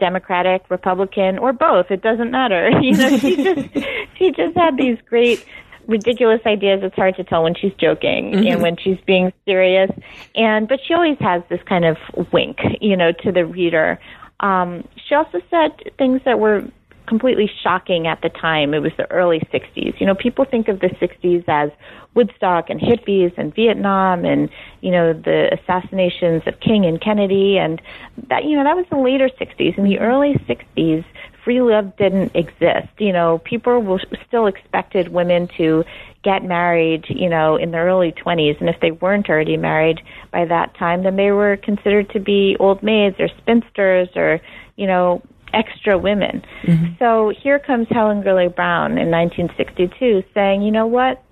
Democratic, 0.00 0.68
Republican, 0.68 1.38
or 1.38 1.52
both. 1.52 1.92
It 1.92 2.02
doesn't 2.02 2.32
matter. 2.32 2.70
You 2.82 2.96
know, 2.96 3.16
she 3.18 3.36
just 3.36 3.68
she 4.18 4.32
just 4.32 4.56
had 4.56 4.76
these 4.76 4.98
great 5.08 5.46
ridiculous 5.86 6.40
ideas. 6.44 6.80
It's 6.82 6.96
hard 6.96 7.16
to 7.16 7.24
tell 7.24 7.44
when 7.44 7.54
she's 7.54 7.72
joking 7.74 8.32
mm-hmm. 8.32 8.46
and 8.46 8.62
when 8.62 8.76
she's 8.76 8.98
being 9.06 9.32
serious. 9.44 9.90
And 10.34 10.66
but 10.66 10.80
she 10.84 10.94
always 10.94 11.18
has 11.20 11.42
this 11.48 11.60
kind 11.68 11.84
of 11.84 11.96
wink, 12.32 12.58
you 12.80 12.96
know, 12.96 13.12
to 13.12 13.30
the 13.30 13.46
reader. 13.46 14.00
Um, 14.40 14.88
she 15.06 15.14
also 15.14 15.40
said 15.50 15.70
things 15.98 16.20
that 16.24 16.40
were 16.40 16.64
completely 17.06 17.50
shocking 17.62 18.06
at 18.06 18.22
the 18.22 18.28
time. 18.28 18.74
It 18.74 18.80
was 18.80 18.92
the 18.96 19.10
early 19.10 19.40
60s. 19.52 20.00
You 20.00 20.06
know, 20.06 20.14
people 20.14 20.44
think 20.44 20.68
of 20.68 20.80
the 20.80 20.88
60s 20.88 21.44
as 21.48 21.70
Woodstock 22.14 22.70
and 22.70 22.80
hippies 22.80 23.32
and 23.36 23.54
Vietnam 23.54 24.24
and, 24.24 24.50
you 24.80 24.90
know, 24.90 25.12
the 25.12 25.56
assassinations 25.58 26.42
of 26.46 26.60
King 26.60 26.84
and 26.84 27.00
Kennedy 27.00 27.58
and 27.58 27.80
that, 28.28 28.44
you 28.44 28.56
know, 28.56 28.64
that 28.64 28.76
was 28.76 28.86
the 28.90 28.98
later 28.98 29.28
60s. 29.28 29.78
In 29.78 29.84
the 29.84 29.98
early 29.98 30.34
60s, 30.48 31.04
free 31.44 31.60
love 31.60 31.96
didn't 31.96 32.34
exist. 32.34 32.88
You 32.98 33.12
know, 33.12 33.38
people 33.38 33.80
were 33.80 34.00
still 34.26 34.46
expected 34.46 35.08
women 35.08 35.48
to 35.56 35.84
get 36.22 36.44
married, 36.44 37.04
you 37.08 37.28
know, 37.28 37.56
in 37.56 37.72
their 37.72 37.86
early 37.86 38.12
20s. 38.12 38.60
And 38.60 38.68
if 38.68 38.80
they 38.80 38.92
weren't 38.92 39.28
already 39.28 39.56
married 39.56 40.00
by 40.30 40.44
that 40.44 40.74
time, 40.76 41.02
then 41.02 41.16
they 41.16 41.32
were 41.32 41.56
considered 41.56 42.10
to 42.10 42.20
be 42.20 42.56
old 42.60 42.82
maids 42.82 43.16
or 43.18 43.28
spinsters 43.38 44.08
or, 44.14 44.40
you 44.76 44.86
know, 44.86 45.22
extra 45.52 45.98
women. 45.98 46.42
Mm-hmm. 46.62 46.94
So 46.98 47.32
here 47.42 47.58
comes 47.58 47.86
Helen 47.90 48.22
Gurley 48.22 48.48
Brown 48.48 48.98
in 48.98 49.10
1962 49.10 50.24
saying, 50.34 50.62
you 50.62 50.70
know 50.70 50.86
what? 50.86 51.22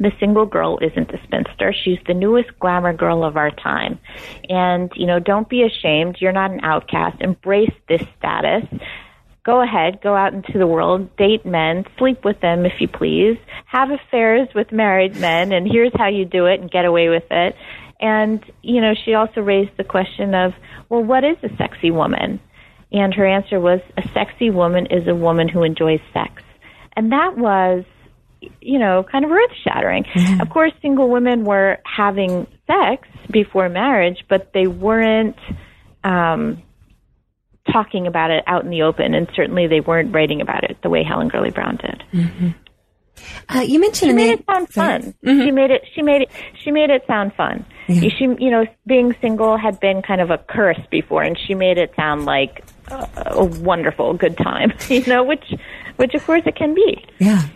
the 0.00 0.10
single 0.18 0.46
girl 0.46 0.78
isn't 0.80 1.10
a 1.10 1.22
spinster. 1.24 1.74
She's 1.84 1.98
the 2.06 2.14
newest 2.14 2.58
glamour 2.58 2.94
girl 2.94 3.22
of 3.22 3.36
our 3.36 3.50
time. 3.50 3.98
And, 4.48 4.90
you 4.96 5.06
know, 5.06 5.20
don't 5.20 5.48
be 5.48 5.62
ashamed. 5.62 6.16
You're 6.20 6.32
not 6.32 6.50
an 6.50 6.60
outcast. 6.62 7.20
Embrace 7.20 7.72
this 7.86 8.02
status. 8.18 8.64
Go 9.44 9.62
ahead, 9.62 10.00
go 10.02 10.14
out 10.14 10.34
into 10.34 10.58
the 10.58 10.66
world, 10.66 11.16
date 11.16 11.46
men, 11.46 11.84
sleep 11.98 12.24
with 12.24 12.40
them 12.40 12.66
if 12.66 12.74
you 12.78 12.88
please, 12.88 13.38
have 13.64 13.90
affairs 13.90 14.48
with 14.54 14.70
married 14.70 15.16
men, 15.16 15.52
and 15.52 15.66
here's 15.66 15.92
how 15.96 16.08
you 16.08 16.26
do 16.26 16.44
it 16.44 16.60
and 16.60 16.70
get 16.70 16.84
away 16.84 17.08
with 17.08 17.24
it. 17.30 17.56
And, 18.00 18.44
you 18.62 18.82
know, 18.82 18.92
she 18.94 19.14
also 19.14 19.40
raised 19.40 19.76
the 19.78 19.84
question 19.84 20.34
of, 20.34 20.52
well, 20.90 21.02
what 21.02 21.24
is 21.24 21.36
a 21.42 21.48
sexy 21.56 21.90
woman? 21.90 22.38
And 22.92 23.14
her 23.14 23.26
answer 23.26 23.60
was, 23.60 23.80
a 23.96 24.02
sexy 24.14 24.50
woman 24.50 24.86
is 24.86 25.06
a 25.06 25.14
woman 25.14 25.48
who 25.48 25.62
enjoys 25.62 26.00
sex. 26.12 26.42
And 26.96 27.12
that 27.12 27.36
was 27.36 27.84
you 28.60 28.78
know, 28.78 29.04
kind 29.10 29.24
of 29.24 29.30
earth 29.30 29.52
shattering. 29.62 30.04
Mm-hmm. 30.04 30.40
Of 30.40 30.50
course, 30.50 30.72
single 30.80 31.10
women 31.10 31.44
were 31.44 31.78
having 31.84 32.46
sex 32.66 33.06
before 33.30 33.68
marriage, 33.68 34.24
but 34.28 34.52
they 34.54 34.66
weren't 34.66 35.38
um, 36.04 36.62
talking 37.70 38.06
about 38.06 38.30
it 38.30 38.44
out 38.46 38.64
in 38.64 38.70
the 38.70 38.82
open, 38.82 39.14
and 39.14 39.28
certainly 39.34 39.66
they 39.66 39.80
weren't 39.80 40.14
writing 40.14 40.40
about 40.40 40.64
it 40.64 40.78
the 40.82 40.88
way 40.88 41.02
Helen 41.02 41.28
Gurley 41.28 41.50
Brown 41.50 41.76
did. 41.76 42.02
Mm-hmm. 42.12 42.48
Uh, 43.50 43.60
you 43.60 43.78
mentioned 43.78 44.10
she 44.10 44.14
made 44.14 44.30
it 44.30 44.44
sound 44.46 44.68
fun. 44.70 45.14
Mm-hmm. 45.24 45.42
She 45.42 45.50
made 45.50 45.70
it. 45.70 45.82
She 45.94 46.00
made 46.00 46.22
it. 46.22 46.30
She 46.64 46.70
made 46.70 46.88
it 46.88 47.04
sound 47.06 47.34
fun. 47.34 47.66
Yeah. 47.86 48.08
She, 48.08 48.24
you 48.24 48.50
know, 48.50 48.64
being 48.86 49.14
single 49.20 49.58
had 49.58 49.78
been 49.78 50.00
kind 50.00 50.22
of 50.22 50.30
a 50.30 50.38
curse 50.38 50.80
before, 50.90 51.22
and 51.22 51.38
she 51.38 51.54
made 51.54 51.76
it 51.76 51.92
sound 51.96 52.24
like 52.24 52.64
a, 52.90 53.08
a 53.36 53.44
wonderful, 53.44 54.14
good 54.14 54.36
time. 54.36 54.72
You 54.90 55.06
know, 55.06 55.22
which, 55.22 55.44
which 55.96 56.14
of 56.14 56.24
course 56.24 56.42
it 56.46 56.56
can 56.56 56.74
be. 56.74 57.06
Yeah. 57.18 57.46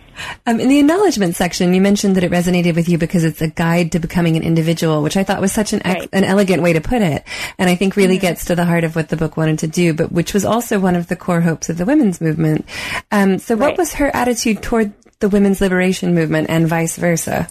Um, 0.45 0.59
in 0.59 0.69
the 0.69 0.79
acknowledgement 0.79 1.35
section, 1.35 1.73
you 1.73 1.81
mentioned 1.81 2.15
that 2.15 2.23
it 2.23 2.31
resonated 2.31 2.75
with 2.75 2.87
you 2.87 2.97
because 2.97 3.23
it's 3.23 3.41
a 3.41 3.49
guide 3.49 3.91
to 3.91 3.99
becoming 3.99 4.37
an 4.37 4.43
individual, 4.43 5.03
which 5.03 5.17
I 5.17 5.23
thought 5.23 5.41
was 5.41 5.51
such 5.51 5.73
an 5.73 5.85
ex- 5.85 5.99
right. 6.01 6.09
an 6.13 6.23
elegant 6.23 6.63
way 6.63 6.73
to 6.73 6.81
put 6.81 7.01
it, 7.01 7.23
and 7.57 7.69
I 7.69 7.75
think 7.75 7.95
really 7.95 8.15
mm-hmm. 8.15 8.21
gets 8.21 8.45
to 8.45 8.55
the 8.55 8.65
heart 8.65 8.83
of 8.83 8.95
what 8.95 9.09
the 9.09 9.17
book 9.17 9.35
wanted 9.35 9.59
to 9.59 9.67
do, 9.67 9.93
but 9.93 10.11
which 10.11 10.33
was 10.33 10.45
also 10.45 10.79
one 10.79 10.95
of 10.95 11.07
the 11.07 11.15
core 11.15 11.41
hopes 11.41 11.69
of 11.69 11.77
the 11.77 11.85
women's 11.85 12.21
movement. 12.21 12.65
Um, 13.11 13.39
so, 13.39 13.55
what 13.55 13.69
right. 13.69 13.77
was 13.77 13.95
her 13.95 14.15
attitude 14.15 14.61
toward 14.61 14.93
the 15.19 15.29
women's 15.29 15.59
liberation 15.59 16.15
movement 16.15 16.49
and 16.49 16.67
vice 16.67 16.95
versa? 16.95 17.49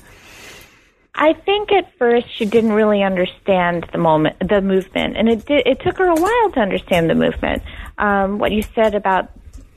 I 1.15 1.33
think 1.33 1.71
at 1.71 1.97
first 1.99 2.27
she 2.37 2.45
didn't 2.45 2.73
really 2.73 3.03
understand 3.03 3.87
the 3.93 3.99
moment, 3.99 4.37
the 4.41 4.61
movement, 4.61 5.17
and 5.17 5.29
it 5.29 5.47
did, 5.47 5.67
it 5.67 5.81
took 5.81 5.99
her 5.99 6.09
a 6.09 6.15
while 6.15 6.51
to 6.53 6.61
understand 6.61 7.09
the 7.09 7.15
movement. 7.15 7.63
Um, 7.99 8.39
what 8.39 8.51
you 8.51 8.63
said 8.75 8.95
about 8.95 9.31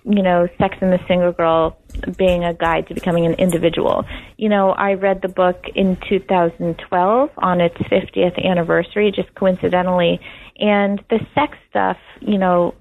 you 0.10 0.24
know, 0.24 0.48
Sex 0.58 0.78
and 0.80 0.94
the 0.94 1.00
Single 1.08 1.34
Girl 1.34 1.78
being 2.18 2.46
a 2.46 2.54
guide 2.54 2.88
to 2.88 2.94
becoming 2.94 3.26
an 3.26 3.34
individual. 3.34 4.06
You 4.38 4.48
know, 4.48 4.72
I 4.72 4.94
read 4.94 5.22
the 5.22 5.28
book 5.28 5.66
in 5.76 5.98
2012 6.08 7.30
on 7.38 7.62
its 7.62 7.76
50th 7.76 8.44
anniversary, 8.44 9.12
just 9.12 9.34
coincidentally, 9.36 10.22
and 10.60 11.04
the 11.10 11.20
sex 11.36 11.58
stuff, 11.70 11.98
you 12.22 12.38
know, 12.38 12.74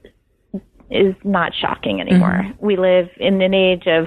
is 0.89 1.17
not 1.25 1.53
shocking 1.53 2.01
anymore. 2.01 2.45
Mm-hmm. 2.45 2.65
We 2.65 2.77
live 2.77 3.09
in 3.17 3.43
an 3.43 3.55
age 3.55 3.89
of, 3.89 4.07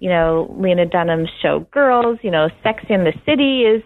you 0.00 0.08
know, 0.08 0.54
Lena 0.58 0.86
Dunham's 0.86 1.30
show 1.40 1.60
Girls, 1.70 2.18
you 2.22 2.30
know, 2.30 2.48
Sex 2.62 2.82
in 2.88 3.04
the 3.04 3.12
City 3.24 3.62
is 3.62 3.82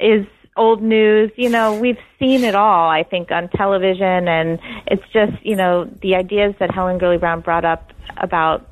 is 0.00 0.26
old 0.56 0.82
news. 0.82 1.30
You 1.36 1.48
know, 1.48 1.78
we've 1.78 1.98
seen 2.18 2.44
it 2.44 2.54
all, 2.54 2.88
I 2.88 3.02
think, 3.02 3.30
on 3.30 3.48
television, 3.50 4.28
and 4.28 4.58
it's 4.86 5.02
just, 5.12 5.32
you 5.44 5.56
know, 5.56 5.84
the 6.02 6.14
ideas 6.14 6.54
that 6.60 6.72
Helen 6.72 6.98
Gurley 6.98 7.18
Brown 7.18 7.40
brought 7.40 7.64
up 7.64 7.92
about 8.18 8.68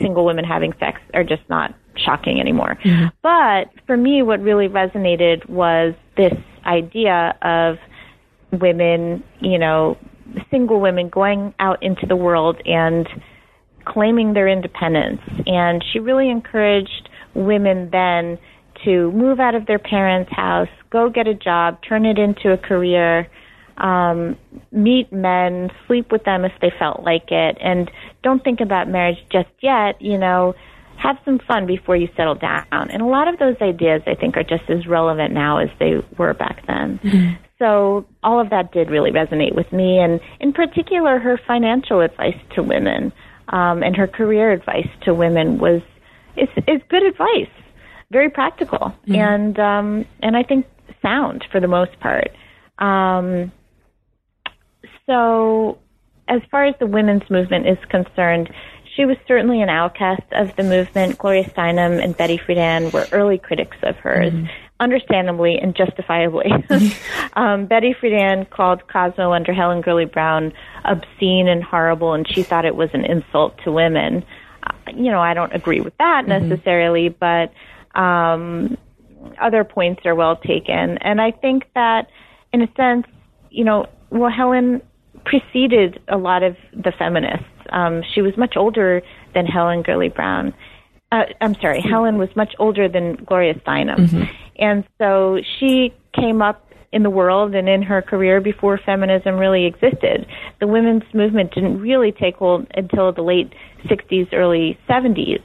single 0.00 0.24
women 0.24 0.44
having 0.44 0.72
sex 0.78 1.00
are 1.14 1.24
just 1.24 1.42
not 1.48 1.74
shocking 1.96 2.40
anymore. 2.40 2.78
Mm-hmm. 2.84 3.06
But 3.22 3.70
for 3.86 3.96
me, 3.96 4.22
what 4.22 4.40
really 4.40 4.68
resonated 4.68 5.48
was 5.48 5.94
this 6.16 6.34
idea 6.64 7.36
of 7.42 7.78
women, 8.52 9.22
you 9.40 9.58
know, 9.58 9.96
single 10.50 10.80
women 10.80 11.08
going 11.08 11.54
out 11.58 11.82
into 11.82 12.06
the 12.06 12.16
world 12.16 12.60
and 12.66 13.08
claiming 13.86 14.34
their 14.34 14.48
independence. 14.48 15.22
And 15.46 15.82
she 15.92 15.98
really 15.98 16.28
encouraged 16.28 17.08
women 17.34 17.88
then 17.90 18.38
to 18.84 19.10
move 19.12 19.40
out 19.40 19.54
of 19.54 19.66
their 19.66 19.78
parents' 19.78 20.30
house, 20.32 20.68
go 20.90 21.08
get 21.08 21.26
a 21.26 21.34
job, 21.34 21.78
turn 21.88 22.04
it 22.04 22.18
into 22.18 22.52
a 22.52 22.58
career, 22.58 23.28
um, 23.78 24.36
meet 24.72 25.12
men, 25.12 25.70
sleep 25.86 26.12
with 26.12 26.24
them 26.24 26.44
if 26.44 26.52
they 26.60 26.70
felt 26.78 27.02
like 27.02 27.30
it, 27.30 27.56
and 27.60 27.90
don't 28.22 28.42
think 28.42 28.60
about 28.60 28.88
marriage 28.88 29.18
just 29.30 29.48
yet. 29.60 30.00
You 30.00 30.18
know, 30.18 30.54
have 30.98 31.16
some 31.24 31.38
fun 31.38 31.66
before 31.66 31.96
you 31.96 32.08
settle 32.16 32.34
down. 32.34 32.64
And 32.72 33.02
a 33.02 33.06
lot 33.06 33.28
of 33.28 33.38
those 33.38 33.56
ideas, 33.60 34.02
I 34.06 34.14
think, 34.14 34.36
are 34.36 34.42
just 34.42 34.68
as 34.68 34.86
relevant 34.86 35.32
now 35.32 35.58
as 35.58 35.68
they 35.78 36.02
were 36.16 36.34
back 36.34 36.66
then. 36.66 36.98
Mm-hmm. 37.02 37.34
So 37.58 38.06
all 38.22 38.40
of 38.40 38.50
that 38.50 38.72
did 38.72 38.90
really 38.90 39.10
resonate 39.10 39.54
with 39.54 39.72
me, 39.72 39.98
and 39.98 40.20
in 40.40 40.52
particular, 40.52 41.18
her 41.18 41.40
financial 41.46 42.00
advice 42.00 42.36
to 42.54 42.62
women 42.62 43.12
um, 43.48 43.82
and 43.82 43.96
her 43.96 44.06
career 44.06 44.52
advice 44.52 44.88
to 45.02 45.14
women 45.14 45.58
was 45.58 45.82
is, 46.36 46.48
is 46.66 46.80
good 46.88 47.02
advice, 47.02 47.50
very 48.10 48.30
practical, 48.30 48.78
mm-hmm. 48.78 49.14
and 49.14 49.58
um, 49.58 50.04
and 50.20 50.36
I 50.36 50.42
think 50.42 50.66
sound 51.02 51.44
for 51.50 51.60
the 51.60 51.68
most 51.68 51.98
part. 52.00 52.30
Um, 52.78 53.52
so, 55.06 55.78
as 56.28 56.42
far 56.50 56.64
as 56.64 56.74
the 56.78 56.86
women's 56.86 57.28
movement 57.30 57.68
is 57.68 57.78
concerned, 57.88 58.50
she 58.94 59.04
was 59.04 59.16
certainly 59.28 59.62
an 59.62 59.68
outcast 59.68 60.24
of 60.32 60.54
the 60.56 60.62
movement. 60.62 61.18
Gloria 61.18 61.44
Steinem 61.44 62.02
and 62.02 62.16
Betty 62.16 62.38
Friedan 62.38 62.92
were 62.92 63.06
early 63.12 63.38
critics 63.38 63.76
of 63.82 63.96
hers, 63.96 64.32
mm-hmm. 64.32 64.46
Understandably 64.80 65.58
and 65.58 65.74
justifiably. 65.74 66.52
um, 67.34 67.66
Betty 67.66 67.94
Friedan 67.94 68.48
called 68.50 68.86
Cosmo 68.88 69.32
under 69.32 69.52
Helen 69.52 69.80
Gurley 69.80 70.04
Brown 70.04 70.52
obscene 70.84 71.48
and 71.48 71.62
horrible, 71.62 72.12
and 72.12 72.26
she 72.28 72.42
thought 72.42 72.64
it 72.64 72.76
was 72.76 72.90
an 72.92 73.04
insult 73.04 73.56
to 73.64 73.72
women. 73.72 74.24
Uh, 74.62 74.72
you 74.94 75.10
know, 75.10 75.20
I 75.20 75.34
don't 75.34 75.54
agree 75.54 75.80
with 75.80 75.96
that 75.98 76.24
mm-hmm. 76.26 76.48
necessarily, 76.48 77.08
but 77.08 77.52
um, 77.94 78.76
other 79.40 79.64
points 79.64 80.02
are 80.04 80.14
well 80.14 80.36
taken. 80.36 80.98
And 80.98 81.20
I 81.20 81.30
think 81.30 81.64
that, 81.74 82.08
in 82.52 82.62
a 82.62 82.68
sense, 82.76 83.06
you 83.50 83.64
know, 83.64 83.86
well, 84.10 84.30
Helen 84.30 84.82
preceded 85.24 86.00
a 86.08 86.16
lot 86.16 86.42
of 86.42 86.56
the 86.72 86.92
feminists. 86.92 87.46
Um, 87.70 88.02
she 88.14 88.22
was 88.22 88.36
much 88.36 88.54
older 88.56 89.02
than 89.34 89.46
Helen 89.46 89.82
Gurley 89.82 90.08
Brown. 90.08 90.54
Uh, 91.16 91.24
I'm 91.40 91.54
sorry, 91.54 91.80
Helen 91.80 92.18
was 92.18 92.28
much 92.36 92.54
older 92.58 92.88
than 92.88 93.14
Gloria 93.24 93.54
Steinem. 93.54 93.96
Mm-hmm. 93.96 94.22
And 94.58 94.84
so 94.98 95.38
she 95.58 95.94
came 96.14 96.42
up 96.42 96.62
in 96.92 97.02
the 97.02 97.10
world 97.10 97.54
and 97.54 97.68
in 97.68 97.82
her 97.82 98.02
career 98.02 98.40
before 98.40 98.78
feminism 98.84 99.36
really 99.36 99.64
existed. 99.64 100.26
The 100.60 100.66
women's 100.66 101.02
movement 101.14 101.54
didn't 101.54 101.80
really 101.80 102.12
take 102.12 102.36
hold 102.36 102.66
until 102.74 103.12
the 103.12 103.22
late 103.22 103.52
60s, 103.86 104.32
early 104.32 104.78
70s. 104.88 105.42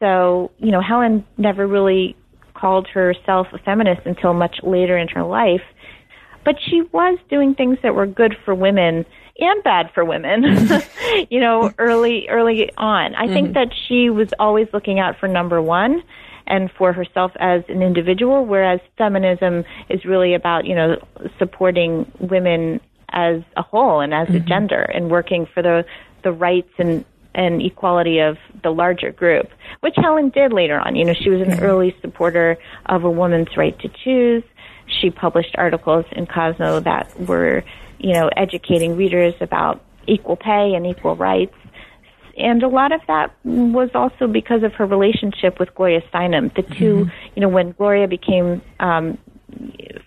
So, 0.00 0.50
you 0.58 0.72
know, 0.72 0.80
Helen 0.80 1.24
never 1.38 1.66
really 1.66 2.16
called 2.54 2.88
herself 2.88 3.46
a 3.52 3.58
feminist 3.58 4.02
until 4.06 4.34
much 4.34 4.56
later 4.62 4.96
in 4.96 5.08
her 5.08 5.22
life 5.22 5.62
but 6.44 6.56
she 6.68 6.82
was 6.92 7.18
doing 7.30 7.54
things 7.54 7.78
that 7.82 7.94
were 7.94 8.06
good 8.06 8.36
for 8.44 8.54
women 8.54 9.04
and 9.38 9.62
bad 9.62 9.90
for 9.94 10.04
women 10.04 10.44
you 11.30 11.40
know 11.40 11.72
early 11.78 12.28
early 12.28 12.70
on 12.76 13.14
i 13.14 13.24
mm-hmm. 13.24 13.32
think 13.32 13.54
that 13.54 13.68
she 13.88 14.10
was 14.10 14.28
always 14.38 14.68
looking 14.72 14.98
out 14.98 15.18
for 15.18 15.28
number 15.28 15.60
1 15.60 16.02
and 16.46 16.70
for 16.72 16.92
herself 16.92 17.32
as 17.40 17.62
an 17.68 17.82
individual 17.82 18.44
whereas 18.44 18.80
feminism 18.98 19.64
is 19.88 20.04
really 20.04 20.34
about 20.34 20.64
you 20.64 20.74
know 20.74 20.96
supporting 21.38 22.10
women 22.20 22.80
as 23.10 23.42
a 23.56 23.62
whole 23.62 24.00
and 24.00 24.12
as 24.12 24.28
mm-hmm. 24.28 24.36
a 24.36 24.40
gender 24.40 24.82
and 24.82 25.10
working 25.10 25.46
for 25.52 25.62
the 25.62 25.84
the 26.22 26.32
rights 26.32 26.72
and 26.78 27.04
and 27.36 27.62
equality 27.62 28.20
of 28.20 28.36
the 28.62 28.70
larger 28.70 29.10
group, 29.10 29.50
which 29.80 29.94
Helen 29.96 30.28
did 30.28 30.52
later 30.52 30.78
on. 30.78 30.94
You 30.94 31.04
know, 31.04 31.14
she 31.14 31.30
was 31.30 31.40
an 31.40 31.48
mm-hmm. 31.48 31.64
early 31.64 31.96
supporter 32.00 32.56
of 32.86 33.02
a 33.02 33.10
woman's 33.10 33.56
right 33.56 33.76
to 33.80 33.88
choose 34.04 34.44
she 34.86 35.10
published 35.10 35.54
articles 35.56 36.04
in 36.12 36.26
Cosmo 36.26 36.80
that 36.80 37.08
were, 37.20 37.64
you 37.98 38.12
know, 38.12 38.28
educating 38.36 38.96
readers 38.96 39.34
about 39.40 39.82
equal 40.06 40.36
pay 40.36 40.74
and 40.74 40.86
equal 40.86 41.16
rights. 41.16 41.54
And 42.36 42.62
a 42.62 42.68
lot 42.68 42.92
of 42.92 43.00
that 43.06 43.32
was 43.44 43.90
also 43.94 44.26
because 44.26 44.64
of 44.64 44.72
her 44.74 44.86
relationship 44.86 45.60
with 45.60 45.72
Gloria 45.74 46.02
Steinem. 46.12 46.52
The 46.54 46.62
2 46.62 46.68
mm-hmm. 46.68 47.10
you 47.36 47.40
know, 47.40 47.48
when 47.48 47.72
Gloria 47.72 48.08
became 48.08 48.60
um, 48.80 49.18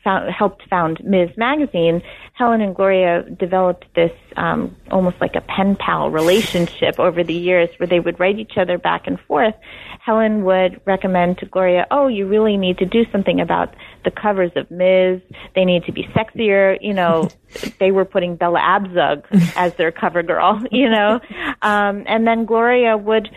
found, 0.04 0.32
helped 0.32 0.68
found 0.70 1.04
Ms. 1.04 1.30
Magazine, 1.38 2.02
Helen 2.34 2.62
and 2.62 2.76
Gloria 2.76 3.24
developed 3.24 3.86
this 3.96 4.12
um, 4.36 4.76
almost 4.92 5.20
like 5.20 5.36
a 5.36 5.42
pen 5.42 5.76
pal 5.76 6.10
relationship 6.10 7.00
over 7.00 7.24
the 7.24 7.34
years 7.34 7.70
where 7.78 7.88
they 7.88 8.00
would 8.00 8.20
write 8.20 8.40
each 8.40 8.58
other 8.58 8.78
back 8.78 9.08
and 9.08 9.20
forth. 9.22 9.56
Helen 10.00 10.46
would 10.46 10.80
recommend 10.86 11.40
to 11.40 11.46
Gloria, 11.46 11.86
oh, 11.92 12.08
you 12.08 12.28
really 12.28 12.56
need 12.56 12.78
to 12.78 12.86
do 12.86 13.06
something 13.12 13.42
about 13.42 13.76
the 14.06 14.12
covers 14.12 14.52
of 14.56 14.70
Ms. 14.72 15.22
They 15.56 15.66
need 15.66 15.84
to 15.86 15.92
be 15.92 16.04
sexier. 16.16 16.78
You 16.80 16.94
know, 16.94 17.30
they 17.80 17.92
were 17.92 18.06
putting 18.06 18.36
Bella 18.36 18.60
Abzug 18.60 19.26
as 19.56 19.74
their 19.76 19.92
cover 19.92 20.24
girl, 20.24 20.64
you 20.72 20.90
know. 20.90 21.20
Um, 21.62 22.04
and 22.08 22.26
then 22.26 22.46
Gloria 22.46 22.96
would 22.96 23.30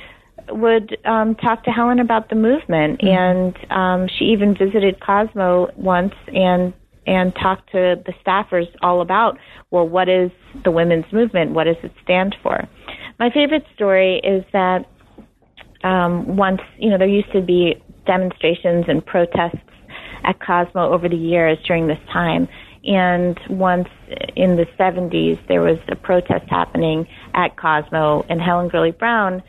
would 0.52 0.96
um, 1.04 1.34
talk 1.36 1.64
to 1.64 1.70
Helen 1.70 2.00
about 2.00 2.28
the 2.28 2.36
movement, 2.36 3.00
mm-hmm. 3.00 3.08
and 3.08 3.70
um, 3.70 4.08
she 4.18 4.26
even 4.26 4.56
visited 4.56 5.00
Cosmo 5.00 5.68
once 5.76 6.14
and 6.28 6.72
and 7.06 7.34
talked 7.34 7.70
to 7.72 7.96
the 8.06 8.12
staffers 8.24 8.66
all 8.82 9.00
about, 9.00 9.38
well, 9.70 9.88
what 9.88 10.08
is 10.08 10.30
the 10.64 10.70
women's 10.70 11.10
movement? 11.12 11.52
What 11.52 11.64
does 11.64 11.76
it 11.82 11.92
stand 12.04 12.36
for? 12.42 12.68
My 13.18 13.30
favorite 13.30 13.64
story 13.74 14.20
is 14.22 14.44
that 14.52 14.86
um, 15.82 16.36
once, 16.36 16.60
you 16.78 16.90
know, 16.90 16.98
there 16.98 17.08
used 17.08 17.32
to 17.32 17.40
be 17.40 17.82
demonstrations 18.06 18.84
and 18.86 19.04
protests 19.04 19.56
at 20.24 20.38
Cosmo 20.40 20.92
over 20.92 21.08
the 21.08 21.16
years 21.16 21.58
during 21.66 21.86
this 21.86 21.98
time. 22.12 22.48
And 22.84 23.38
once 23.48 23.88
in 24.36 24.56
the 24.56 24.66
70s, 24.78 25.38
there 25.48 25.60
was 25.60 25.78
a 25.88 25.96
protest 25.96 26.48
happening 26.48 27.06
at 27.34 27.56
Cosmo, 27.56 28.24
and 28.28 28.40
Helen 28.40 28.68
Gurley 28.68 28.92
Brown 28.92 29.42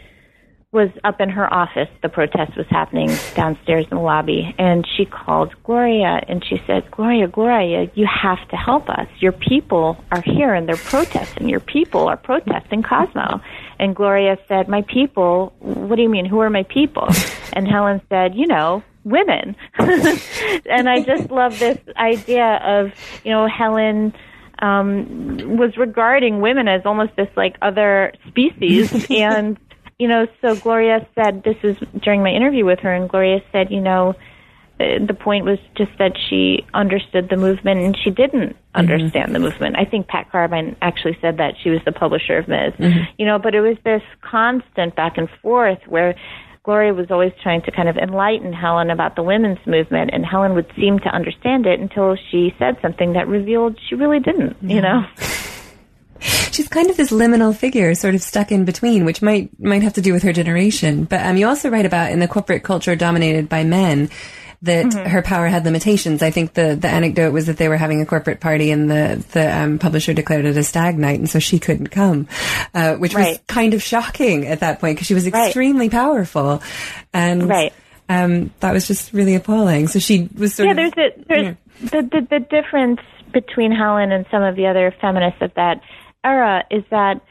was 0.72 0.90
up 1.04 1.20
in 1.20 1.30
her 1.30 1.54
office. 1.54 1.90
The 2.02 2.08
protest 2.08 2.56
was 2.56 2.66
happening 2.70 3.10
downstairs 3.36 3.86
in 3.92 3.98
the 3.98 4.04
lobby, 4.04 4.56
and 4.58 4.88
she 4.96 5.04
called 5.06 5.54
Gloria 5.64 6.22
and 6.30 6.44
she 6.46 6.62
said, 6.66 6.90
"Gloria, 6.92 7.28
Gloria, 7.28 7.90
you 7.94 8.08
have 8.08 8.48
to 8.50 8.56
help 8.56 8.90
us. 8.90 9.08
Your 9.20 9.34
people 9.34 10.02
are 10.12 10.22
here 10.22 10.54
and 10.54 10.68
they're 10.68 10.78
protesting. 10.78 11.50
Your 11.50 11.60
people 11.60 12.08
are 12.08 12.16
protesting 12.16 12.84
Cosmo." 12.84 13.42
And 13.80 13.96
Gloria 13.96 14.38
said, 14.48 14.70
"My 14.70 14.82
people? 14.84 15.54
What 15.60 15.98
do 15.98 16.02
you 16.02 16.10
mean? 16.10 16.26
Who 16.26 16.40
are 16.40 16.50
my 16.50 16.64
people?" 16.64 17.08
And 17.54 17.68
Helen 17.68 18.00
said, 18.08 18.34
"You 18.34 18.48
know, 18.48 18.82
women." 19.04 19.58
and 19.78 20.88
I 20.88 21.02
just 21.02 21.30
love 21.30 21.60
this 21.60 21.78
idea 21.98 22.62
of, 22.64 22.94
you 23.26 23.32
know, 23.32 23.46
Helen 23.46 24.14
um, 24.60 25.58
was 25.58 25.76
regarding 25.76 26.40
women 26.40 26.70
as 26.70 26.84
almost 26.86 27.16
this 27.18 27.28
like 27.36 27.58
other 27.62 28.14
species 28.30 29.06
and 29.10 29.58
you 30.02 30.08
know, 30.08 30.26
so 30.42 30.56
Gloria 30.56 31.08
said, 31.14 31.44
this 31.44 31.62
was 31.62 31.78
during 32.02 32.24
my 32.24 32.32
interview 32.32 32.66
with 32.66 32.80
her, 32.80 32.92
and 32.92 33.08
Gloria 33.08 33.40
said, 33.52 33.70
you 33.70 33.80
know, 33.80 34.16
the 34.80 35.14
point 35.14 35.46
was 35.46 35.60
just 35.78 35.92
that 36.00 36.14
she 36.28 36.66
understood 36.74 37.30
the 37.30 37.38
movement 37.38 37.82
and 37.82 37.96
she 37.96 38.10
didn't 38.10 38.50
mm-hmm. 38.50 38.80
understand 38.80 39.26
mm-hmm. 39.26 39.34
the 39.34 39.40
movement. 39.40 39.76
I 39.78 39.86
think 39.86 40.08
Pat 40.08 40.32
Carbine 40.32 40.76
actually 40.82 41.20
said 41.22 41.38
that 41.38 41.54
she 41.62 41.70
was 41.70 41.82
the 41.86 41.92
publisher 41.92 42.40
of 42.40 42.48
Ms. 42.48 42.74
Mm-hmm. 42.80 43.04
You 43.20 43.28
know, 43.28 43.38
but 43.38 43.54
it 43.54 43.62
was 43.62 43.78
this 43.84 44.02
constant 44.22 44.96
back 44.96 45.20
and 45.20 45.30
forth 45.44 45.78
where 45.86 46.16
Gloria 46.64 46.96
was 46.96 47.12
always 47.12 47.34
trying 47.44 47.62
to 47.62 47.72
kind 47.72 47.88
of 47.88 47.96
enlighten 47.96 48.54
Helen 48.54 48.90
about 48.90 49.16
the 49.16 49.22
women's 49.22 49.64
movement, 49.68 50.10
and 50.14 50.26
Helen 50.26 50.56
would 50.56 50.72
seem 50.76 50.98
to 50.98 51.10
understand 51.10 51.68
it 51.68 51.80
until 51.80 52.16
she 52.32 52.56
said 52.58 52.78
something 52.82 53.14
that 53.14 53.28
revealed 53.28 53.78
she 53.88 53.94
really 53.94 54.20
didn't. 54.20 54.58
Yeah. 54.64 54.76
You 54.76 54.82
know. 54.82 55.06
she's 56.52 56.68
kind 56.68 56.90
of 56.90 56.98
this 56.98 57.12
liminal 57.12 57.56
figure, 57.56 57.96
sort 57.96 58.16
of 58.16 58.22
stuck 58.22 58.52
in 58.52 58.66
between, 58.66 59.06
which 59.06 59.22
might 59.22 59.50
might 59.60 59.84
have 59.84 59.94
to 59.94 60.02
do 60.02 60.14
with 60.14 60.24
her 60.24 60.34
generation. 60.34 61.06
But 61.06 61.26
um, 61.26 61.38
you 61.38 61.48
also 61.48 61.70
write 61.70 61.86
about 61.86 62.12
in 62.12 62.20
the 62.20 62.28
corporate 62.28 62.64
culture 62.64 62.96
dominated 62.96 63.50
by 63.50 63.64
men 63.64 64.10
that 64.64 64.86
mm-hmm. 64.86 65.10
her 65.10 65.24
power 65.24 65.48
had 65.48 65.66
limitations. 65.66 66.22
I 66.22 66.30
think 66.30 66.54
the 66.54 66.76
the 66.76 66.88
anecdote 66.88 67.32
was 67.32 67.48
that 67.48 67.58
they 67.58 67.68
were 67.68 67.78
having 67.78 68.02
a 68.02 68.06
corporate 68.06 68.40
party 68.40 68.72
and 68.72 68.90
the 68.90 69.24
the 69.32 69.58
um, 69.58 69.80
publisher 69.80 70.14
declared 70.14 70.46
it 70.46 70.56
a 70.56 70.64
stag 70.64 70.98
night, 70.98 71.20
and 71.20 71.30
so 71.30 71.40
she 71.40 71.60
couldn't 71.60 71.88
come, 71.88 72.28
uh, 72.74 72.96
which 72.96 73.14
right. 73.14 73.30
was 73.30 73.40
kind 73.48 73.74
of 73.74 73.82
shocking 73.82 74.46
at 74.48 74.60
that 74.60 74.80
point 74.80 74.96
because 74.96 75.08
she 75.08 75.14
was 75.14 75.26
extremely 75.26 75.88
right. 75.88 75.92
powerful, 75.92 76.62
and 77.14 77.50
right. 77.50 77.74
Um, 78.10 78.52
that 78.60 78.74
was 78.74 78.88
just 78.88 79.14
really 79.14 79.36
appalling. 79.36 79.88
So 79.88 80.00
she 80.00 80.28
was 80.38 80.54
sort 80.54 80.68
yeah. 80.68 80.86
Of, 80.86 80.94
there's 80.96 81.14
a 81.14 81.24
there's 81.28 81.44
yeah. 81.44 81.90
the, 81.90 82.02
the 82.02 82.28
the 82.30 82.40
difference 82.40 83.00
between 83.32 83.72
Helen 83.72 84.12
and 84.12 84.26
some 84.30 84.44
of 84.44 84.56
the 84.56 84.68
other 84.68 84.94
feminists 85.00 85.42
of 85.42 85.54
that 85.56 85.82
era 86.24 86.64
is 86.70 86.84
that 86.92 87.22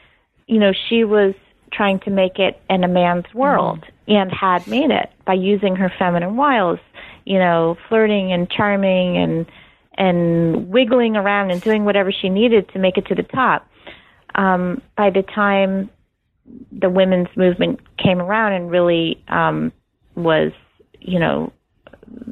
you 0.47 0.59
know 0.59 0.71
she 0.89 1.03
was 1.03 1.33
trying 1.71 1.99
to 2.01 2.09
make 2.09 2.37
it 2.37 2.61
in 2.69 2.83
a 2.83 2.87
man's 2.87 3.31
world 3.33 3.79
mm-hmm. 3.79 4.11
and 4.11 4.31
had 4.31 4.67
made 4.67 4.91
it 4.91 5.09
by 5.25 5.33
using 5.33 5.75
her 5.75 5.91
feminine 5.97 6.35
wiles 6.35 6.79
you 7.25 7.39
know 7.39 7.77
flirting 7.87 8.31
and 8.31 8.49
charming 8.49 9.17
and 9.17 9.45
and 9.97 10.69
wiggling 10.69 11.15
around 11.15 11.51
and 11.51 11.61
doing 11.61 11.85
whatever 11.85 12.11
she 12.11 12.29
needed 12.29 12.67
to 12.69 12.79
make 12.79 12.97
it 12.97 13.05
to 13.05 13.15
the 13.15 13.23
top 13.23 13.67
um 14.35 14.81
by 14.97 15.09
the 15.09 15.23
time 15.23 15.89
the 16.71 16.89
women's 16.89 17.29
movement 17.35 17.79
came 17.97 18.19
around 18.19 18.53
and 18.53 18.69
really 18.69 19.23
um 19.29 19.71
was 20.15 20.51
you 20.99 21.19
know 21.19 21.51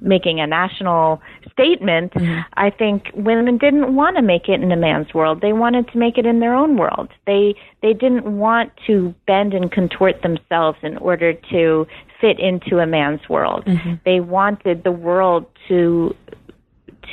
making 0.02 0.40
a 0.40 0.48
national 0.48 1.22
statement, 1.60 2.14
mm-hmm. 2.14 2.42
I 2.54 2.70
think 2.70 3.12
women 3.14 3.58
didn't 3.58 3.96
want 3.96 4.16
to 4.16 4.22
make 4.22 4.48
it 4.48 4.62
in 4.62 4.72
a 4.72 4.78
man's 4.78 5.14
world. 5.14 5.42
They 5.42 5.54
wanted 5.54 5.88
to 5.90 5.98
make 5.98 6.18
it 6.18 6.26
in 6.26 6.40
their 6.40 6.54
own 6.54 6.78
world. 6.78 7.10
They 7.26 7.56
they 7.82 7.94
didn't 7.94 8.38
want 8.38 8.72
to 8.88 9.14
bend 9.28 9.54
and 9.54 9.72
contort 9.72 10.22
themselves 10.22 10.78
in 10.82 10.98
order 10.98 11.34
to 11.34 11.88
fit 12.22 12.40
into 12.40 12.80
a 12.80 12.86
man's 12.86 13.28
world. 13.30 13.66
Mm-hmm. 13.66 13.96
They 14.06 14.20
wanted 14.20 14.84
the 14.84 14.92
world 14.92 15.46
to 15.68 16.16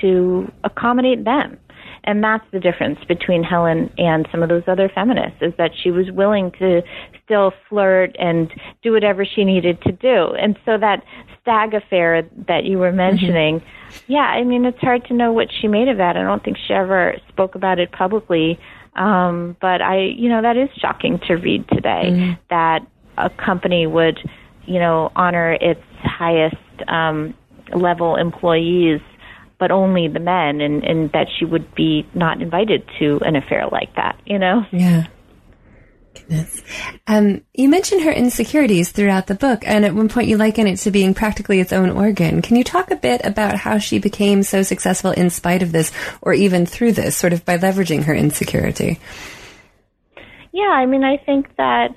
to 0.00 0.50
accommodate 0.64 1.24
them. 1.24 1.58
And 2.06 2.22
that's 2.22 2.44
the 2.52 2.60
difference 2.60 3.00
between 3.08 3.42
Helen 3.42 3.92
and 3.98 4.28
some 4.30 4.42
of 4.42 4.48
those 4.48 4.62
other 4.68 4.88
feminists 4.88 5.38
is 5.40 5.52
that 5.58 5.72
she 5.82 5.90
was 5.90 6.10
willing 6.12 6.52
to 6.52 6.82
still 7.24 7.52
flirt 7.68 8.14
and 8.18 8.52
do 8.82 8.92
whatever 8.92 9.24
she 9.24 9.44
needed 9.44 9.82
to 9.82 9.92
do. 9.92 10.32
And 10.34 10.56
so 10.64 10.78
that 10.78 11.02
stag 11.42 11.74
affair 11.74 12.22
that 12.46 12.64
you 12.64 12.78
were 12.78 12.88
mm-hmm. 12.88 12.96
mentioning, 12.96 13.60
mm-hmm. 13.60 14.12
yeah, 14.12 14.20
I 14.20 14.44
mean, 14.44 14.64
it's 14.64 14.78
hard 14.78 15.04
to 15.06 15.14
know 15.14 15.32
what 15.32 15.48
she 15.60 15.66
made 15.66 15.88
of 15.88 15.96
that. 15.98 16.16
I 16.16 16.22
don't 16.22 16.44
think 16.44 16.58
she 16.58 16.72
ever 16.72 17.16
spoke 17.28 17.56
about 17.56 17.78
it 17.80 17.90
publicly. 17.90 18.58
Um, 18.94 19.56
but 19.60 19.82
I, 19.82 20.04
you 20.16 20.28
know, 20.28 20.40
that 20.42 20.56
is 20.56 20.70
shocking 20.78 21.18
to 21.26 21.34
read 21.34 21.68
today 21.68 22.10
mm-hmm. 22.10 22.32
that 22.50 22.86
a 23.18 23.30
company 23.30 23.86
would, 23.86 24.18
you 24.64 24.78
know, 24.78 25.12
honor 25.16 25.52
its 25.60 25.82
highest 26.02 26.56
um, 26.88 27.34
level 27.74 28.16
employees, 28.16 29.00
but 29.58 29.70
only 29.70 30.08
the 30.08 30.20
men, 30.20 30.60
and, 30.60 30.84
and 30.84 31.10
that 31.12 31.28
she 31.38 31.44
would 31.44 31.74
be 31.74 32.06
not 32.14 32.42
invited 32.42 32.82
to 32.98 33.18
an 33.22 33.36
affair 33.36 33.66
like 33.70 33.94
that, 33.96 34.20
you 34.26 34.38
know? 34.38 34.64
Yeah. 34.70 35.06
Goodness. 36.14 36.62
Um, 37.06 37.42
you 37.52 37.68
mentioned 37.68 38.02
her 38.02 38.10
insecurities 38.10 38.90
throughout 38.90 39.26
the 39.26 39.34
book, 39.34 39.62
and 39.66 39.84
at 39.84 39.94
one 39.94 40.08
point 40.08 40.28
you 40.28 40.36
liken 40.36 40.66
it 40.66 40.76
to 40.78 40.90
being 40.90 41.14
practically 41.14 41.60
its 41.60 41.72
own 41.72 41.90
organ. 41.90 42.42
Can 42.42 42.56
you 42.56 42.64
talk 42.64 42.90
a 42.90 42.96
bit 42.96 43.20
about 43.24 43.56
how 43.56 43.78
she 43.78 43.98
became 43.98 44.42
so 44.42 44.62
successful 44.62 45.10
in 45.10 45.30
spite 45.30 45.62
of 45.62 45.72
this, 45.72 45.92
or 46.22 46.32
even 46.32 46.66
through 46.66 46.92
this, 46.92 47.16
sort 47.16 47.32
of 47.32 47.44
by 47.44 47.58
leveraging 47.58 48.04
her 48.04 48.14
insecurity? 48.14 48.98
Yeah, 50.52 50.70
I 50.70 50.86
mean, 50.86 51.04
I 51.04 51.18
think 51.18 51.54
that, 51.56 51.94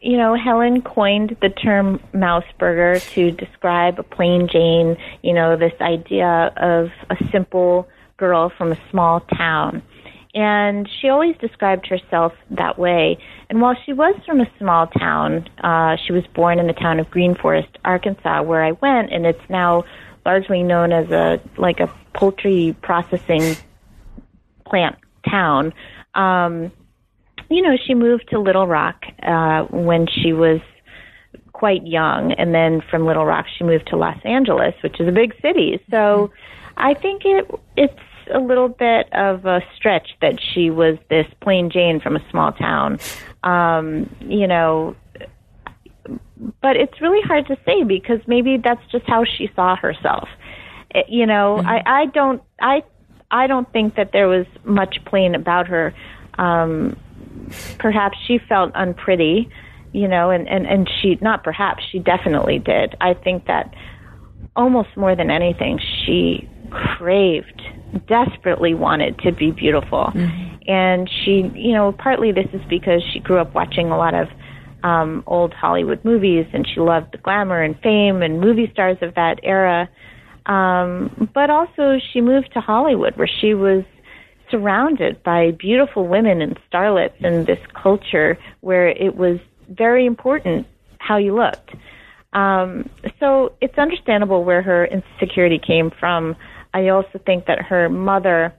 you 0.00 0.16
know, 0.16 0.34
Helen 0.34 0.82
coined 0.82 1.36
the 1.42 1.50
term 1.50 2.00
Mouseburger 2.14 3.00
to 3.12 3.30
describe 3.30 3.98
a 3.98 4.02
plain 4.02 4.48
Jane, 4.48 4.96
you 5.22 5.32
know, 5.34 5.56
this 5.56 5.74
idea 5.80 6.52
of 6.56 6.90
a 7.10 7.16
simple 7.30 7.88
girl 8.16 8.50
from 8.56 8.72
a 8.72 8.78
small 8.90 9.20
town. 9.20 9.82
And 10.32 10.88
she 11.00 11.08
always 11.08 11.36
described 11.38 11.88
herself 11.88 12.32
that 12.50 12.78
way. 12.78 13.18
And 13.48 13.60
while 13.60 13.74
she 13.84 13.92
was 13.92 14.14
from 14.24 14.40
a 14.40 14.50
small 14.58 14.86
town, 14.86 15.48
uh, 15.62 15.96
she 16.06 16.12
was 16.12 16.24
born 16.34 16.60
in 16.60 16.68
the 16.68 16.72
town 16.72 17.00
of 17.00 17.10
Green 17.10 17.34
Forest, 17.34 17.78
Arkansas, 17.84 18.42
where 18.42 18.62
I 18.62 18.72
went, 18.72 19.12
and 19.12 19.26
it's 19.26 19.50
now 19.50 19.84
largely 20.24 20.62
known 20.62 20.92
as 20.92 21.10
a 21.10 21.40
like 21.56 21.80
a 21.80 21.92
poultry 22.14 22.76
processing 22.80 23.56
plant 24.64 24.96
town. 25.28 25.72
Um, 26.14 26.70
you 27.50 27.62
know, 27.62 27.76
she 27.76 27.94
moved 27.94 28.28
to 28.30 28.38
Little 28.38 28.66
Rock 28.66 29.04
uh, 29.22 29.64
when 29.64 30.06
she 30.06 30.32
was 30.32 30.60
quite 31.52 31.86
young, 31.86 32.32
and 32.32 32.54
then 32.54 32.80
from 32.90 33.04
Little 33.04 33.26
Rock 33.26 33.46
she 33.58 33.64
moved 33.64 33.88
to 33.88 33.96
Los 33.96 34.18
Angeles, 34.24 34.74
which 34.82 35.00
is 35.00 35.08
a 35.08 35.12
big 35.12 35.34
city. 35.42 35.82
So 35.90 36.30
I 36.76 36.94
think 36.94 37.22
it 37.24 37.50
it's 37.76 37.98
a 38.32 38.38
little 38.38 38.68
bit 38.68 39.12
of 39.12 39.44
a 39.44 39.60
stretch 39.76 40.10
that 40.20 40.38
she 40.40 40.70
was 40.70 40.96
this 41.08 41.26
plain 41.40 41.70
Jane 41.70 42.00
from 42.00 42.16
a 42.16 42.30
small 42.30 42.52
town. 42.52 42.98
Um, 43.42 44.14
you 44.20 44.46
know, 44.46 44.94
but 46.60 46.76
it's 46.76 47.00
really 47.00 47.22
hard 47.22 47.46
to 47.48 47.56
say 47.66 47.82
because 47.84 48.20
maybe 48.26 48.56
that's 48.56 48.84
just 48.90 49.06
how 49.06 49.24
she 49.24 49.50
saw 49.54 49.76
herself. 49.76 50.28
It, 50.90 51.08
you 51.08 51.26
know, 51.26 51.56
mm-hmm. 51.58 51.68
I, 51.68 51.82
I 51.84 52.06
don't, 52.06 52.42
I, 52.60 52.82
I 53.30 53.46
don't 53.46 53.70
think 53.72 53.96
that 53.96 54.12
there 54.12 54.28
was 54.28 54.46
much 54.64 55.04
plain 55.04 55.34
about 55.34 55.68
her. 55.68 55.94
Um, 56.38 56.96
perhaps 57.78 58.18
she 58.26 58.38
felt 58.38 58.72
unpretty, 58.74 59.48
you 59.92 60.08
know, 60.08 60.30
and, 60.30 60.48
and, 60.48 60.66
and 60.66 60.88
she, 61.00 61.18
not 61.20 61.44
perhaps, 61.44 61.82
she 61.90 61.98
definitely 61.98 62.58
did. 62.58 62.96
I 63.00 63.14
think 63.14 63.46
that 63.46 63.74
almost 64.56 64.96
more 64.96 65.16
than 65.16 65.30
anything, 65.30 65.78
she 66.04 66.48
craved, 66.70 67.62
desperately 68.06 68.74
wanted 68.74 69.18
to 69.20 69.32
be 69.32 69.50
beautiful. 69.50 70.12
And 70.68 71.10
she, 71.10 71.50
you 71.54 71.72
know, 71.72 71.92
partly 71.92 72.32
this 72.32 72.46
is 72.52 72.60
because 72.68 73.02
she 73.12 73.18
grew 73.18 73.38
up 73.38 73.54
watching 73.54 73.90
a 73.90 73.96
lot 73.96 74.14
of 74.14 74.28
um, 74.82 75.24
old 75.26 75.52
Hollywood 75.52 76.04
movies 76.04 76.46
and 76.52 76.66
she 76.66 76.80
loved 76.80 77.12
the 77.12 77.18
glamour 77.18 77.62
and 77.62 77.78
fame 77.80 78.22
and 78.22 78.40
movie 78.40 78.70
stars 78.72 78.96
of 79.02 79.14
that 79.14 79.40
era. 79.42 79.88
Um, 80.46 81.28
but 81.34 81.50
also, 81.50 81.98
she 82.12 82.20
moved 82.20 82.52
to 82.54 82.60
Hollywood 82.60 83.16
where 83.16 83.28
she 83.40 83.54
was 83.54 83.84
surrounded 84.50 85.22
by 85.22 85.52
beautiful 85.52 86.06
women 86.06 86.42
and 86.42 86.58
starlets 86.72 87.16
in 87.24 87.44
this 87.44 87.58
culture 87.80 88.38
where 88.60 88.88
it 88.88 89.16
was 89.16 89.38
very 89.68 90.06
important 90.06 90.66
how 90.98 91.16
you 91.16 91.34
looked. 91.34 91.70
Um, 92.32 92.88
so 93.18 93.52
it's 93.60 93.76
understandable 93.78 94.44
where 94.44 94.62
her 94.62 94.84
insecurity 94.86 95.58
came 95.58 95.90
from. 95.90 96.36
I 96.74 96.88
also 96.88 97.18
think 97.26 97.46
that 97.46 97.60
her 97.62 97.88
mother, 97.88 98.54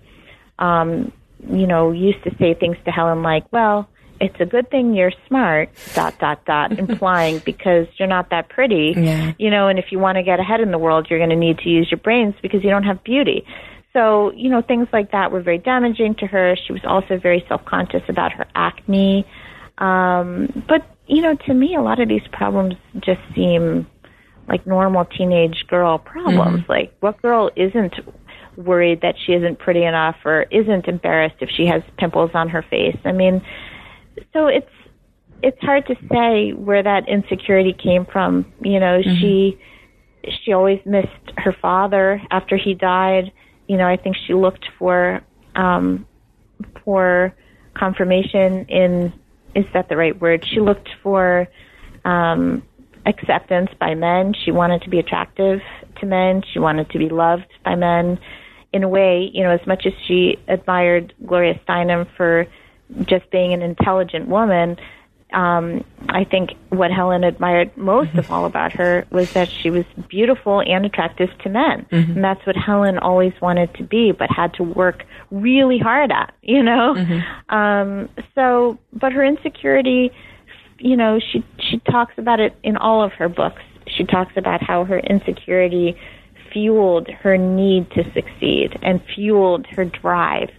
um, 0.59 1.11
you 1.49 1.67
know, 1.67 1.91
used 1.91 2.23
to 2.23 2.35
say 2.37 2.53
things 2.53 2.77
to 2.85 2.91
Helen 2.91 3.21
like, 3.23 3.45
well, 3.51 3.87
it's 4.19 4.35
a 4.39 4.45
good 4.45 4.69
thing 4.69 4.93
you're 4.93 5.13
smart, 5.27 5.69
dot, 5.95 6.19
dot, 6.19 6.45
dot, 6.45 6.71
implying 6.79 7.39
because 7.39 7.87
you're 7.97 8.07
not 8.07 8.29
that 8.29 8.49
pretty, 8.49 8.93
Yeah. 8.95 9.31
you 9.39 9.49
know, 9.49 9.67
and 9.67 9.79
if 9.79 9.85
you 9.91 9.97
want 9.99 10.17
to 10.17 10.23
get 10.23 10.39
ahead 10.39 10.59
in 10.61 10.71
the 10.71 10.77
world, 10.77 11.07
you're 11.09 11.19
going 11.19 11.31
to 11.31 11.35
need 11.35 11.57
to 11.59 11.69
use 11.69 11.89
your 11.89 11.97
brains 11.99 12.35
because 12.41 12.63
you 12.63 12.69
don't 12.69 12.83
have 12.83 13.03
beauty. 13.03 13.45
So, 13.93 14.31
you 14.33 14.49
know, 14.49 14.61
things 14.61 14.87
like 14.93 15.11
that 15.11 15.31
were 15.31 15.41
very 15.41 15.57
damaging 15.57 16.15
to 16.15 16.27
her. 16.27 16.55
She 16.55 16.71
was 16.71 16.81
also 16.85 17.17
very 17.17 17.43
self 17.47 17.65
conscious 17.65 18.03
about 18.07 18.31
her 18.33 18.45
acne. 18.55 19.25
Um, 19.77 20.63
but, 20.67 20.85
you 21.07 21.21
know, 21.21 21.35
to 21.47 21.53
me, 21.53 21.75
a 21.75 21.81
lot 21.81 21.99
of 21.99 22.07
these 22.07 22.25
problems 22.31 22.75
just 22.99 23.19
seem 23.35 23.87
like 24.47 24.65
normal 24.65 25.05
teenage 25.05 25.65
girl 25.67 25.97
problems. 25.97 26.63
Like, 26.69 26.93
what 26.99 27.21
girl 27.21 27.51
isn't 27.55 27.95
worried 28.55 29.01
that 29.01 29.15
she 29.25 29.33
isn't 29.33 29.59
pretty 29.59 29.83
enough 29.83 30.15
or 30.25 30.43
isn't 30.51 30.87
embarrassed 30.87 31.37
if 31.39 31.49
she 31.49 31.65
has 31.65 31.81
pimples 31.97 32.31
on 32.33 32.49
her 32.49 32.61
face? 32.61 32.97
I 33.05 33.11
mean, 33.11 33.41
so 34.33 34.47
it's 34.47 34.69
it's 35.43 35.59
hard 35.61 35.87
to 35.87 35.95
say 36.11 36.51
where 36.51 36.83
that 36.83 37.09
insecurity 37.09 37.73
came 37.73 38.05
from. 38.05 38.51
You 38.61 38.79
know, 38.79 39.01
she 39.01 39.59
she 40.43 40.53
always 40.53 40.79
missed 40.85 41.07
her 41.37 41.55
father 41.61 42.21
after 42.29 42.57
he 42.57 42.73
died. 42.73 43.31
You 43.67 43.77
know, 43.77 43.87
I 43.87 43.97
think 43.97 44.15
she 44.27 44.33
looked 44.33 44.67
for 44.77 45.21
um, 45.55 46.05
for 46.83 47.33
confirmation 47.73 48.65
in 48.65 49.13
is 49.55 49.65
that 49.73 49.89
the 49.89 49.97
right 49.97 50.19
word? 50.19 50.45
She 50.45 50.59
looked 50.59 50.89
for 51.03 51.47
um, 52.05 52.63
acceptance 53.05 53.69
by 53.79 53.95
men. 53.95 54.33
She 54.33 54.51
wanted 54.51 54.81
to 54.83 54.89
be 54.89 54.99
attractive 54.99 55.61
to 55.99 56.05
men. 56.05 56.43
She 56.53 56.59
wanted 56.59 56.89
to 56.91 56.97
be 56.97 57.09
loved 57.09 57.51
by 57.63 57.75
men. 57.75 58.19
In 58.73 58.83
a 58.83 58.87
way, 58.87 59.29
you 59.33 59.43
know, 59.43 59.51
as 59.51 59.65
much 59.67 59.85
as 59.85 59.91
she 60.07 60.37
admired 60.47 61.13
Gloria 61.25 61.59
Steinem 61.67 62.07
for 62.15 62.47
just 63.03 63.29
being 63.29 63.51
an 63.51 63.61
intelligent 63.61 64.27
woman, 64.29 64.77
um, 65.33 65.83
I 66.09 66.23
think 66.25 66.51
what 66.69 66.91
Helen 66.91 67.23
admired 67.23 67.75
most 67.77 68.13
of 68.15 68.29
all 68.31 68.45
about 68.45 68.73
her 68.73 69.05
was 69.11 69.31
that 69.33 69.49
she 69.49 69.69
was 69.69 69.85
beautiful 70.09 70.61
and 70.61 70.85
attractive 70.85 71.29
to 71.43 71.49
men. 71.49 71.85
And 72.15 72.23
that's 72.23 72.45
what 72.45 72.55
Helen 72.55 72.97
always 72.97 73.33
wanted 73.41 73.73
to 73.75 73.83
be, 73.83 74.11
but 74.11 74.29
had 74.29 74.53
to 74.55 74.63
work 74.63 75.05
really 75.29 75.77
hard 75.79 76.11
at, 76.11 76.33
you 76.41 76.61
know? 76.61 76.95
Um, 77.49 78.09
so, 78.35 78.77
but 78.93 79.13
her 79.13 79.23
insecurity, 79.23 80.11
you 80.79 80.97
know, 80.97 81.19
she, 81.19 81.43
she 81.59 81.79
talks 81.79 82.13
about 82.17 82.39
it 82.39 82.55
in 82.63 82.75
all 82.77 83.03
of 83.03 83.13
her 83.13 83.29
books. 83.29 83.61
She 83.87 84.03
talks 84.03 84.33
about 84.35 84.61
how 84.61 84.83
her 84.85 84.99
insecurity 84.99 85.97
fueled 86.51 87.07
her 87.07 87.37
need 87.37 87.89
to 87.91 88.03
succeed 88.13 88.77
and 88.81 89.01
fueled 89.15 89.65
her 89.67 89.85
drive. 89.85 90.49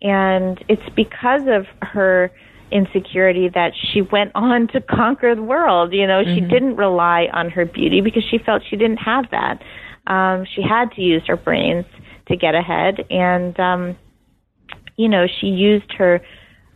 And 0.00 0.62
it's 0.68 0.88
because 0.96 1.42
of 1.46 1.66
her 1.82 2.30
insecurity 2.72 3.48
that 3.54 3.72
she 3.92 4.02
went 4.02 4.32
on 4.34 4.68
to 4.68 4.80
conquer 4.80 5.34
the 5.34 5.42
world. 5.42 5.92
You 5.92 6.06
know, 6.06 6.22
she 6.24 6.40
didn't 6.40 6.76
rely 6.76 7.28
on 7.32 7.50
her 7.50 7.64
beauty 7.64 8.00
because 8.00 8.24
she 8.30 8.38
felt 8.38 8.62
she 8.68 8.76
didn't 8.76 8.98
have 8.98 9.26
that. 9.30 9.62
Um, 10.06 10.44
she 10.54 10.62
had 10.62 10.90
to 10.92 11.02
use 11.02 11.22
her 11.26 11.36
brains 11.36 11.84
to 12.28 12.36
get 12.36 12.54
ahead. 12.54 13.04
And, 13.10 13.58
um, 13.60 13.96
you 14.96 15.08
know, 15.08 15.26
she 15.40 15.46
used 15.48 15.92
her 15.98 16.20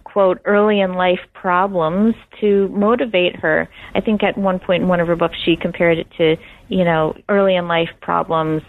quote 0.04 0.40
early 0.44 0.80
in 0.80 0.94
life 0.94 1.20
problems 1.34 2.14
to 2.40 2.68
motivate 2.68 3.36
her. 3.36 3.68
I 3.94 4.00
think 4.00 4.22
at 4.22 4.38
one 4.38 4.58
point 4.58 4.82
in 4.82 4.88
one 4.88 5.00
of 5.00 5.08
her 5.08 5.16
books 5.16 5.36
she 5.44 5.56
compared 5.56 5.98
it 5.98 6.06
to, 6.16 6.36
you 6.68 6.84
know, 6.84 7.14
early 7.28 7.56
in 7.56 7.68
life 7.68 7.90
problems 8.00 8.62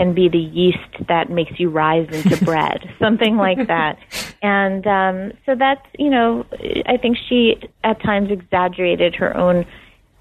can 0.00 0.14
be 0.14 0.30
the 0.30 0.38
yeast 0.38 1.06
that 1.08 1.28
makes 1.28 1.60
you 1.60 1.68
rise 1.68 2.08
into 2.10 2.42
bread, 2.50 2.90
something 2.98 3.36
like 3.36 3.66
that. 3.66 3.98
And 4.40 4.86
um, 4.86 5.32
so 5.44 5.54
that's, 5.54 5.86
you 5.98 6.08
know, 6.08 6.46
I 6.86 6.96
think 6.96 7.18
she 7.28 7.60
at 7.84 8.00
times 8.00 8.30
exaggerated 8.30 9.14
her 9.16 9.36
own 9.36 9.66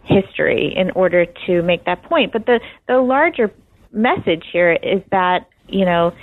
history 0.03 0.75
in 0.75 0.91
order 0.91 1.25
to 1.45 1.61
make 1.61 1.85
that 1.85 2.03
point. 2.03 2.33
But 2.33 2.45
the 2.45 2.59
the 2.89 2.97
larger 2.97 3.53
message 3.93 4.43
here 4.51 4.73
is 4.73 5.01
that, 5.11 5.47
you 5.69 5.85
know, 5.85 6.13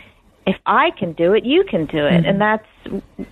if 0.47 0.57
I 0.67 0.91
can 0.91 1.15
do 1.15 1.33
it, 1.33 1.47
you 1.47 1.65
can 1.65 1.87
do 1.87 2.05
it. 2.05 2.27
And 2.27 2.39
that's 2.39 2.69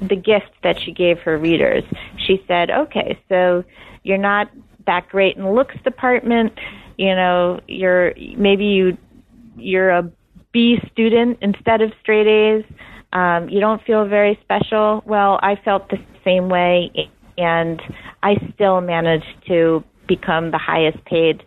the 0.00 0.16
gift 0.16 0.52
that 0.62 0.80
she 0.80 0.90
gave 0.90 1.18
her 1.20 1.37
readers. 1.37 1.84
She 2.16 2.42
said, 2.48 2.70
okay, 2.70 3.18
so 3.28 3.62
you're 4.04 4.16
not 4.16 4.50
that 4.87 5.06
great 5.10 5.37
in 5.37 5.42
the 5.42 5.50
looks 5.50 5.76
department. 5.84 6.58
You 6.96 7.14
know, 7.14 7.60
you're 7.68 8.14
maybe 8.38 8.64
you 8.64 8.96
you're 9.56 9.90
a 9.90 10.10
B 10.52 10.78
student 10.92 11.38
instead 11.40 11.80
of 11.80 11.92
straight 12.00 12.26
A's. 12.26 12.64
Um, 13.12 13.48
you 13.48 13.60
don't 13.60 13.82
feel 13.84 14.06
very 14.06 14.38
special. 14.42 15.02
Well, 15.06 15.38
I 15.42 15.56
felt 15.56 15.88
the 15.88 15.98
same 16.24 16.48
way, 16.48 17.10
and 17.38 17.80
I 18.22 18.36
still 18.54 18.80
managed 18.80 19.46
to 19.48 19.84
become 20.06 20.50
the 20.50 20.58
highest 20.58 21.04
paid 21.04 21.44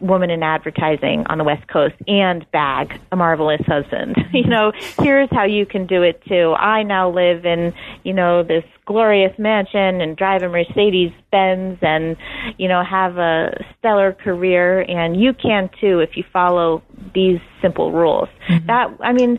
woman 0.00 0.30
in 0.30 0.42
advertising 0.42 1.24
on 1.26 1.38
the 1.38 1.44
West 1.44 1.68
Coast 1.68 1.94
and 2.08 2.50
bag 2.50 2.98
a 3.10 3.16
marvelous 3.16 3.60
husband. 3.66 4.16
you 4.32 4.46
know, 4.46 4.72
here's 4.98 5.28
how 5.30 5.44
you 5.44 5.66
can 5.66 5.86
do 5.86 6.02
it 6.02 6.22
too. 6.26 6.54
I 6.58 6.82
now 6.82 7.10
live 7.10 7.44
in, 7.44 7.74
you 8.04 8.12
know, 8.12 8.42
this 8.42 8.64
glorious 8.84 9.32
mansion 9.38 10.00
and 10.00 10.16
drive 10.16 10.42
a 10.42 10.48
Mercedes 10.48 11.12
Benz 11.30 11.78
and, 11.82 12.16
you 12.58 12.68
know, 12.68 12.82
have 12.82 13.16
a 13.18 13.64
stellar 13.78 14.12
career 14.12 14.80
and 14.80 15.20
you 15.20 15.32
can 15.32 15.70
too 15.80 16.00
if 16.00 16.16
you 16.16 16.24
follow 16.32 16.82
these 17.14 17.38
simple 17.60 17.92
rules. 17.92 18.28
Mm-hmm. 18.48 18.66
That, 18.66 18.90
I 19.00 19.12
mean, 19.12 19.38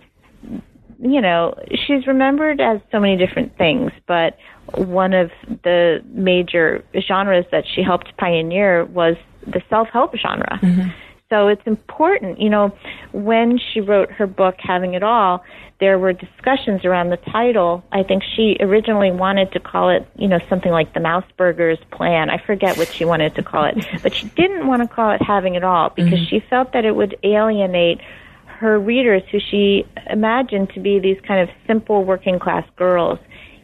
you 0.99 1.19
know, 1.19 1.53
she's 1.85 2.07
remembered 2.07 2.61
as 2.61 2.79
so 2.91 2.99
many 2.99 3.17
different 3.17 3.57
things, 3.57 3.91
but 4.07 4.37
one 4.75 5.13
of 5.13 5.31
the 5.63 6.01
major 6.07 6.83
genres 7.07 7.45
that 7.51 7.65
she 7.75 7.83
helped 7.83 8.15
pioneer 8.17 8.85
was 8.85 9.15
the 9.45 9.61
self-help 9.69 10.15
genre. 10.15 10.59
Mm-hmm. 10.61 10.89
So 11.33 11.47
it's 11.47 11.65
important, 11.65 12.39
you 12.39 12.51
know, 12.51 12.71
when 13.11 13.57
she 13.57 13.81
wrote 13.81 14.11
her 14.11 14.27
book, 14.27 14.53
Having 14.59 14.93
It 14.93 15.01
All, 15.01 15.43
there 15.79 15.97
were 15.97 16.13
discussions 16.13 16.85
around 16.85 17.09
the 17.09 17.17
title. 17.17 17.83
I 17.91 18.03
think 18.03 18.21
she 18.35 18.55
originally 18.59 19.09
wanted 19.09 19.51
to 19.53 19.59
call 19.59 19.89
it, 19.89 20.07
you 20.15 20.27
know, 20.27 20.37
something 20.47 20.71
like 20.71 20.93
the 20.93 20.99
Mouseburgers 20.99 21.79
Plan. 21.89 22.29
I 22.29 22.37
forget 22.37 22.77
what 22.77 22.87
she 22.89 23.03
wanted 23.03 23.33
to 23.33 23.41
call 23.41 23.65
it, 23.65 23.83
but 24.03 24.13
she 24.13 24.27
didn't 24.27 24.67
want 24.67 24.83
to 24.83 24.87
call 24.87 25.09
it 25.09 25.23
Having 25.23 25.55
It 25.55 25.63
All 25.63 25.89
because 25.89 26.13
mm-hmm. 26.13 26.25
she 26.25 26.39
felt 26.39 26.71
that 26.73 26.85
it 26.85 26.95
would 26.95 27.17
alienate 27.23 27.99
her 28.45 28.79
readers 28.79 29.23
who 29.31 29.39
she 29.39 29.87
imagined 30.11 30.69
to 30.75 30.79
be 30.79 30.99
these 30.99 31.19
kind 31.27 31.41
of 31.41 31.49
simple 31.65 32.03
working 32.03 32.37
class 32.37 32.63
girls. 32.75 33.17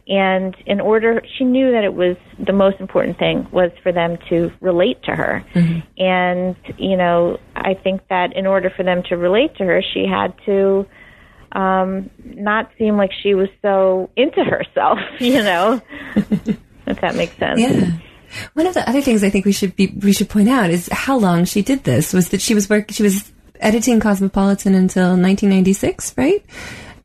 And 0.10 0.56
in 0.66 0.82
order, 0.82 1.22
she 1.38 1.44
knew 1.44 1.72
that 1.72 1.84
it 1.84 1.94
was 1.94 2.18
the 2.44 2.52
most 2.52 2.80
important 2.80 3.20
thing 3.20 3.48
was 3.52 3.70
for 3.84 3.92
them 3.92 4.18
to 4.30 4.52
relate 4.60 5.04
to 5.04 5.16
her. 5.16 5.46
And, 6.00 6.56
you 6.80 6.98
know, 6.98 7.38
I 7.56 7.76
think 7.76 8.02
that 8.10 8.36
in 8.36 8.48
order 8.48 8.72
for 8.76 8.82
them 8.82 9.04
to 9.10 9.18
relate 9.18 9.56
to 9.58 9.66
her, 9.66 9.84
she 9.94 10.08
had 10.08 10.34
to 10.48 10.88
um, 11.52 12.10
not 12.24 12.72
seem 12.80 12.98
like 12.98 13.12
she 13.22 13.36
was 13.36 13.50
so 13.62 14.10
into 14.16 14.44
herself, 14.44 14.98
you 15.20 15.44
know, 15.44 15.80
if 16.16 17.02
that 17.02 17.16
makes 17.16 17.38
sense. 17.38 17.60
Yeah. 17.60 17.92
One 18.54 18.66
of 18.66 18.74
the 18.74 18.88
other 18.88 19.02
things 19.02 19.24
I 19.24 19.30
think 19.30 19.46
we 19.46 19.52
should 19.52 19.76
be 19.76 19.88
we 19.88 20.14
should 20.14 20.30
point 20.30 20.50
out 20.50 20.70
is 20.70 20.88
how 20.92 21.18
long 21.18 21.46
she 21.46 21.64
did 21.64 21.84
this. 21.84 22.14
Was 22.14 22.30
that 22.30 22.42
she 22.42 22.54
was 22.54 22.70
work 22.70 22.92
she 22.92 23.02
was 23.02 23.32
editing 23.60 24.00
Cosmopolitan 24.00 24.76
until 24.76 25.18
1996, 25.18 26.14
right? 26.16 26.46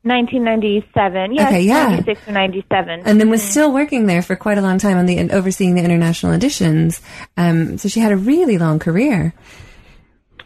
1997. 0.04 1.34
Yes, 1.34 1.48
Okay, 1.48 1.62
yeah. 1.62 1.88
96 1.88 2.28
or 2.28 2.32
97. 2.32 3.02
And 3.04 3.20
then 3.20 3.30
was 3.30 3.40
mm-hmm. 3.40 3.50
still 3.50 3.72
working 3.72 4.06
there 4.06 4.22
for 4.22 4.36
quite 4.36 4.58
a 4.58 4.60
long 4.60 4.78
time 4.78 4.98
on 4.98 5.06
the 5.06 5.16
and 5.16 5.32
overseeing 5.32 5.74
the 5.74 5.82
international 5.82 6.32
editions. 6.32 7.00
Um, 7.36 7.78
so 7.78 7.88
she 7.88 8.00
had 8.00 8.12
a 8.12 8.16
really 8.16 8.58
long 8.58 8.78
career. 8.78 9.34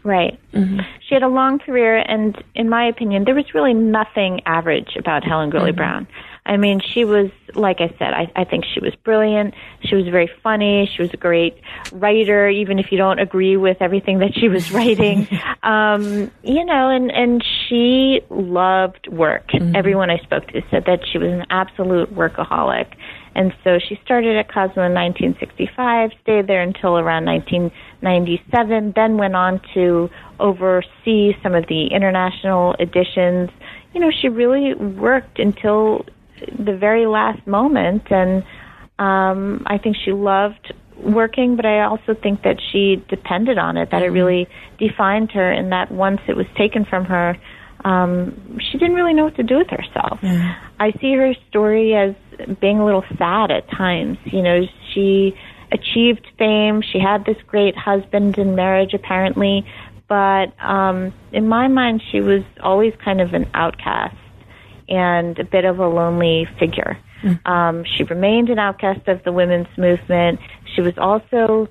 Right. 0.03 0.39
Mm-hmm. 0.53 0.79
She 1.07 1.13
had 1.13 1.23
a 1.23 1.27
long 1.27 1.59
career, 1.59 1.97
and 1.97 2.41
in 2.55 2.69
my 2.69 2.87
opinion, 2.87 3.25
there 3.25 3.35
was 3.35 3.53
really 3.53 3.73
nothing 3.73 4.39
average 4.45 4.95
about 4.97 5.25
Helen 5.25 5.49
Gurley 5.49 5.71
mm-hmm. 5.71 5.77
Brown. 5.77 6.07
I 6.45 6.57
mean, 6.57 6.79
she 6.79 7.05
was, 7.05 7.29
like 7.53 7.79
I 7.79 7.89
said, 7.99 8.13
I, 8.13 8.31
I 8.35 8.43
think 8.43 8.65
she 8.65 8.79
was 8.79 8.95
brilliant. 8.95 9.53
She 9.83 9.95
was 9.95 10.07
very 10.07 10.29
funny. 10.41 10.89
She 10.95 11.01
was 11.01 11.13
a 11.13 11.17
great 11.17 11.61
writer, 11.91 12.47
even 12.49 12.79
if 12.79 12.91
you 12.91 12.97
don't 12.97 13.19
agree 13.19 13.57
with 13.57 13.77
everything 13.81 14.19
that 14.19 14.33
she 14.33 14.47
was 14.47 14.71
writing. 14.71 15.27
um, 15.63 16.31
you 16.43 16.65
know, 16.65 16.89
and, 16.89 17.11
and 17.11 17.43
she 17.67 18.21
loved 18.29 19.07
work. 19.07 19.47
Mm-hmm. 19.49 19.75
Everyone 19.75 20.09
I 20.09 20.17
spoke 20.19 20.47
to 20.47 20.61
said 20.71 20.85
that 20.85 21.01
she 21.11 21.17
was 21.17 21.31
an 21.31 21.45
absolute 21.49 22.13
workaholic. 22.13 22.95
And 23.35 23.53
so 23.63 23.79
she 23.79 23.99
started 24.03 24.35
at 24.35 24.47
Cosmo 24.47 24.83
in 24.83 24.93
1965, 24.93 26.11
stayed 26.21 26.47
there 26.47 26.61
until 26.61 26.97
around 26.97 27.25
1997, 27.25 28.93
then 28.95 29.17
went 29.17 29.35
on 29.35 29.61
to 29.75 30.09
oversee 30.39 31.35
some 31.43 31.53
of 31.53 31.67
the 31.67 31.87
international 31.87 32.73
editions. 32.79 33.49
You 33.93 34.01
know, 34.01 34.11
she 34.11 34.29
really 34.29 34.73
worked 34.73 35.39
until 35.39 36.05
the 36.57 36.75
very 36.75 37.05
last 37.05 37.45
moment, 37.47 38.11
and 38.11 38.43
um, 38.97 39.63
I 39.65 39.77
think 39.77 39.95
she 40.03 40.11
loved 40.11 40.73
working, 40.97 41.55
but 41.55 41.65
I 41.65 41.83
also 41.83 42.13
think 42.13 42.43
that 42.43 42.57
she 42.71 43.03
depended 43.07 43.57
on 43.57 43.77
it, 43.77 43.91
that 43.91 44.01
it 44.01 44.07
mm-hmm. 44.07 44.13
really 44.15 44.47
defined 44.77 45.31
her, 45.31 45.49
and 45.51 45.71
that 45.71 45.91
once 45.91 46.21
it 46.27 46.35
was 46.35 46.47
taken 46.57 46.85
from 46.85 47.05
her, 47.05 47.37
um, 47.85 48.59
she 48.59 48.77
didn't 48.77 48.95
really 48.95 49.13
know 49.13 49.23
what 49.23 49.35
to 49.37 49.43
do 49.43 49.57
with 49.57 49.69
herself. 49.69 50.19
I 50.79 50.91
see 50.99 51.13
her 51.13 51.33
story 51.49 51.95
as 51.95 52.13
being 52.59 52.79
a 52.79 52.85
little 52.85 53.05
sad 53.17 53.51
at 53.51 53.69
times. 53.69 54.17
You 54.25 54.41
know, 54.41 54.61
she 54.93 55.33
achieved 55.71 56.27
fame. 56.37 56.81
She 56.81 56.99
had 56.99 57.25
this 57.25 57.37
great 57.47 57.77
husband 57.77 58.37
in 58.37 58.55
marriage, 58.55 58.93
apparently, 58.93 59.65
but 60.09 60.51
um, 60.59 61.13
in 61.31 61.47
my 61.47 61.67
mind, 61.67 62.03
she 62.11 62.19
was 62.19 62.41
always 62.61 62.93
kind 63.03 63.21
of 63.21 63.33
an 63.33 63.49
outcast 63.53 64.17
and 64.89 65.37
a 65.39 65.43
bit 65.43 65.65
of 65.65 65.79
a 65.79 65.87
lonely 65.87 66.47
figure. 66.59 66.97
Mm. 67.21 67.45
Um, 67.47 67.83
she 67.83 68.03
remained 68.03 68.49
an 68.49 68.59
outcast 68.59 69.07
of 69.07 69.23
the 69.23 69.31
women's 69.31 69.67
movement. 69.77 70.39
She 70.75 70.81
was 70.81 70.97
also 70.97 71.67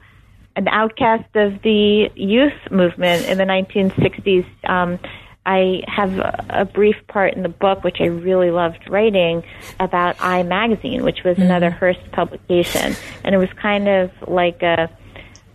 an 0.56 0.68
outcast 0.68 1.34
of 1.36 1.62
the 1.62 2.10
youth 2.14 2.52
movement 2.70 3.26
in 3.26 3.38
the 3.38 3.44
1960s. 3.44 4.46
Um, 4.68 4.98
I 5.46 5.82
have 5.86 6.18
a, 6.18 6.44
a 6.50 6.64
brief 6.66 6.96
part 7.08 7.34
in 7.34 7.42
the 7.42 7.48
book, 7.48 7.82
which 7.82 7.98
I 8.00 8.06
really 8.06 8.50
loved 8.50 8.80
writing, 8.90 9.42
about 9.80 10.16
Eye 10.20 10.42
Magazine, 10.42 11.04
which 11.04 11.24
was 11.24 11.34
mm-hmm. 11.34 11.44
another 11.44 11.70
Hearst 11.70 12.12
publication, 12.12 12.94
and 13.24 13.34
it 13.34 13.38
was 13.38 13.48
kind 13.60 13.88
of 13.88 14.10
like 14.26 14.62
a. 14.62 14.90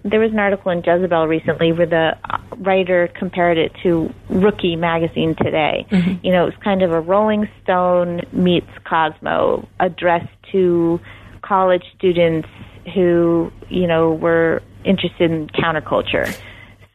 There 0.04 0.20
was 0.20 0.32
an 0.32 0.39
article 0.39 0.72
in 0.72 0.84
Jezebel 0.86 1.28
recently 1.28 1.72
where 1.72 1.86
the 1.86 2.18
writer 2.58 3.10
compared 3.16 3.58
it 3.58 3.72
to 3.84 4.14
Rookie 4.30 4.76
magazine 4.76 5.36
today. 5.36 5.86
Mm-hmm. 5.89 6.26
You 6.26 6.32
know, 6.34 6.43
it 6.43 6.45
was 6.45 6.64
kind 6.64 6.82
of 6.82 6.91
a 6.91 6.99
Rolling 6.99 7.47
Stone 7.64 8.22
meets 8.32 8.70
Cosmo, 8.84 9.68
addressed 9.80 10.28
to 10.51 10.99
college 11.41 11.84
students 11.97 12.47
who, 12.93 13.51
you 13.70 13.88
know, 13.88 14.14
were 14.14 14.62
interested 14.84 15.32
in 15.32 15.47
counterculture. 15.47 16.38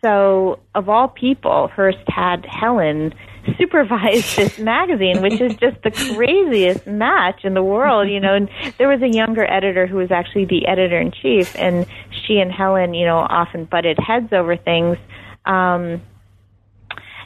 So, 0.03 0.61
of 0.75 0.89
all 0.89 1.09
people, 1.09 1.69
Hearst 1.69 1.99
had 2.07 2.47
Helen 2.47 3.15
supervise 3.57 4.37
this 4.37 4.59
magazine, 4.59 5.23
which 5.23 5.41
is 5.41 5.55
just 5.57 5.83
the 5.83 5.91
craziest 5.91 6.87
match 6.87 7.45
in 7.45 7.55
the 7.55 7.63
world, 7.63 8.09
you 8.09 8.21
know. 8.21 8.35
And 8.35 8.49
there 8.79 8.89
was 8.89 9.03
a 9.03 9.09
younger 9.09 9.45
editor 9.51 9.87
who 9.87 9.97
was 9.97 10.11
actually 10.11 10.45
the 10.45 10.67
editor 10.67 10.99
in 10.99 11.13
chief, 11.13 11.55
and 11.57 11.87
she 12.11 12.39
and 12.39 12.53
Helen, 12.53 12.95
you 12.95 13.07
know, 13.07 13.19
often 13.19 13.65
butted 13.65 13.99
heads 13.99 14.33
over 14.33 14.57
things. 14.57 14.97
Um, 15.45 16.03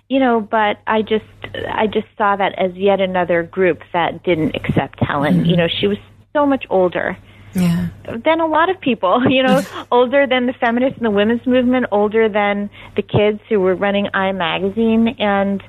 you 0.08 0.18
know, 0.18 0.40
but 0.40 0.78
I 0.86 1.02
just 1.02 1.24
I 1.54 1.86
just 1.86 2.06
saw 2.18 2.36
that 2.36 2.58
as 2.58 2.74
yet 2.74 3.00
another 3.00 3.42
group 3.42 3.80
that 3.92 4.22
didn't 4.22 4.54
accept 4.54 5.00
Helen. 5.00 5.40
Mm-hmm. 5.40 5.44
You 5.46 5.56
know, 5.56 5.68
she 5.68 5.86
was 5.86 5.98
so 6.34 6.46
much 6.46 6.66
older 6.68 7.16
yeah. 7.54 7.88
than 8.24 8.40
a 8.40 8.46
lot 8.46 8.70
of 8.70 8.80
people, 8.80 9.22
you 9.30 9.42
know, 9.42 9.62
older 9.90 10.26
than 10.26 10.46
the 10.46 10.52
feminists 10.52 10.98
and 10.98 11.06
the 11.06 11.10
women's 11.10 11.46
movement, 11.46 11.86
older 11.92 12.28
than 12.28 12.70
the 12.96 13.02
kids 13.02 13.40
who 13.48 13.60
were 13.60 13.74
running 13.74 14.08
Eye 14.14 14.32
magazine 14.32 15.08
and 15.18 15.62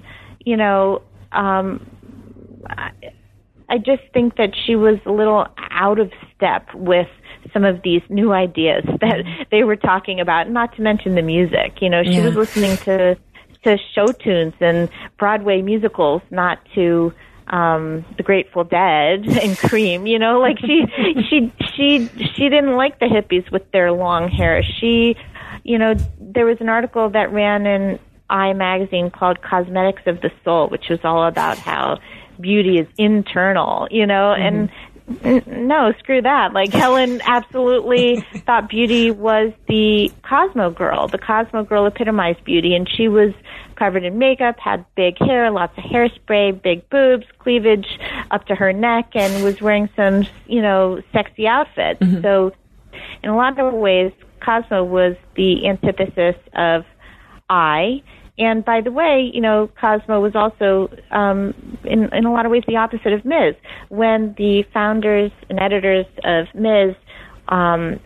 you 0.45 0.57
know, 0.57 1.01
um 1.31 1.85
I, 2.67 2.91
I 3.69 3.77
just 3.77 4.03
think 4.13 4.37
that 4.37 4.53
she 4.55 4.75
was 4.75 4.99
a 5.05 5.11
little 5.11 5.47
out 5.71 5.99
of 5.99 6.11
step 6.35 6.73
with 6.73 7.07
some 7.51 7.65
of 7.65 7.81
these 7.83 8.01
new 8.09 8.31
ideas 8.31 8.83
that 9.01 9.23
they 9.51 9.63
were 9.63 9.75
talking 9.75 10.19
about, 10.19 10.49
not 10.49 10.75
to 10.75 10.81
mention 10.81 11.15
the 11.15 11.21
music. 11.21 11.81
You 11.81 11.89
know, 11.89 12.03
she 12.03 12.17
yeah. 12.17 12.25
was 12.25 12.35
listening 12.35 12.77
to 12.77 13.17
to 13.63 13.77
show 13.95 14.07
tunes 14.07 14.53
and 14.59 14.89
Broadway 15.17 15.61
musicals, 15.61 16.21
not 16.31 16.59
to 16.75 17.13
um 17.47 18.05
the 18.17 18.23
Grateful 18.23 18.63
Dead 18.63 19.27
and 19.41 19.57
Cream, 19.57 20.07
you 20.07 20.19
know, 20.19 20.39
like 20.39 20.59
she 20.59 20.85
she 21.29 21.51
she 21.73 22.07
she 22.35 22.49
didn't 22.49 22.75
like 22.75 22.99
the 22.99 23.05
hippies 23.05 23.49
with 23.51 23.69
their 23.71 23.91
long 23.91 24.29
hair. 24.29 24.63
She 24.63 25.15
you 25.63 25.77
know, 25.77 25.95
there 26.19 26.45
was 26.45 26.57
an 26.59 26.67
article 26.67 27.09
that 27.11 27.31
ran 27.31 27.65
in 27.65 27.99
Eye 28.33 28.53
magazine 28.53 29.11
called 29.11 29.41
Cosmetics 29.41 30.01
of 30.07 30.21
the 30.21 30.31
Soul, 30.43 30.67
which 30.67 30.89
was 30.89 30.99
all 31.03 31.25
about 31.25 31.57
how 31.57 31.99
beauty 32.41 32.79
is 32.79 32.87
internal, 32.97 33.87
you 33.91 34.05
know, 34.05 34.35
mm-hmm. 34.35 34.41
and 34.41 34.69
no, 35.47 35.93
screw 35.99 36.21
that. 36.21 36.53
Like 36.53 36.71
Helen 36.71 37.21
absolutely 37.25 38.21
thought 38.45 38.69
beauty 38.69 39.11
was 39.11 39.51
the 39.67 40.11
Cosmo 40.23 40.71
girl. 40.71 41.07
The 41.07 41.17
Cosmo 41.17 41.63
girl 41.63 41.85
epitomized 41.85 42.43
beauty 42.43 42.73
and 42.75 42.89
she 42.89 43.07
was 43.07 43.33
covered 43.75 44.03
in 44.03 44.17
makeup, 44.17 44.59
had 44.59 44.85
big 44.95 45.17
hair, 45.19 45.51
lots 45.51 45.77
of 45.77 45.83
hairspray, 45.83 46.61
big 46.61 46.89
boobs, 46.89 47.25
cleavage 47.39 47.99
up 48.31 48.45
to 48.47 48.55
her 48.55 48.71
neck, 48.71 49.11
and 49.13 49.43
was 49.43 49.61
wearing 49.61 49.89
some, 49.95 50.25
you 50.47 50.61
know, 50.61 51.01
sexy 51.11 51.47
outfits. 51.47 51.99
Mm-hmm. 51.99 52.21
So, 52.21 52.53
in 53.23 53.29
a 53.29 53.35
lot 53.35 53.59
of 53.59 53.73
ways, 53.73 54.11
Cosmo 54.41 54.83
was 54.83 55.15
the 55.35 55.67
antithesis 55.67 56.35
of 56.53 56.85
Eye. 57.49 58.01
And 58.37 58.65
by 58.65 58.81
the 58.81 58.91
way, 58.91 59.29
you 59.31 59.41
know, 59.41 59.69
Cosmo 59.79 60.19
was 60.19 60.35
also, 60.35 60.89
um, 61.11 61.53
in, 61.83 62.11
in 62.13 62.25
a 62.25 62.31
lot 62.31 62.45
of 62.45 62.51
ways, 62.51 62.63
the 62.67 62.77
opposite 62.77 63.13
of 63.13 63.23
Ms. 63.25 63.55
When 63.89 64.33
the 64.37 64.63
founders 64.73 65.31
and 65.49 65.59
editors 65.59 66.07
of 66.23 66.47
Ms. 66.55 66.95
Um, 67.49 67.99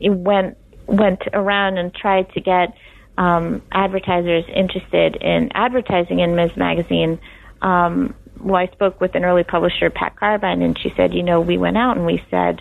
went 0.00 0.56
went 0.86 1.22
around 1.32 1.78
and 1.78 1.94
tried 1.94 2.30
to 2.32 2.40
get 2.40 2.74
um, 3.16 3.62
advertisers 3.72 4.44
interested 4.54 5.16
in 5.16 5.50
advertising 5.54 6.18
in 6.18 6.34
Ms. 6.34 6.50
Magazine, 6.56 7.18
um, 7.62 8.14
well, 8.40 8.56
I 8.56 8.66
spoke 8.72 9.00
with 9.00 9.14
an 9.14 9.24
early 9.24 9.44
publisher, 9.44 9.88
Pat 9.88 10.16
Carbine, 10.16 10.60
and 10.60 10.78
she 10.78 10.92
said, 10.96 11.14
you 11.14 11.22
know, 11.22 11.40
we 11.40 11.56
went 11.56 11.78
out 11.78 11.96
and 11.96 12.04
we 12.04 12.22
said, 12.30 12.60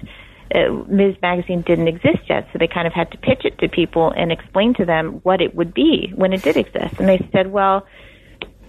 uh, 0.53 0.71
Ms. 0.87 1.15
Magazine 1.21 1.61
didn't 1.61 1.87
exist 1.87 2.29
yet, 2.29 2.47
so 2.51 2.59
they 2.59 2.67
kind 2.67 2.87
of 2.87 2.93
had 2.93 3.11
to 3.11 3.17
pitch 3.17 3.41
it 3.43 3.57
to 3.59 3.67
people 3.67 4.13
and 4.15 4.31
explain 4.31 4.73
to 4.75 4.85
them 4.85 5.19
what 5.23 5.41
it 5.41 5.55
would 5.55 5.73
be 5.73 6.11
when 6.15 6.33
it 6.33 6.43
did 6.43 6.57
exist. 6.57 6.95
And 6.99 7.09
they 7.09 7.27
said, 7.31 7.51
well, 7.51 7.87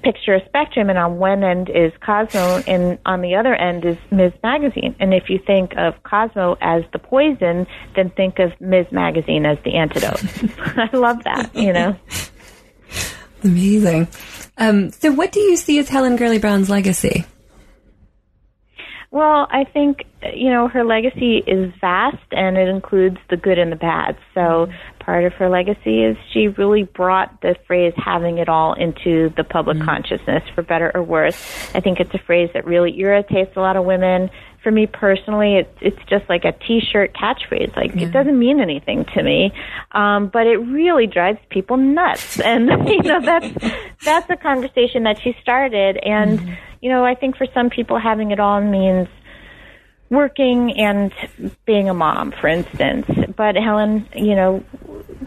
picture 0.03 0.35
a 0.35 0.45
spectrum, 0.47 0.91
and 0.91 0.99
on 0.99 1.17
one 1.17 1.43
end 1.43 1.71
is 1.71 1.93
Cosmo, 2.05 2.63
and 2.67 2.99
on 3.07 3.23
the 3.23 3.35
other 3.35 3.55
end 3.55 3.85
is 3.85 3.97
Ms. 4.11 4.33
Magazine. 4.43 4.95
And 5.01 5.13
if 5.15 5.29
you 5.29 5.39
think 5.45 5.73
of 5.77 5.95
Cosmo 6.03 6.57
as 6.61 6.85
the 6.93 6.99
poison, 6.99 7.67
then 7.97 8.11
think 8.11 8.39
of 8.39 8.53
Ms. 8.61 8.87
Magazine 8.93 9.47
as 9.47 9.59
the 9.65 9.75
antidote. 9.75 10.23
I 10.77 10.97
love 10.97 11.25
that, 11.25 11.55
you 11.55 11.73
know. 11.73 11.97
Amazing. 13.43 14.09
Um, 14.57 14.91
so, 14.91 15.13
what 15.13 15.33
do 15.33 15.41
you 15.41 15.57
see 15.57 15.79
as 15.79 15.89
Helen 15.89 16.17
Gurley 16.17 16.39
Brown's 16.39 16.71
legacy? 16.71 17.25
Well, 19.15 19.47
I 19.49 19.63
think 19.63 20.07
you 20.35 20.51
know 20.51 20.67
her 20.67 20.83
legacy 20.83 21.37
is 21.47 21.73
vast 21.81 22.17
and 22.33 22.57
it 22.59 22.67
includes 22.67 23.19
the 23.31 23.37
good 23.37 23.61
and 23.61 23.71
the 23.71 23.77
bad. 23.77 24.19
So 24.35 24.67
part 24.99 25.23
of 25.23 25.33
her 25.35 25.49
legacy 25.49 26.03
is 26.03 26.17
she 26.33 26.49
really 26.49 26.83
brought 26.83 27.41
the 27.41 27.55
phrase 27.65 27.93
having 27.97 28.39
it 28.39 28.49
all 28.49 28.73
into 28.73 29.33
the 29.37 29.45
public 29.45 29.77
mm-hmm. 29.77 29.87
consciousness 29.87 30.43
for 30.53 30.63
better 30.63 30.91
or 30.97 31.05
worse. 31.05 31.37
I 31.77 31.81
think 31.81 32.01
it's 32.01 32.13
a 32.13 32.19
phrase 32.19 32.51
that 32.55 32.67
really 32.67 32.99
irritates 32.99 33.57
a 33.57 33.61
lot 33.61 33.77
of 33.77 33.85
women. 33.85 34.31
For 34.65 34.73
me 34.73 34.89
personally, 34.89 35.59
it's 35.59 35.79
it's 35.81 36.11
just 36.11 36.29
like 36.29 36.45
a 36.45 36.51
t-shirt 36.67 37.15
catchphrase. 37.15 37.77
Like 37.77 37.95
yeah. 37.95 38.09
it 38.09 38.13
doesn't 38.13 38.37
mean 38.37 38.59
anything 38.59 39.05
to 39.15 39.23
me, 39.23 39.53
um, 39.93 40.27
but 40.27 40.49
it 40.49 40.57
really 40.57 41.07
drives 41.07 41.39
people 41.51 41.77
nuts. 41.77 42.41
And 42.41 42.67
you 42.89 43.03
know 43.03 43.21
that's 43.21 43.75
that's 44.05 44.29
a 44.29 44.37
conversation 44.37 45.05
that 45.05 45.21
she 45.23 45.37
started. 45.41 45.99
And 45.99 46.41
mm-hmm. 46.41 46.55
You 46.85 46.91
know 46.91 47.03
I 47.03 47.15
think 47.15 47.37
for 47.37 47.47
some 47.55 47.71
people 47.71 47.99
having 47.99 48.31
it 48.31 48.39
all 48.39 48.61
means 48.61 49.09
working 50.11 50.79
and 50.79 51.11
being 51.65 51.89
a 51.89 51.95
mom, 51.95 52.33
for 52.41 52.47
instance. 52.47 53.07
But 53.37 53.57
Helen, 53.57 54.07
you 54.15 54.35
know, 54.35 54.63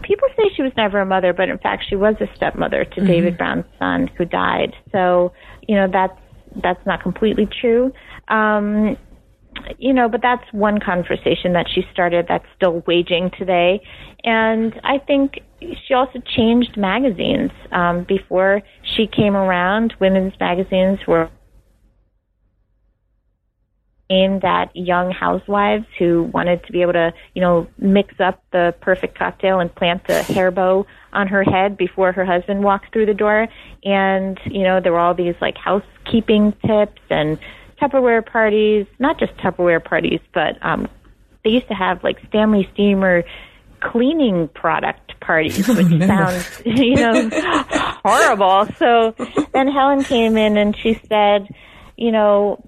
people 0.02 0.28
say 0.36 0.44
she 0.54 0.62
was 0.62 0.72
never 0.76 1.00
a 1.00 1.04
mother, 1.04 1.32
but 1.32 1.48
in 1.48 1.58
fact 1.58 1.84
she 1.88 1.96
was 1.96 2.14
a 2.20 2.28
stepmother 2.36 2.84
to 2.84 3.00
mm-hmm. 3.00 3.06
David 3.06 3.36
Brown's 3.36 3.64
son 3.76 4.08
who 4.16 4.24
died. 4.24 4.74
So, 4.92 5.32
you 5.66 5.74
know, 5.74 5.88
that's 5.92 6.18
that's 6.62 6.84
not 6.86 7.02
completely 7.02 7.46
true. 7.60 7.92
Um, 8.28 8.96
you 9.78 9.92
know, 9.92 10.08
but 10.08 10.22
that's 10.22 10.44
one 10.52 10.78
conversation 10.78 11.54
that 11.54 11.66
she 11.68 11.82
started 11.92 12.26
that's 12.28 12.46
still 12.54 12.84
waging 12.86 13.32
today. 13.36 13.82
And 14.22 14.80
I 14.84 14.98
think 14.98 15.40
she 15.60 15.92
also 15.92 16.20
changed 16.36 16.76
magazines. 16.76 17.50
Um, 17.72 18.04
before 18.04 18.62
she 18.82 19.08
came 19.08 19.34
around, 19.34 19.94
women's 19.98 20.38
magazines 20.38 21.00
were 21.08 21.28
aimed 24.10 24.44
at 24.44 24.74
young 24.74 25.10
housewives 25.10 25.84
who 25.98 26.24
wanted 26.32 26.64
to 26.64 26.72
be 26.72 26.82
able 26.82 26.94
to, 26.94 27.12
you 27.34 27.42
know, 27.42 27.66
mix 27.78 28.18
up 28.20 28.42
the 28.52 28.74
perfect 28.80 29.18
cocktail 29.18 29.60
and 29.60 29.74
plant 29.74 30.06
the 30.06 30.22
hair 30.22 30.50
bow 30.50 30.86
on 31.12 31.28
her 31.28 31.42
head 31.42 31.76
before 31.76 32.12
her 32.12 32.24
husband 32.24 32.62
walked 32.62 32.92
through 32.92 33.06
the 33.06 33.14
door. 33.14 33.48
And, 33.84 34.38
you 34.46 34.62
know, 34.62 34.80
there 34.80 34.92
were 34.92 34.98
all 34.98 35.14
these 35.14 35.34
like 35.40 35.56
housekeeping 35.58 36.52
tips 36.66 37.02
and 37.10 37.38
Tupperware 37.80 38.24
parties, 38.24 38.86
not 38.98 39.18
just 39.18 39.36
Tupperware 39.36 39.84
parties, 39.84 40.20
but 40.32 40.58
um, 40.62 40.88
they 41.44 41.50
used 41.50 41.68
to 41.68 41.74
have 41.74 42.02
like 42.02 42.18
Stanley 42.28 42.68
Steamer 42.72 43.24
cleaning 43.80 44.48
product 44.48 45.18
parties, 45.20 45.68
which 45.68 45.86
oh, 45.92 46.06
sounds, 46.06 46.62
you 46.64 46.96
know, 46.96 47.30
horrible. 48.04 48.66
So 48.78 49.14
then 49.52 49.68
Helen 49.68 50.02
came 50.02 50.36
in 50.36 50.56
and 50.56 50.76
she 50.76 50.94
said, 51.08 51.48
you 51.96 52.10
know, 52.10 52.62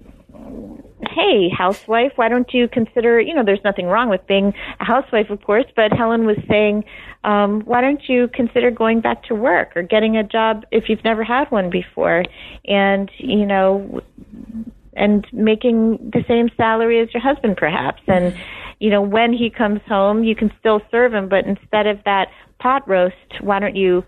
hey, 1.13 1.49
housewife, 1.49 2.13
why 2.15 2.29
don't 2.29 2.53
you 2.53 2.67
consider, 2.67 3.19
you 3.19 3.33
know, 3.33 3.43
there's 3.43 3.63
nothing 3.63 3.87
wrong 3.87 4.09
with 4.09 4.25
being 4.27 4.53
a 4.79 4.85
housewife, 4.85 5.29
of 5.29 5.41
course, 5.43 5.65
but 5.75 5.91
Helen 5.91 6.25
was 6.25 6.37
saying, 6.47 6.83
um, 7.23 7.61
why 7.61 7.81
don't 7.81 8.01
you 8.07 8.29
consider 8.33 8.71
going 8.71 9.01
back 9.01 9.23
to 9.25 9.35
work 9.35 9.75
or 9.75 9.83
getting 9.83 10.17
a 10.17 10.23
job 10.23 10.65
if 10.71 10.89
you've 10.89 11.03
never 11.03 11.23
had 11.23 11.51
one 11.51 11.69
before? 11.69 12.23
And, 12.65 13.11
you 13.17 13.45
know, 13.45 14.01
and 14.93 15.25
making 15.31 16.11
the 16.13 16.23
same 16.27 16.49
salary 16.57 16.99
as 16.99 17.13
your 17.13 17.21
husband 17.21 17.57
perhaps 17.57 18.01
and 18.07 18.35
you 18.79 18.89
know 18.89 19.01
when 19.01 19.31
he 19.31 19.49
comes 19.49 19.79
home 19.87 20.23
you 20.23 20.35
can 20.35 20.51
still 20.59 20.81
serve 20.91 21.13
him 21.13 21.29
but 21.29 21.45
instead 21.45 21.87
of 21.87 21.97
that 22.03 22.27
pot 22.59 22.87
roast 22.87 23.15
why 23.39 23.59
don't 23.59 23.75
you 23.75 24.03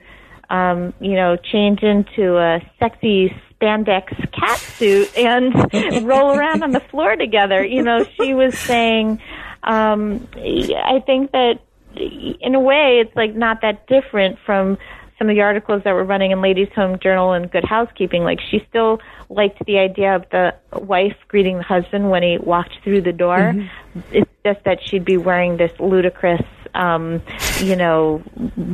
um 0.50 0.94
you 1.00 1.14
know 1.14 1.38
change 1.38 1.84
into 1.84 2.38
a 2.38 2.60
sexy 2.80 3.34
spandex 3.64 4.08
cat 4.34 4.60
suit 4.60 5.18
and 5.18 5.54
roll 6.06 6.38
around 6.38 6.64
on 6.64 6.72
the 6.72 6.80
floor 6.80 7.16
together 7.16 7.64
you 7.64 7.82
know 7.82 8.06
she 8.20 8.34
was 8.34 8.58
saying 8.58 9.22
um 9.64 10.28
i 10.36 11.02
think 11.06 11.32
that 11.32 11.60
in 11.96 12.56
a 12.56 12.60
way 12.60 13.00
it's 13.00 13.16
like 13.16 13.36
not 13.36 13.62
that 13.62 13.88
different 13.88 14.38
from 14.46 14.78
some 15.24 15.30
of 15.30 15.36
the 15.36 15.42
articles 15.42 15.82
that 15.86 15.94
were 15.94 16.04
running 16.04 16.32
in 16.32 16.42
Ladies 16.42 16.70
Home 16.76 17.00
Journal 17.00 17.34
and 17.34 17.50
Good 17.50 17.64
Housekeeping, 17.64 18.24
like 18.24 18.40
she 18.42 18.66
still 18.68 19.00
liked 19.30 19.64
the 19.66 19.78
idea 19.78 20.16
of 20.16 20.26
the 20.32 20.54
wife 20.74 21.16
greeting 21.28 21.58
the 21.58 21.64
husband 21.64 22.10
when 22.10 22.24
he 22.24 22.38
walked 22.40 22.74
through 22.84 23.02
the 23.02 23.14
door. 23.14 23.38
Mm-hmm. 23.38 24.00
It's 24.12 24.32
just 24.46 24.64
that 24.66 24.80
she'd 24.84 25.06
be 25.06 25.18
wearing 25.18 25.58
this 25.58 25.72
ludicrous, 25.80 26.42
um, 26.74 27.22
you 27.62 27.76
know, 27.76 28.22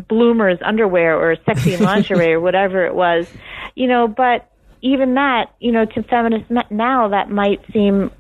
bloomers 0.08 0.58
underwear 0.64 1.16
or 1.20 1.36
sexy 1.46 1.78
lingerie 1.78 2.34
or 2.34 2.40
whatever 2.40 2.86
it 2.86 2.96
was, 2.96 3.30
you 3.76 3.88
know. 3.88 4.08
But 4.08 4.50
even 4.82 5.16
that, 5.16 5.54
you 5.60 5.72
know, 5.72 5.86
to 5.86 6.04
feminists 6.04 6.52
now, 6.70 7.08
that 7.10 7.30
might 7.30 7.60
seem 7.74 8.12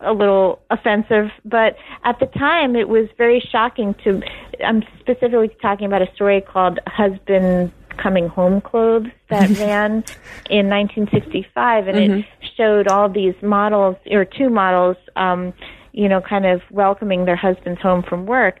a 0.00 0.12
little 0.12 0.60
offensive, 0.70 1.30
but 1.44 1.76
at 2.04 2.18
the 2.20 2.26
time 2.26 2.76
it 2.76 2.88
was 2.88 3.08
very 3.16 3.40
shocking 3.40 3.94
to. 4.04 4.22
I'm 4.64 4.82
specifically 5.00 5.50
talking 5.60 5.86
about 5.86 6.02
a 6.02 6.14
story 6.14 6.40
called 6.40 6.78
Husband 6.86 7.72
Coming 8.00 8.28
Home 8.28 8.60
Clothes 8.60 9.08
that 9.28 9.48
ran 9.58 10.04
in 10.50 10.68
1965, 10.68 11.88
and 11.88 11.96
mm-hmm. 11.96 12.18
it 12.18 12.26
showed 12.56 12.88
all 12.88 13.08
these 13.08 13.34
models, 13.42 13.96
or 14.10 14.24
two 14.24 14.50
models, 14.50 14.96
um, 15.16 15.52
you 15.92 16.08
know, 16.08 16.20
kind 16.20 16.46
of 16.46 16.60
welcoming 16.70 17.24
their 17.24 17.36
husbands 17.36 17.80
home 17.80 18.02
from 18.02 18.26
work. 18.26 18.60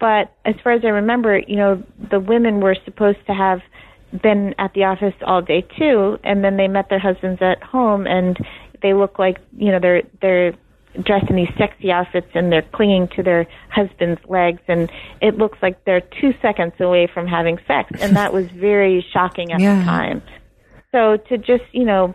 But 0.00 0.32
as 0.44 0.54
far 0.62 0.72
as 0.72 0.82
I 0.84 0.88
remember, 0.88 1.38
you 1.38 1.56
know, 1.56 1.82
the 2.10 2.20
women 2.20 2.60
were 2.60 2.76
supposed 2.84 3.24
to 3.26 3.34
have 3.34 3.60
been 4.22 4.54
at 4.58 4.72
the 4.74 4.84
office 4.84 5.14
all 5.26 5.42
day 5.42 5.66
too, 5.78 6.18
and 6.24 6.42
then 6.42 6.56
they 6.56 6.68
met 6.68 6.88
their 6.88 6.98
husbands 6.98 7.40
at 7.42 7.62
home, 7.62 8.06
and 8.06 8.38
they 8.82 8.94
look 8.94 9.18
like 9.18 9.38
you 9.56 9.70
know 9.72 9.78
they're 9.80 10.02
they're 10.20 10.54
dressed 11.02 11.28
in 11.30 11.36
these 11.36 11.50
sexy 11.56 11.92
outfits 11.92 12.28
and 12.34 12.50
they're 12.50 12.66
clinging 12.72 13.08
to 13.08 13.22
their 13.22 13.46
husband's 13.70 14.20
legs 14.28 14.60
and 14.68 14.90
it 15.20 15.36
looks 15.36 15.58
like 15.62 15.84
they're 15.84 16.02
two 16.20 16.32
seconds 16.40 16.72
away 16.80 17.06
from 17.12 17.26
having 17.26 17.58
sex 17.66 17.90
and 18.00 18.16
that 18.16 18.32
was 18.32 18.46
very 18.50 19.04
shocking 19.12 19.52
at 19.52 19.60
yeah. 19.60 19.78
the 19.78 19.84
time 19.84 20.22
so 20.90 21.16
to 21.28 21.38
just 21.38 21.62
you 21.72 21.84
know 21.84 22.14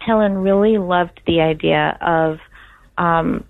helen 0.00 0.38
really 0.38 0.78
loved 0.78 1.20
the 1.26 1.40
idea 1.40 1.98
of 2.00 2.38
um 2.98 3.44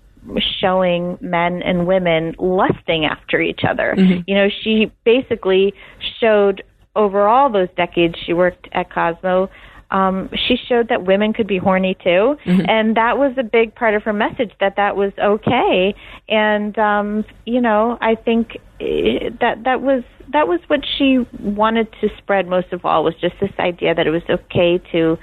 showing 0.59 1.17
men 1.21 1.61
and 1.61 1.85
women 1.85 2.33
lusting 2.39 3.05
after 3.05 3.39
each 3.39 3.61
other 3.63 3.93
mm-hmm. 3.97 4.21
you 4.27 4.35
know 4.35 4.49
she 4.61 4.91
basically 5.05 5.73
showed 6.19 6.63
over 6.95 7.27
all 7.27 7.51
those 7.51 7.69
decades 7.75 8.15
she 8.25 8.33
worked 8.33 8.67
at 8.71 8.91
cosmo 8.91 9.49
um, 9.93 10.29
she 10.33 10.57
showed 10.57 10.89
that 10.89 11.05
women 11.05 11.33
could 11.33 11.45
be 11.45 11.57
horny 11.57 11.93
too, 11.93 12.35
mm-hmm. 12.45 12.61
and 12.67 12.97
that 12.97 13.19
was 13.19 13.33
a 13.37 13.43
big 13.43 13.75
part 13.75 13.93
of 13.93 14.01
her 14.03 14.11
message 14.11 14.51
that 14.59 14.75
that 14.75 14.97
was 14.97 15.13
okay. 15.19 15.93
And 16.27 16.77
um, 16.79 17.23
you 17.45 17.61
know, 17.61 17.99
I 18.01 18.15
think 18.15 18.57
eh, 18.81 19.29
that 19.39 19.63
that 19.65 19.81
was 19.81 20.03
that 20.33 20.47
was 20.47 20.59
what 20.65 20.81
she 20.97 21.19
wanted 21.39 21.93
to 22.01 22.09
spread 22.17 22.47
most 22.47 22.73
of 22.73 22.85
all 22.85 23.03
was 23.03 23.13
just 23.21 23.35
this 23.39 23.51
idea 23.59 23.93
that 23.93 24.07
it 24.07 24.09
was 24.09 24.23
okay 24.27 24.79
to 24.91 25.17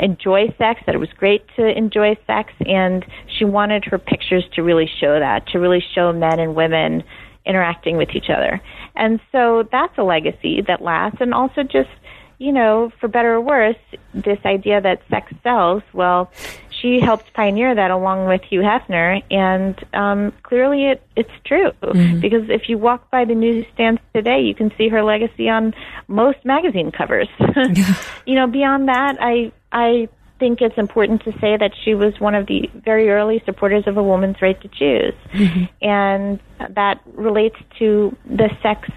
enjoy 0.00 0.48
sex, 0.56 0.80
that 0.86 0.94
it 0.94 0.98
was 0.98 1.10
great 1.18 1.44
to 1.56 1.66
enjoy 1.76 2.16
sex, 2.26 2.52
and 2.66 3.04
she 3.38 3.44
wanted 3.44 3.84
her 3.84 3.98
pictures 3.98 4.44
to 4.54 4.62
really 4.62 4.90
show 5.00 5.20
that, 5.20 5.46
to 5.48 5.58
really 5.58 5.84
show 5.94 6.12
men 6.14 6.40
and 6.40 6.54
women 6.54 7.04
interacting 7.46 7.96
with 7.96 8.10
each 8.14 8.30
other. 8.30 8.60
And 8.94 9.20
so 9.32 9.68
that's 9.70 9.96
a 9.98 10.02
legacy 10.02 10.62
that 10.66 10.82
lasts, 10.82 11.18
and 11.20 11.34
also 11.34 11.62
just 11.62 11.90
you 12.38 12.52
know, 12.52 12.92
for 13.00 13.08
better 13.08 13.34
or 13.34 13.40
worse, 13.40 13.76
this 14.12 14.38
idea 14.44 14.80
that 14.80 15.00
sex 15.08 15.32
sells, 15.42 15.82
well, 15.92 16.30
she 16.70 17.00
helped 17.00 17.32
pioneer 17.32 17.74
that 17.74 17.90
along 17.90 18.26
with 18.26 18.42
Hugh 18.42 18.60
Hefner, 18.60 19.22
and 19.30 19.82
um, 19.94 20.32
clearly 20.42 20.86
it, 20.86 21.02
it's 21.16 21.30
true. 21.44 21.70
Mm-hmm. 21.80 22.20
Because 22.20 22.50
if 22.50 22.68
you 22.68 22.76
walk 22.76 23.10
by 23.10 23.24
the 23.24 23.34
newsstands 23.34 24.00
today, 24.14 24.42
you 24.42 24.54
can 24.54 24.72
see 24.76 24.88
her 24.88 25.02
legacy 25.02 25.48
on 25.48 25.74
most 26.08 26.44
magazine 26.44 26.90
covers. 26.90 27.28
you 28.26 28.34
know, 28.34 28.46
beyond 28.46 28.88
that, 28.88 29.16
I 29.20 29.52
I 29.72 30.08
think 30.44 30.60
it's 30.60 30.76
important 30.76 31.24
to 31.24 31.32
say 31.40 31.56
that 31.56 31.72
she 31.82 31.94
was 31.94 32.20
one 32.20 32.34
of 32.34 32.46
the 32.46 32.70
very 32.74 33.08
early 33.08 33.42
supporters 33.46 33.84
of 33.86 33.96
a 33.96 34.02
woman's 34.02 34.36
right 34.42 34.60
to 34.60 34.68
choose, 34.68 35.14
mm-hmm. 35.32 35.64
and 35.80 36.38
that 36.74 37.00
relates 37.14 37.56
to 37.78 38.14
the 38.26 38.50
sex 38.62 38.90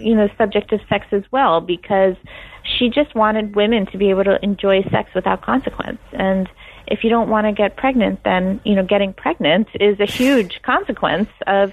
you 0.00 0.14
know 0.14 0.28
subject 0.36 0.72
of 0.72 0.80
sex 0.88 1.06
as 1.12 1.22
well 1.30 1.60
because 1.60 2.16
she 2.64 2.88
just 2.88 3.14
wanted 3.14 3.54
women 3.54 3.86
to 3.86 3.98
be 3.98 4.10
able 4.10 4.24
to 4.24 4.42
enjoy 4.42 4.82
sex 4.90 5.10
without 5.14 5.42
consequence 5.42 6.00
and 6.14 6.48
if 6.86 7.04
you 7.04 7.10
don't 7.10 7.28
want 7.28 7.46
to 7.46 7.52
get 7.52 7.76
pregnant 7.76 8.18
then 8.24 8.58
you 8.64 8.74
know 8.74 8.82
getting 8.82 9.12
pregnant 9.12 9.68
is 9.78 10.00
a 10.00 10.06
huge 10.06 10.62
consequence 10.72 11.28
of 11.46 11.70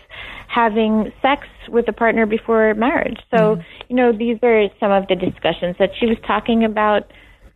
having 0.50 1.12
sex 1.22 1.48
with 1.70 1.88
a 1.88 1.94
partner 1.94 2.26
before 2.26 2.74
marriage 2.74 3.22
so 3.34 3.56
mm. 3.56 3.64
you 3.88 3.96
know 3.96 4.12
these 4.12 4.38
are 4.44 4.68
some 4.78 4.92
of 4.92 5.08
the 5.08 5.16
discussions 5.16 5.78
that 5.80 5.92
she 5.98 6.06
was 6.06 6.18
talking 6.28 6.66
about 6.66 7.10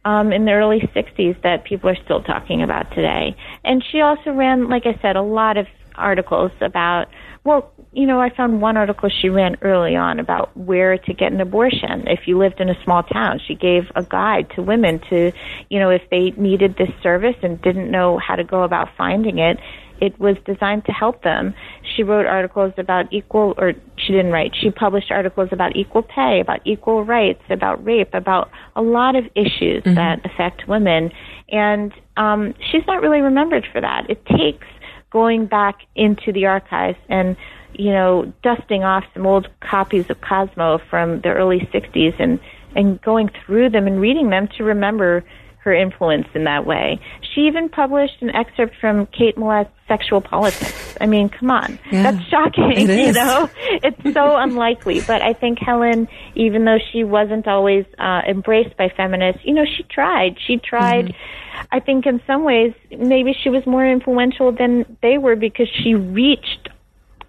um, 0.06 0.32
in 0.32 0.46
the 0.46 0.52
early 0.52 0.80
60s 0.96 1.42
that 1.42 1.66
people 1.66 1.90
are 1.90 1.98
still 2.06 2.22
talking 2.22 2.62
about 2.62 2.90
today. 2.92 3.36
And 3.64 3.84
she 3.92 4.02
also 4.02 4.32
ran 4.32 4.70
like 4.70 4.86
i 4.86 4.98
said 5.02 5.16
a 5.16 5.22
lot 5.22 5.58
of 5.58 5.68
articles 5.98 6.52
about 6.62 7.08
well, 7.46 7.72
you 7.94 8.08
know, 8.08 8.20
I 8.20 8.36
found 8.36 8.60
one 8.60 8.76
article 8.76 9.08
she 9.08 9.30
ran 9.30 9.56
early 9.62 9.96
on 9.96 10.20
about 10.20 10.56
where 10.58 10.98
to 10.98 11.14
get 11.14 11.32
an 11.32 11.40
abortion 11.40 12.08
if 12.08 12.22
you 12.28 12.40
lived 12.40 12.60
in 12.60 12.70
a 12.70 12.84
small 12.84 13.04
town. 13.04 13.40
She 13.48 13.54
gave 13.54 13.84
a 13.96 14.04
guide 14.04 14.50
to 14.56 14.64
women 14.64 15.00
to, 15.12 15.32
you 15.70 15.80
know, 15.80 15.92
if 15.92 16.02
they 16.10 16.32
needed 16.32 16.76
this 16.76 16.90
service 17.04 17.36
and 17.44 17.62
didn't 17.62 17.92
know 17.92 18.18
how 18.18 18.36
to 18.36 18.44
go 18.44 18.64
about 18.64 18.90
finding 18.98 19.38
it, 19.38 19.60
it 20.02 20.20
was 20.20 20.36
designed 20.46 20.86
to 20.86 20.92
help 20.92 21.24
them. 21.24 21.54
She 21.96 22.04
wrote 22.04 22.26
articles 22.26 22.74
about 22.78 23.14
equal, 23.14 23.54
or 23.58 23.74
she 23.98 24.12
didn't 24.12 24.32
write, 24.32 24.54
she 24.60 24.72
published 24.72 25.12
articles 25.12 25.50
about 25.52 25.76
equal 25.76 26.02
pay, 26.02 26.40
about 26.42 26.60
equal 26.66 27.06
rights, 27.06 27.44
about 27.50 27.84
rape, 27.86 28.14
about 28.14 28.50
a 28.76 28.82
lot 28.82 29.16
of 29.16 29.26
issues 29.36 29.84
mm-hmm. 29.84 29.96
that 29.96 30.26
affect 30.26 30.68
women. 30.68 31.12
And 31.50 31.94
um, 32.18 32.56
she's 32.72 32.86
not 32.88 33.02
really 33.02 33.22
remembered 33.22 33.68
for 33.72 33.80
that. 33.80 34.10
It 34.10 34.26
takes 34.26 34.68
going 35.16 35.46
back 35.46 35.78
into 35.96 36.34
the 36.34 36.46
archives 36.46 36.98
and 37.08 37.38
you 37.72 37.90
know 37.90 38.34
dusting 38.44 38.84
off 38.84 39.06
some 39.14 39.26
old 39.26 39.48
copies 39.62 40.04
of 40.10 40.20
Cosmo 40.20 40.78
from 40.90 41.22
the 41.22 41.30
early 41.30 41.62
60s 41.74 42.14
and 42.20 42.38
and 42.76 43.02
going 43.02 43.30
through 43.30 43.70
them 43.70 43.88
and 43.88 44.02
reading 44.02 44.30
them 44.30 44.50
to 44.58 44.66
remember 44.66 45.24
her 45.66 45.74
influence 45.74 46.28
in 46.36 46.44
that 46.44 46.66
way. 46.66 47.00
She 47.34 47.42
even 47.42 47.70
published 47.70 48.22
an 48.22 48.30
excerpt 48.30 48.76
from 48.80 49.08
Kate 49.08 49.36
Millett's 49.36 49.72
Sexual 49.88 50.22
Politics. 50.22 50.96
I 51.02 51.08
mean, 51.08 51.28
come 51.28 51.50
on. 51.50 51.80
Yeah, 51.92 52.12
That's 52.12 52.24
shocking, 52.28 52.80
you 52.90 53.12
know? 53.12 53.50
It's 53.84 54.14
so 54.14 54.36
unlikely. 54.38 55.02
But 55.02 55.24
I 55.24 55.34
think 55.34 55.58
Helen, 55.60 56.08
even 56.36 56.66
though 56.66 56.78
she 56.92 57.04
wasn't 57.04 57.48
always 57.48 57.84
uh, 57.98 58.22
embraced 58.28 58.78
by 58.78 58.90
feminists, 58.90 59.42
you 59.44 59.54
know, 59.56 59.66
she 59.66 59.84
tried. 59.84 60.38
She 60.46 60.58
tried. 60.58 61.06
Mm-hmm. 61.06 61.68
I 61.72 61.80
think 61.80 62.06
in 62.06 62.22
some 62.28 62.44
ways, 62.44 62.74
maybe 62.92 63.34
she 63.34 63.50
was 63.50 63.66
more 63.66 63.86
influential 63.86 64.52
than 64.52 64.98
they 65.02 65.18
were 65.18 65.36
because 65.36 65.68
she 65.84 65.96
reached 65.96 66.70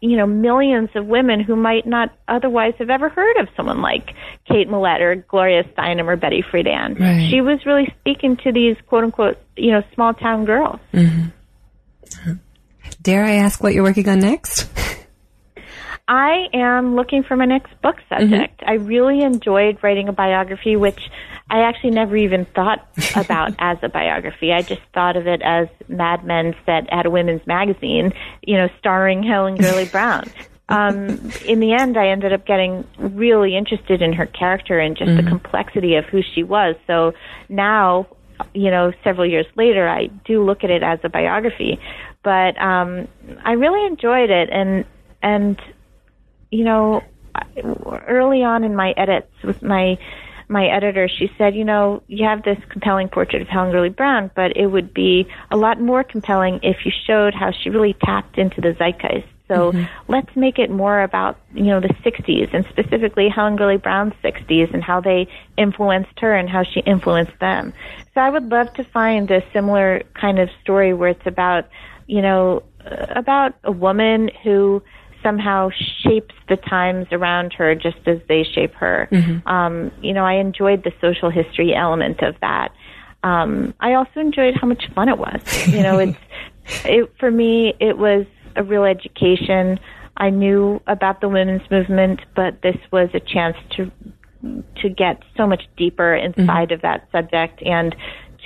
you 0.01 0.17
know, 0.17 0.27
millions 0.27 0.91
of 0.95 1.07
women 1.07 1.41
who 1.41 1.57
might 1.57 1.87
not 1.87 2.13
otherwise 2.29 2.75
have 2.79 2.91
ever 2.91 3.09
heard 3.09 3.37
of 3.39 3.49
someone 3.57 3.81
like 3.81 4.15
Kate 4.47 4.69
Millett 4.69 5.01
or 5.01 5.15
Gloria 5.17 5.65
Steinem 5.65 6.07
or 6.07 6.17
Betty 6.17 6.43
Friedan. 6.43 6.99
Right. 6.99 7.29
She 7.31 7.41
was 7.41 7.65
really 7.67 7.93
speaking 8.01 8.37
to 8.39 8.53
these 8.53 8.77
quote 8.87 9.05
unquote, 9.05 9.39
you 9.57 9.73
know, 9.73 9.83
small 9.95 10.15
town 10.15 10.45
girls. 10.45 10.81
Mm-hmm. 10.93 12.33
Dare 13.03 13.25
I 13.25 13.33
ask 13.33 13.63
what 13.63 13.75
you're 13.75 13.85
working 13.85 14.09
on 14.09 14.21
next? 14.21 14.69
I 16.09 16.47
am 16.55 16.95
looking 16.95 17.25
for 17.25 17.37
my 17.37 17.47
next 17.47 17.81
book 17.83 17.97
subject. 18.09 18.63
I 18.65 18.75
really 18.75 19.23
enjoyed 19.23 19.83
writing 19.83 20.09
a 20.09 20.13
biography, 20.13 20.77
which 20.77 21.01
I 21.49 21.61
actually 21.61 21.91
never 21.91 22.17
even 22.17 22.45
thought 22.45 22.87
about 23.17 23.55
as 23.59 23.79
a 23.83 23.89
biography. 23.89 24.53
I 24.53 24.63
just 24.63 24.83
thought 24.93 25.17
of 25.17 25.27
it 25.27 25.43
as 25.43 25.69
Mad 25.89 26.25
Men 26.25 26.55
set 26.65 26.89
at 26.91 27.07
a 27.07 27.11
women's 27.11 27.47
magazine, 27.47 28.13
you 28.43 28.57
know, 28.57 28.69
starring 28.79 29.23
Helen 29.23 29.57
Gurley 29.57 29.85
Brown. 29.93 30.25
Um, 30.69 31.31
in 31.45 31.61
the 31.61 31.75
end, 31.79 31.97
I 31.97 32.09
ended 32.09 32.33
up 32.33 32.45
getting 32.45 32.85
really 32.99 33.57
interested 33.57 34.03
in 34.03 34.13
her 34.15 34.27
character 34.27 34.81
and 34.81 34.97
just 34.97 35.17
the 35.17 35.23
complexity 35.23 35.95
of 35.95 36.07
who 36.07 36.23
she 36.35 36.43
was. 36.43 36.75
So 36.89 37.13
now, 37.49 38.09
you 38.53 38.73
know, 38.73 38.93
several 39.05 39.31
years 39.31 39.47
later, 39.55 39.89
I 39.89 40.07
do 40.25 40.45
look 40.45 40.65
at 40.65 40.71
it 40.71 40.83
as 40.83 40.99
a 41.05 41.09
biography. 41.09 41.79
But 42.25 42.61
um, 42.61 43.07
I 43.45 43.53
really 43.53 43.87
enjoyed 43.87 44.31
it, 44.31 44.51
and 44.51 44.85
and 45.23 45.61
you 46.51 46.65
know, 46.65 47.05
early 48.09 48.43
on 48.43 48.65
in 48.65 48.75
my 48.75 48.91
edits 48.97 49.31
with 49.45 49.63
my 49.63 49.99
my 50.49 50.67
editor, 50.67 51.09
she 51.09 51.31
said, 51.37 51.55
you 51.55 51.65
know, 51.65 52.03
you 52.07 52.25
have 52.25 52.43
this 52.43 52.59
compelling 52.69 53.09
portrait 53.09 53.43
of 53.43 53.49
Helen 53.49 53.73
Gurley 53.73 53.89
Brown, 53.89 54.31
but 54.35 54.57
it 54.57 54.67
would 54.67 54.95
be 54.95 55.27
a 55.51 55.57
lot 55.57 55.81
more 55.81 56.05
compelling 56.05 56.61
if 56.63 56.85
you 56.85 56.93
showed 57.07 57.35
how 57.35 57.51
she 57.51 57.71
really 57.71 57.95
tapped 58.05 58.39
into 58.39 58.61
the 58.61 58.75
zeitgeist. 58.75 59.27
So 59.49 59.73
let's 60.09 60.35
make 60.35 60.59
it 60.59 60.71
more 60.71 61.03
about, 61.03 61.39
you 61.55 61.67
know, 61.67 61.79
the 61.79 61.95
60s 62.05 62.53
and 62.53 62.65
specifically 62.69 63.29
Helen 63.29 63.55
Gurley 63.55 63.77
Brown's 63.77 64.15
60s 64.25 64.75
and 64.75 64.83
how 64.83 65.01
they 65.01 65.29
influenced 65.57 66.19
her 66.19 66.35
and 66.35 66.49
how 66.49 66.65
she 66.65 66.81
influenced 66.81 67.39
them. 67.39 67.73
So 68.15 68.21
I 68.21 68.31
would 68.31 68.51
love 68.51 68.73
to 68.75 68.85
find 68.85 69.31
a 69.31 69.43
similar 69.53 70.03
kind 70.15 70.41
of 70.41 70.49
story 70.63 70.95
where 70.95 71.11
it's 71.11 71.27
about, 71.27 71.69
you 72.09 72.23
know, 72.23 72.65
uh, 72.85 73.07
about 73.11 73.55
a 73.63 73.71
woman 73.71 74.31
who 74.43 74.83
somehow 75.27 75.71
shapes 76.05 76.35
the 76.49 76.57
times 76.57 77.07
around 77.11 77.53
her 77.53 77.75
just 77.75 77.99
as 78.07 78.19
they 78.29 78.45
shape 78.45 78.73
her. 78.75 79.09
Um, 79.47 79.91
you 80.01 80.13
know, 80.13 80.25
I 80.25 80.35
enjoyed 80.35 80.85
the 80.85 80.93
social 81.01 81.31
history 81.31 81.75
element 81.75 82.23
of 82.23 82.37
that. 82.41 82.73
Um, 83.25 83.75
I 83.81 83.95
also 83.95 84.21
enjoyed 84.21 84.55
how 84.55 84.69
much 84.69 84.85
fun 84.95 85.09
it 85.09 85.19
was. 85.19 85.41
You 85.67 85.83
know, 85.83 85.99
it's 85.99 86.19
it 86.85 87.13
for 87.19 87.31
me. 87.31 87.75
It 87.81 87.99
was 87.99 88.25
a 88.55 88.63
real 88.63 88.85
education. 88.85 89.81
I 90.17 90.31
knew 90.31 90.81
about 90.87 91.21
the 91.21 91.29
women's 91.29 91.69
movement, 91.73 92.21
but 92.37 92.63
this 92.63 92.77
was 92.93 93.09
a 93.13 93.21
chance 93.21 93.57
to 93.71 93.91
to 94.77 94.89
get 94.89 95.25
so 95.37 95.45
much 95.45 95.65
deeper 95.77 96.15
inside 96.15 96.71
of 96.71 96.83
that 96.83 97.09
subject 97.11 97.61
and 97.63 97.97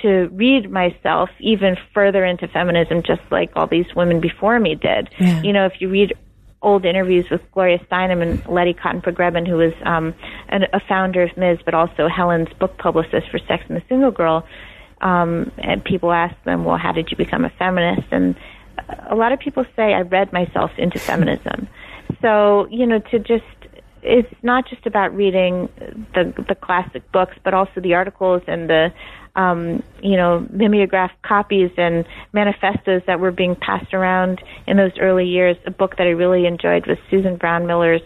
to 0.01 0.29
read 0.33 0.71
myself 0.71 1.29
even 1.39 1.77
further 1.93 2.25
into 2.25 2.47
feminism, 2.47 3.03
just 3.03 3.21
like 3.29 3.51
all 3.55 3.67
these 3.67 3.85
women 3.95 4.19
before 4.19 4.59
me 4.59 4.73
did. 4.73 5.09
Yeah. 5.19 5.41
You 5.43 5.53
know, 5.53 5.65
if 5.67 5.73
you 5.79 5.89
read 5.89 6.13
old 6.61 6.85
interviews 6.85 7.29
with 7.29 7.41
Gloria 7.51 7.79
Steinem 7.79 8.21
and 8.21 8.45
Letty 8.47 8.73
Cottin 8.73 9.01
Pogrebin, 9.01 9.47
who 9.47 9.57
was 9.57 9.73
um, 9.83 10.13
an, 10.49 10.65
a 10.73 10.79
founder 10.79 11.23
of 11.23 11.35
Ms., 11.37 11.59
but 11.65 11.73
also 11.73 12.07
Helen's 12.07 12.53
book 12.53 12.77
publicist 12.77 13.29
for 13.29 13.39
Sex 13.39 13.63
and 13.67 13.77
the 13.77 13.83
Single 13.89 14.11
Girl. 14.11 14.45
Um, 15.01 15.51
and 15.57 15.83
people 15.83 16.11
ask 16.11 16.35
them, 16.43 16.63
well, 16.63 16.77
how 16.77 16.91
did 16.91 17.09
you 17.09 17.17
become 17.17 17.43
a 17.43 17.49
feminist? 17.49 18.07
And 18.11 18.35
a 19.09 19.15
lot 19.15 19.31
of 19.31 19.39
people 19.39 19.65
say 19.75 19.93
I 19.93 20.01
read 20.01 20.31
myself 20.31 20.71
into 20.77 20.99
feminism. 20.99 21.67
So, 22.21 22.67
you 22.69 22.85
know, 22.85 22.99
to 22.99 23.19
just, 23.19 23.43
it's 24.03 24.31
not 24.43 24.67
just 24.69 24.85
about 24.85 25.15
reading 25.15 25.69
the, 26.13 26.33
the 26.47 26.55
classic 26.55 27.11
books, 27.11 27.35
but 27.43 27.55
also 27.55 27.81
the 27.81 27.95
articles 27.95 28.43
and 28.47 28.69
the, 28.69 28.93
um, 29.35 29.83
you 30.01 30.17
know, 30.17 30.45
mimeographed 30.49 31.21
copies 31.21 31.71
and 31.77 32.05
manifestos 32.33 33.01
that 33.07 33.19
were 33.19 33.31
being 33.31 33.55
passed 33.55 33.93
around 33.93 34.41
in 34.67 34.77
those 34.77 34.91
early 34.99 35.25
years. 35.25 35.57
A 35.65 35.71
book 35.71 35.97
that 35.97 36.07
I 36.07 36.11
really 36.11 36.45
enjoyed 36.45 36.87
was 36.87 36.97
Susan 37.09 37.37
Brownmiller's 37.37 38.01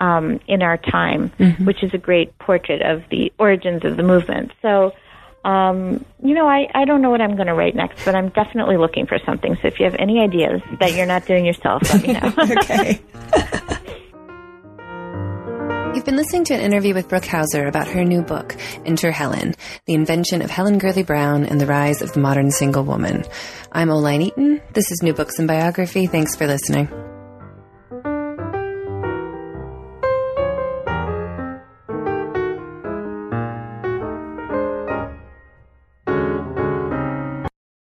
um, 0.00 0.40
In 0.46 0.62
Our 0.62 0.76
Time, 0.76 1.30
which 1.64 1.82
is 1.82 1.94
a 1.94 1.98
great 1.98 2.36
portrait 2.38 2.82
of 2.82 3.02
the 3.10 3.32
origins 3.38 3.84
of 3.84 3.96
the 3.96 4.02
movement. 4.02 4.52
So, 4.60 4.92
um, 5.44 6.04
you 6.22 6.34
know, 6.34 6.48
I, 6.48 6.68
I 6.74 6.84
don't 6.84 7.00
know 7.00 7.10
what 7.10 7.20
I'm 7.20 7.36
going 7.36 7.46
to 7.46 7.54
write 7.54 7.76
next, 7.76 8.04
but 8.04 8.14
I'm 8.14 8.30
definitely 8.30 8.76
looking 8.76 9.06
for 9.06 9.18
something. 9.24 9.56
So 9.62 9.68
if 9.68 9.78
you 9.78 9.84
have 9.84 9.94
any 9.98 10.18
ideas 10.18 10.60
that 10.80 10.94
you're 10.94 11.06
not 11.06 11.26
doing 11.26 11.46
yourself, 11.46 11.82
let 11.94 12.02
me 12.02 12.12
know. 12.14 12.34
okay. 12.60 13.00
You've 15.96 16.04
been 16.04 16.16
listening 16.16 16.44
to 16.44 16.54
an 16.54 16.60
interview 16.60 16.92
with 16.92 17.08
Brooke 17.08 17.24
Hauser 17.24 17.66
about 17.66 17.88
her 17.88 18.04
new 18.04 18.20
book, 18.20 18.54
Enter 18.84 19.10
Helen, 19.10 19.54
The 19.86 19.94
Invention 19.94 20.42
of 20.42 20.50
Helen 20.50 20.76
Gurley 20.76 21.02
Brown 21.02 21.46
and 21.46 21.58
the 21.58 21.64
Rise 21.64 22.02
of 22.02 22.12
the 22.12 22.20
Modern 22.20 22.50
Single 22.50 22.84
Woman. 22.84 23.24
I'm 23.72 23.88
Oline 23.88 24.20
Eaton. 24.20 24.60
This 24.74 24.92
is 24.92 25.02
New 25.02 25.14
Books 25.14 25.38
and 25.38 25.48
Biography. 25.48 26.06
Thanks 26.06 26.36
for 26.36 26.46
listening. 26.46 27.15